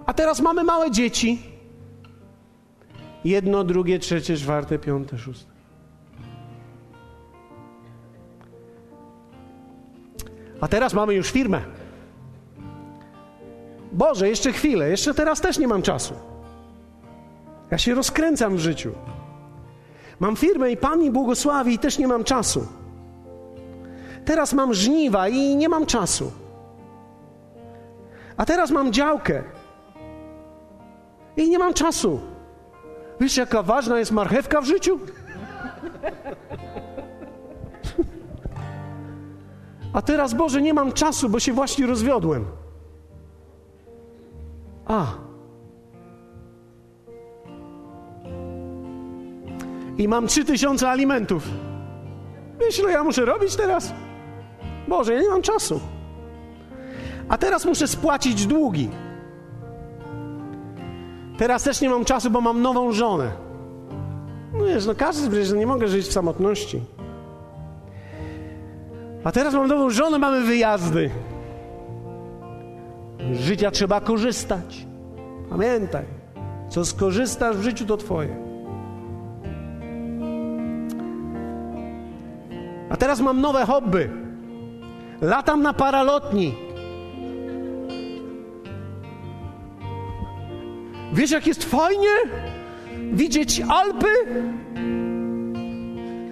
A 0.06 0.14
teraz 0.14 0.40
mamy 0.40 0.64
małe 0.64 0.90
dzieci. 0.90 1.42
Jedno, 3.24 3.64
drugie, 3.64 3.98
trzecie, 3.98 4.36
czwarte, 4.36 4.78
piąte, 4.78 5.18
szóste. 5.18 5.50
A 10.60 10.68
teraz 10.68 10.94
mamy 10.94 11.14
już 11.14 11.30
firmę. 11.30 11.62
Boże, 13.92 14.28
jeszcze 14.28 14.52
chwilę, 14.52 14.90
jeszcze 14.90 15.14
teraz 15.14 15.40
też 15.40 15.58
nie 15.58 15.68
mam 15.68 15.82
czasu. 15.82 16.14
Ja 17.70 17.78
się 17.78 17.94
rozkręcam 17.94 18.56
w 18.56 18.58
życiu. 18.58 18.92
Mam 20.20 20.36
firmę 20.36 20.70
i 20.70 20.76
Pan 20.76 21.00
mi 21.00 21.10
błogosławi 21.10 21.74
i 21.74 21.78
też 21.78 21.98
nie 21.98 22.08
mam 22.08 22.24
czasu. 22.24 22.66
Teraz 24.26 24.52
mam 24.52 24.74
żniwa 24.74 25.28
i 25.28 25.56
nie 25.56 25.68
mam 25.68 25.86
czasu. 25.86 26.32
A 28.36 28.44
teraz 28.44 28.70
mam 28.70 28.92
działkę 28.92 29.42
i 31.36 31.50
nie 31.50 31.58
mam 31.58 31.74
czasu. 31.74 32.20
Wiesz, 33.20 33.36
jaka 33.36 33.62
ważna 33.62 33.98
jest 33.98 34.12
marchewka 34.12 34.60
w 34.60 34.64
życiu? 34.64 34.98
A 39.92 40.02
teraz, 40.02 40.34
Boże, 40.34 40.62
nie 40.62 40.74
mam 40.74 40.92
czasu, 40.92 41.28
bo 41.28 41.40
się 41.40 41.52
właśnie 41.52 41.86
rozwiodłem. 41.86 42.44
A. 44.86 45.06
I 49.98 50.08
mam 50.08 50.26
trzy 50.26 50.44
tysiące 50.44 50.88
alimentów. 50.90 51.42
Wiesz, 52.60 52.78
ile 52.78 52.90
ja 52.92 53.04
muszę 53.04 53.24
robić 53.24 53.56
teraz? 53.56 53.92
Boże, 54.88 55.14
ja 55.14 55.20
nie 55.20 55.28
mam 55.28 55.42
czasu. 55.42 55.80
A 57.28 57.38
teraz 57.38 57.64
muszę 57.64 57.88
spłacić 57.88 58.46
długi. 58.46 58.90
Teraz 61.38 61.62
też 61.62 61.80
nie 61.80 61.90
mam 61.90 62.04
czasu, 62.04 62.30
bo 62.30 62.40
mam 62.40 62.62
nową 62.62 62.92
żonę. 62.92 63.30
No 64.58 64.64
wiesz, 64.64 64.86
no 64.86 64.94
każdy 64.94 65.30
przecież 65.30 65.52
nie 65.52 65.66
mogę 65.66 65.88
żyć 65.88 66.06
w 66.06 66.12
samotności. 66.12 66.80
A 69.24 69.32
teraz 69.32 69.54
mam 69.54 69.68
nową 69.68 69.90
żonę, 69.90 70.18
mamy 70.18 70.40
wyjazdy. 70.40 71.10
Z 73.32 73.40
życia 73.40 73.70
trzeba 73.70 74.00
korzystać. 74.00 74.86
Pamiętaj, 75.50 76.04
co 76.68 76.84
skorzystasz 76.84 77.56
w 77.56 77.62
życiu, 77.62 77.86
to 77.86 77.96
twoje. 77.96 78.36
A 82.90 82.96
teraz 82.96 83.20
mam 83.20 83.40
nowe 83.40 83.66
hobby. 83.66 84.25
Latam 85.22 85.62
na 85.62 85.72
paralotni. 85.72 86.54
Wiesz, 91.12 91.30
jak 91.30 91.46
jest 91.46 91.64
fajnie 91.64 92.08
widzieć 93.12 93.62
Alpy? 93.68 94.06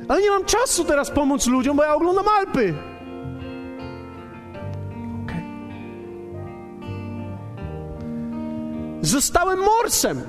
Ale 0.08 0.22
nie 0.22 0.30
mam 0.30 0.44
czasu 0.44 0.84
teraz 0.84 1.10
pomóc 1.10 1.46
ludziom, 1.46 1.76
bo 1.76 1.84
ja 1.84 1.94
oglądam 1.94 2.24
Alpy. 2.28 2.74
Zostałem 9.00 9.58
morsem. 9.58 10.22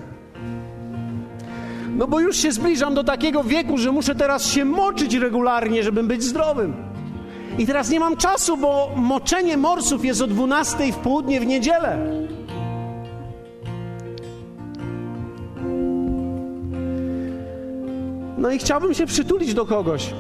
No 1.96 2.08
bo 2.08 2.20
już 2.20 2.38
się 2.38 2.52
zbliżam 2.52 2.94
do 2.94 3.04
takiego 3.04 3.44
wieku, 3.44 3.78
że 3.78 3.92
muszę 3.92 4.16
teraz 4.16 4.48
się 4.52 4.66
moczyć 4.66 5.14
regularnie, 5.14 5.84
żeby 5.84 6.04
być 6.04 6.24
zdrowym. 6.24 6.95
I 7.58 7.66
teraz 7.66 7.90
nie 7.90 8.00
mam 8.00 8.18
czasu, 8.18 8.58
bo 8.58 8.92
moczenie 8.96 9.58
morsów 9.58 10.06
jest 10.06 10.22
o 10.22 10.28
12 10.28 10.92
w 10.94 10.96
południe 10.96 11.40
w 11.40 11.46
niedzielę. 11.46 11.98
No 18.38 18.52
i 18.52 18.60
chciałbym 18.60 18.94
się 18.94 19.06
przytulić 19.06 19.54
do 19.54 19.66
kogoś. 19.66 20.14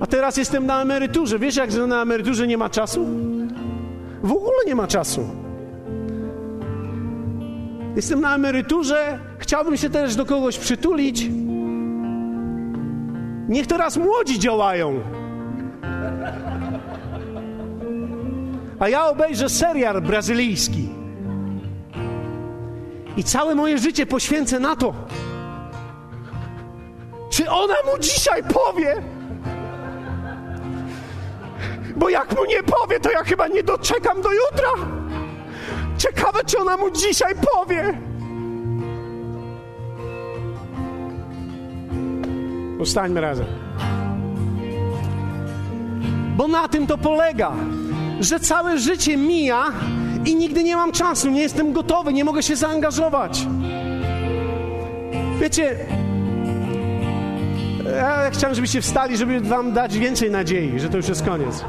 A 0.00 0.06
teraz 0.06 0.36
jestem 0.36 0.66
na 0.66 0.82
emeryturze. 0.82 1.38
Wiesz, 1.38 1.56
jak 1.56 1.74
na 1.74 2.02
emeryturze 2.02 2.46
nie 2.46 2.58
ma 2.58 2.70
czasu? 2.70 3.06
W 4.22 4.32
ogóle 4.32 4.56
nie 4.66 4.74
ma 4.74 4.86
czasu. 4.86 5.20
Jestem 7.96 8.20
na 8.20 8.34
emeryturze, 8.34 9.18
chciałbym 9.38 9.76
się 9.76 9.90
też 9.90 10.16
do 10.16 10.26
kogoś 10.26 10.58
przytulić. 10.58 11.28
Niech 13.48 13.66
teraz 13.66 13.96
młodzi 13.96 14.38
działają. 14.38 15.00
A 18.78 18.88
ja 18.88 19.06
obejrzę 19.06 19.48
serial 19.48 20.02
brazylijski. 20.02 20.88
I 23.16 23.24
całe 23.24 23.54
moje 23.54 23.78
życie 23.78 24.06
poświęcę 24.06 24.60
na 24.60 24.76
to. 24.76 24.94
Czy 27.30 27.50
ona 27.50 27.74
mu 27.86 27.98
dzisiaj 27.98 28.42
powie? 28.42 29.02
Bo 31.96 32.08
jak 32.08 32.36
mu 32.36 32.44
nie 32.44 32.62
powie, 32.62 33.00
to 33.00 33.10
ja 33.10 33.24
chyba 33.24 33.48
nie 33.48 33.62
doczekam 33.62 34.22
do 34.22 34.28
jutra. 34.32 34.68
Ciekawe, 35.98 36.38
czy 36.46 36.58
ona 36.58 36.76
mu 36.76 36.90
dzisiaj 36.90 37.34
powie. 37.52 37.98
Ustańmy 42.86 43.20
razem. 43.20 43.46
Bo 46.36 46.48
na 46.48 46.68
tym 46.68 46.86
to 46.86 46.98
polega, 46.98 47.52
że 48.20 48.40
całe 48.40 48.78
życie 48.78 49.16
mija 49.16 49.64
i 50.24 50.36
nigdy 50.36 50.64
nie 50.64 50.76
mam 50.76 50.92
czasu, 50.92 51.30
nie 51.30 51.40
jestem 51.40 51.72
gotowy, 51.72 52.12
nie 52.12 52.24
mogę 52.24 52.42
się 52.42 52.56
zaangażować. 52.56 53.46
Wiecie, 55.40 55.76
ja 57.96 58.30
chciałem, 58.30 58.54
żebyście 58.54 58.82
wstali, 58.82 59.16
żeby 59.16 59.40
wam 59.40 59.72
dać 59.72 59.98
więcej 59.98 60.30
nadziei, 60.30 60.80
że 60.80 60.88
to 60.88 60.96
już 60.96 61.08
jest 61.08 61.24
koniec. 61.24 61.64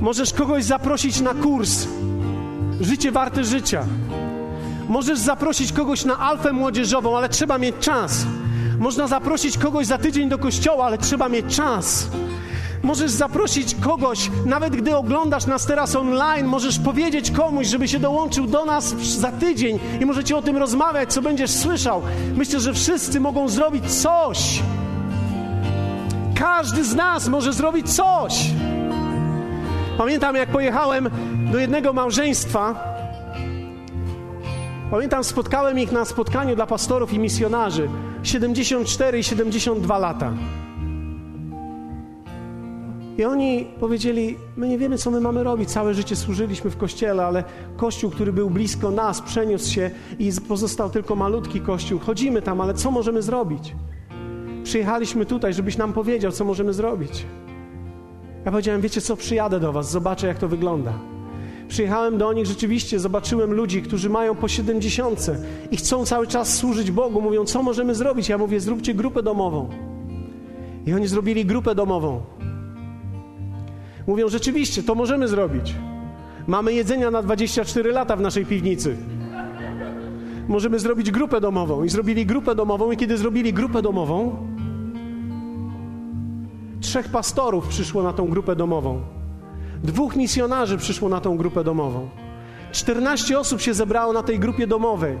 Możesz 0.00 0.32
kogoś 0.32 0.64
zaprosić 0.64 1.20
na 1.20 1.34
kurs 1.34 1.86
Życie 2.80 3.12
warte 3.12 3.44
życia. 3.44 3.86
Możesz 4.88 5.18
zaprosić 5.18 5.72
kogoś 5.72 6.04
na 6.04 6.18
alfę 6.18 6.52
młodzieżową, 6.52 7.16
ale 7.16 7.28
trzeba 7.28 7.58
mieć 7.58 7.76
czas. 7.80 8.26
Można 8.78 9.06
zaprosić 9.06 9.58
kogoś 9.58 9.86
za 9.86 9.98
tydzień 9.98 10.28
do 10.28 10.38
kościoła, 10.38 10.86
ale 10.86 10.98
trzeba 10.98 11.28
mieć 11.28 11.56
czas. 11.56 12.08
Możesz 12.82 13.10
zaprosić 13.10 13.74
kogoś, 13.74 14.30
nawet 14.44 14.76
gdy 14.76 14.96
oglądasz 14.96 15.46
nas 15.46 15.66
teraz 15.66 15.96
online, 15.96 16.46
możesz 16.46 16.78
powiedzieć 16.78 17.30
komuś, 17.30 17.66
żeby 17.66 17.88
się 17.88 17.98
dołączył 17.98 18.46
do 18.46 18.64
nas 18.64 18.94
za 19.00 19.32
tydzień 19.32 19.78
i 20.00 20.06
możecie 20.06 20.36
o 20.36 20.42
tym 20.42 20.56
rozmawiać, 20.56 21.12
co 21.12 21.22
będziesz 21.22 21.50
słyszał. 21.50 22.02
Myślę, 22.36 22.60
że 22.60 22.74
wszyscy 22.74 23.20
mogą 23.20 23.48
zrobić 23.48 24.02
coś. 24.02 24.62
Każdy 26.34 26.84
z 26.84 26.94
nas 26.94 27.28
może 27.28 27.52
zrobić 27.52 27.94
coś. 27.94 28.50
Pamiętam, 29.98 30.36
jak 30.36 30.48
pojechałem 30.48 31.10
do 31.52 31.58
jednego 31.58 31.92
małżeństwa. 31.92 32.95
Pamiętam, 34.90 35.24
spotkałem 35.24 35.78
ich 35.78 35.92
na 35.92 36.04
spotkaniu 36.04 36.56
dla 36.56 36.66
pastorów 36.66 37.12
i 37.12 37.18
misjonarzy 37.18 37.88
74 38.22 39.18
i 39.18 39.24
72 39.24 39.98
lata. 39.98 40.32
I 43.18 43.24
oni 43.24 43.66
powiedzieli: 43.80 44.36
My 44.56 44.68
nie 44.68 44.78
wiemy, 44.78 44.98
co 44.98 45.10
my 45.10 45.20
mamy 45.20 45.44
robić. 45.44 45.70
Całe 45.70 45.94
życie 45.94 46.16
służyliśmy 46.16 46.70
w 46.70 46.76
kościele, 46.76 47.26
ale 47.26 47.44
kościół, 47.76 48.10
który 48.10 48.32
był 48.32 48.50
blisko 48.50 48.90
nas, 48.90 49.20
przeniósł 49.20 49.72
się 49.72 49.90
i 50.18 50.32
pozostał 50.48 50.90
tylko 50.90 51.16
malutki 51.16 51.60
kościół. 51.60 51.98
Chodzimy 51.98 52.42
tam, 52.42 52.60
ale 52.60 52.74
co 52.74 52.90
możemy 52.90 53.22
zrobić? 53.22 53.74
Przyjechaliśmy 54.64 55.26
tutaj, 55.26 55.54
żebyś 55.54 55.76
nam 55.76 55.92
powiedział, 55.92 56.32
co 56.32 56.44
możemy 56.44 56.72
zrobić. 56.72 57.26
Ja 58.44 58.50
powiedziałem: 58.50 58.80
Wiecie 58.80 59.00
co, 59.00 59.16
przyjadę 59.16 59.60
do 59.60 59.72
Was, 59.72 59.90
zobaczę, 59.90 60.26
jak 60.26 60.38
to 60.38 60.48
wygląda. 60.48 61.15
Przyjechałem 61.68 62.18
do 62.18 62.32
nich, 62.32 62.46
rzeczywiście 62.46 62.98
zobaczyłem 62.98 63.52
ludzi, 63.52 63.82
którzy 63.82 64.10
mają 64.10 64.34
po 64.34 64.48
siedemdziesiątce 64.48 65.38
i 65.70 65.76
chcą 65.76 66.04
cały 66.06 66.26
czas 66.26 66.54
służyć 66.54 66.90
Bogu. 66.90 67.20
Mówią, 67.20 67.44
co 67.44 67.62
możemy 67.62 67.94
zrobić? 67.94 68.28
Ja 68.28 68.38
mówię, 68.38 68.60
zróbcie 68.60 68.94
grupę 68.94 69.22
domową. 69.22 69.68
I 70.86 70.94
oni 70.94 71.06
zrobili 71.06 71.44
grupę 71.44 71.74
domową. 71.74 72.20
Mówią, 74.06 74.28
rzeczywiście, 74.28 74.82
to 74.82 74.94
możemy 74.94 75.28
zrobić. 75.28 75.74
Mamy 76.46 76.72
jedzenia 76.72 77.10
na 77.10 77.22
24 77.22 77.92
lata 77.92 78.16
w 78.16 78.20
naszej 78.20 78.46
piwnicy. 78.46 78.96
Możemy 80.48 80.78
zrobić 80.78 81.10
grupę 81.10 81.40
domową. 81.40 81.84
I 81.84 81.88
zrobili 81.88 82.26
grupę 82.26 82.54
domową, 82.54 82.92
i 82.92 82.96
kiedy 82.96 83.18
zrobili 83.18 83.52
grupę 83.52 83.82
domową, 83.82 84.36
trzech 86.80 87.08
pastorów 87.08 87.68
przyszło 87.68 88.02
na 88.02 88.12
tą 88.12 88.28
grupę 88.28 88.56
domową. 88.56 89.15
Dwóch 89.86 90.16
misjonarzy 90.16 90.76
przyszło 90.78 91.08
na 91.08 91.20
tą 91.20 91.36
grupę 91.36 91.64
domową. 91.64 92.08
14 92.72 93.38
osób 93.38 93.60
się 93.60 93.74
zebrało 93.74 94.12
na 94.12 94.22
tej 94.22 94.38
grupie 94.38 94.66
domowej. 94.66 95.18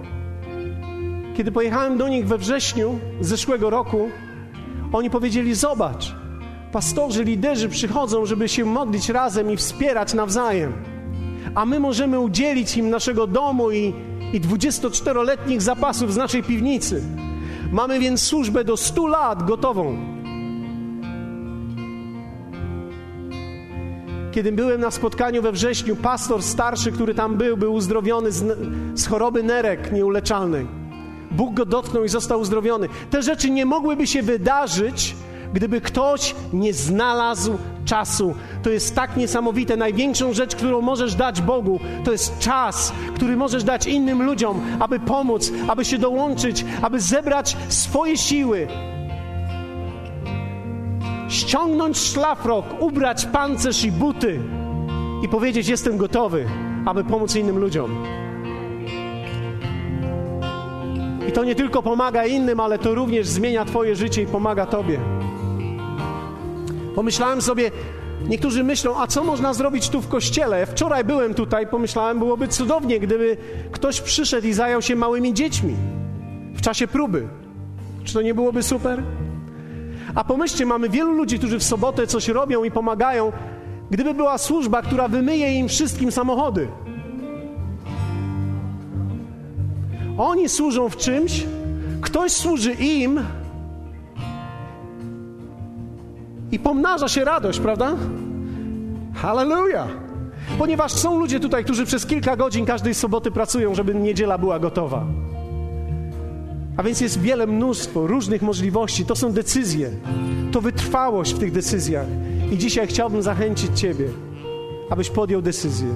Kiedy 1.36 1.52
pojechałem 1.52 1.98
do 1.98 2.08
nich 2.08 2.26
we 2.26 2.38
wrześniu 2.38 2.98
zeszłego 3.20 3.70
roku, 3.70 4.10
oni 4.92 5.10
powiedzieli: 5.10 5.54
Zobacz, 5.54 6.14
pastorzy, 6.72 7.24
liderzy 7.24 7.68
przychodzą, 7.68 8.26
żeby 8.26 8.48
się 8.48 8.64
modlić 8.64 9.08
razem 9.08 9.50
i 9.50 9.56
wspierać 9.56 10.14
nawzajem. 10.14 10.72
A 11.54 11.66
my 11.66 11.80
możemy 11.80 12.20
udzielić 12.20 12.76
im 12.76 12.90
naszego 12.90 13.26
domu 13.26 13.70
i, 13.70 13.94
i 14.32 14.40
24-letnich 14.40 15.60
zapasów 15.60 16.12
z 16.12 16.16
naszej 16.16 16.42
piwnicy. 16.42 17.02
Mamy 17.72 18.00
więc 18.00 18.22
służbę 18.22 18.64
do 18.64 18.76
100 18.76 19.06
lat 19.06 19.42
gotową. 19.42 20.15
Kiedy 24.36 24.52
byłem 24.52 24.80
na 24.80 24.90
spotkaniu 24.90 25.42
we 25.42 25.52
wrześniu, 25.52 25.96
pastor 25.96 26.42
starszy, 26.42 26.92
który 26.92 27.14
tam 27.14 27.36
był, 27.36 27.56
był 27.56 27.74
uzdrowiony 27.74 28.32
z, 28.32 28.58
z 28.94 29.06
choroby 29.06 29.42
nerek 29.42 29.92
nieuleczalnej. 29.92 30.66
Bóg 31.30 31.54
go 31.54 31.64
dotknął 31.64 32.04
i 32.04 32.08
został 32.08 32.40
uzdrowiony. 32.40 32.88
Te 33.10 33.22
rzeczy 33.22 33.50
nie 33.50 33.66
mogłyby 33.66 34.06
się 34.06 34.22
wydarzyć, 34.22 35.16
Gdyby 35.54 35.80
ktoś 35.80 36.34
nie 36.52 36.74
znalazł 36.74 37.58
czasu, 37.84 38.34
to 38.62 38.70
jest 38.70 38.94
tak 38.94 39.16
niesamowite. 39.16 39.76
Największą 39.76 40.32
rzecz, 40.32 40.56
którą 40.56 40.80
możesz 40.80 41.14
dać 41.14 41.40
Bogu, 41.42 41.80
to 42.04 42.12
jest 42.12 42.38
czas, 42.38 42.92
który 43.14 43.36
możesz 43.36 43.64
dać 43.64 43.86
innym 43.86 44.22
ludziom, 44.22 44.60
aby 44.80 45.00
pomóc, 45.00 45.52
aby 45.68 45.84
się 45.84 45.98
dołączyć, 45.98 46.64
aby 46.82 47.00
zebrać 47.00 47.56
swoje 47.68 48.16
siły. 48.16 48.68
Ściągnąć 51.28 51.98
szlafrok, 51.98 52.64
ubrać 52.80 53.26
pancerz 53.26 53.84
i 53.84 53.92
buty 53.92 54.40
i 55.24 55.28
powiedzieć: 55.28 55.68
Jestem 55.68 55.96
gotowy, 55.96 56.46
aby 56.86 57.04
pomóc 57.04 57.36
innym 57.36 57.58
ludziom. 57.58 58.04
I 61.28 61.32
to 61.32 61.44
nie 61.44 61.54
tylko 61.54 61.82
pomaga 61.82 62.26
innym, 62.26 62.60
ale 62.60 62.78
to 62.78 62.94
również 62.94 63.26
zmienia 63.26 63.64
Twoje 63.64 63.96
życie 63.96 64.22
i 64.22 64.26
pomaga 64.26 64.66
Tobie. 64.66 65.00
Pomyślałem 66.94 67.42
sobie, 67.42 67.70
niektórzy 68.28 68.64
myślą, 68.64 69.00
a 69.00 69.06
co 69.06 69.24
można 69.24 69.54
zrobić 69.54 69.88
tu 69.88 70.02
w 70.02 70.08
kościele? 70.08 70.66
Wczoraj 70.66 71.04
byłem 71.04 71.34
tutaj, 71.34 71.66
pomyślałem, 71.66 72.18
byłoby 72.18 72.48
cudownie, 72.48 73.00
gdyby 73.00 73.36
ktoś 73.72 74.00
przyszedł 74.00 74.46
i 74.46 74.52
zajął 74.52 74.82
się 74.82 74.96
małymi 74.96 75.34
dziećmi 75.34 75.74
w 76.54 76.60
czasie 76.60 76.86
próby. 76.86 77.28
Czy 78.04 78.14
to 78.14 78.22
nie 78.22 78.34
byłoby 78.34 78.62
super? 78.62 79.02
A 80.16 80.24
pomyślcie, 80.24 80.66
mamy 80.66 80.88
wielu 80.88 81.12
ludzi, 81.12 81.38
którzy 81.38 81.58
w 81.58 81.64
sobotę 81.64 82.06
coś 82.06 82.28
robią 82.28 82.64
i 82.64 82.70
pomagają. 82.70 83.32
Gdyby 83.90 84.14
była 84.14 84.38
służba, 84.38 84.82
która 84.82 85.08
wymyje 85.08 85.58
im 85.58 85.68
wszystkim 85.68 86.12
samochody. 86.12 86.68
Oni 90.18 90.48
służą 90.48 90.88
w 90.88 90.96
czymś, 90.96 91.46
ktoś 92.00 92.32
służy 92.32 92.72
im 92.72 93.20
i 96.52 96.58
pomnaża 96.58 97.08
się 97.08 97.24
radość, 97.24 97.60
prawda? 97.60 97.94
Hallelujah! 99.14 99.88
Ponieważ 100.58 100.92
są 100.92 101.18
ludzie 101.18 101.40
tutaj, 101.40 101.64
którzy 101.64 101.84
przez 101.84 102.06
kilka 102.06 102.36
godzin 102.36 102.66
każdej 102.66 102.94
soboty 102.94 103.30
pracują, 103.30 103.74
żeby 103.74 103.94
niedziela 103.94 104.38
była 104.38 104.58
gotowa. 104.58 105.04
A 106.76 106.82
więc 106.82 107.00
jest 107.00 107.20
wiele 107.20 107.46
mnóstwo 107.46 108.06
różnych 108.06 108.42
możliwości. 108.42 109.04
To 109.04 109.16
są 109.16 109.32
decyzje, 109.32 109.90
to 110.52 110.60
wytrwałość 110.60 111.34
w 111.34 111.38
tych 111.38 111.52
decyzjach. 111.52 112.06
I 112.52 112.58
dzisiaj 112.58 112.86
chciałbym 112.86 113.22
zachęcić 113.22 113.80
Ciebie, 113.80 114.08
abyś 114.90 115.10
podjął 115.10 115.42
decyzję. 115.42 115.88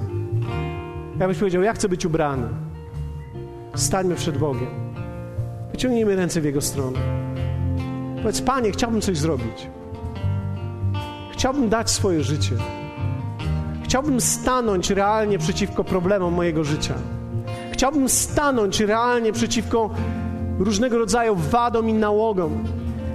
Abyś 1.19 1.37
powiedział: 1.37 1.61
Ja 1.61 1.73
chcę 1.73 1.89
być 1.89 2.05
ubrany. 2.05 2.47
Stańmy 3.75 4.15
przed 4.15 4.37
Bogiem. 4.37 4.67
Wyciągnijmy 5.71 6.15
ręce 6.15 6.41
w 6.41 6.45
Jego 6.45 6.61
stronę. 6.61 6.99
Powiedz: 8.15 8.41
Panie, 8.41 8.71
chciałbym 8.71 9.01
coś 9.01 9.17
zrobić. 9.17 9.67
Chciałbym 11.33 11.69
dać 11.69 11.89
swoje 11.89 12.23
życie. 12.23 12.55
Chciałbym 13.83 14.21
stanąć 14.21 14.89
realnie 14.89 15.37
przeciwko 15.39 15.83
problemom 15.83 16.33
mojego 16.33 16.63
życia. 16.63 16.93
Chciałbym 17.71 18.09
stanąć 18.09 18.79
realnie 18.79 19.33
przeciwko 19.33 19.89
różnego 20.59 20.97
rodzaju 20.97 21.35
wadom 21.35 21.89
i 21.89 21.93
nałogom. 21.93 22.63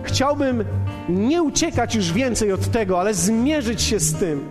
Chciałbym 0.02 0.64
nie 1.08 1.42
uciekać 1.42 1.94
już 1.94 2.12
więcej 2.12 2.52
od 2.52 2.70
tego, 2.70 3.00
ale 3.00 3.14
zmierzyć 3.14 3.82
się 3.82 4.00
z 4.00 4.14
tym, 4.14 4.48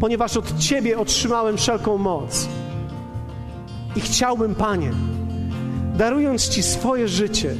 ponieważ 0.00 0.36
od 0.36 0.58
Ciebie 0.58 0.98
otrzymałem 0.98 1.56
wszelką 1.56 1.98
moc. 1.98 2.48
I 3.96 4.00
chciałbym, 4.00 4.54
Panie, 4.54 4.90
darując 5.96 6.48
Ci 6.48 6.62
swoje 6.62 7.08
życie, 7.08 7.54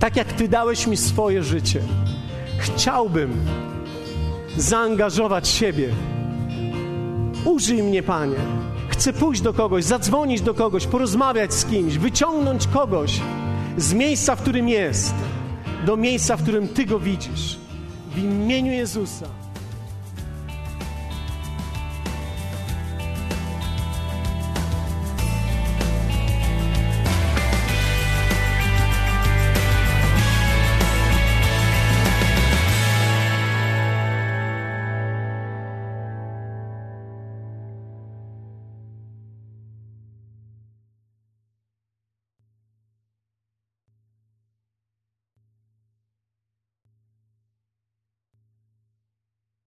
tak 0.00 0.16
jak 0.16 0.32
Ty 0.32 0.48
dałeś 0.48 0.86
mi 0.86 0.96
swoje 0.96 1.42
życie, 1.42 1.80
chciałbym 2.58 3.32
zaangażować 4.56 5.48
siebie. 5.48 5.88
Użyj 7.44 7.82
mnie, 7.82 8.02
Panie. 8.02 8.36
Chcę 8.88 9.12
pójść 9.12 9.42
do 9.42 9.52
kogoś, 9.52 9.84
zadzwonić 9.84 10.40
do 10.40 10.54
kogoś, 10.54 10.86
porozmawiać 10.86 11.54
z 11.54 11.64
kimś, 11.64 11.98
wyciągnąć 11.98 12.66
kogoś 12.66 13.20
z 13.76 13.94
miejsca, 13.94 14.36
w 14.36 14.42
którym 14.42 14.68
jest, 14.68 15.14
do 15.86 15.96
miejsca, 15.96 16.36
w 16.36 16.42
którym 16.42 16.68
Ty 16.68 16.86
go 16.86 16.98
widzisz. 16.98 17.58
W 18.14 18.18
imieniu 18.18 18.72
Jezusa. 18.72 19.26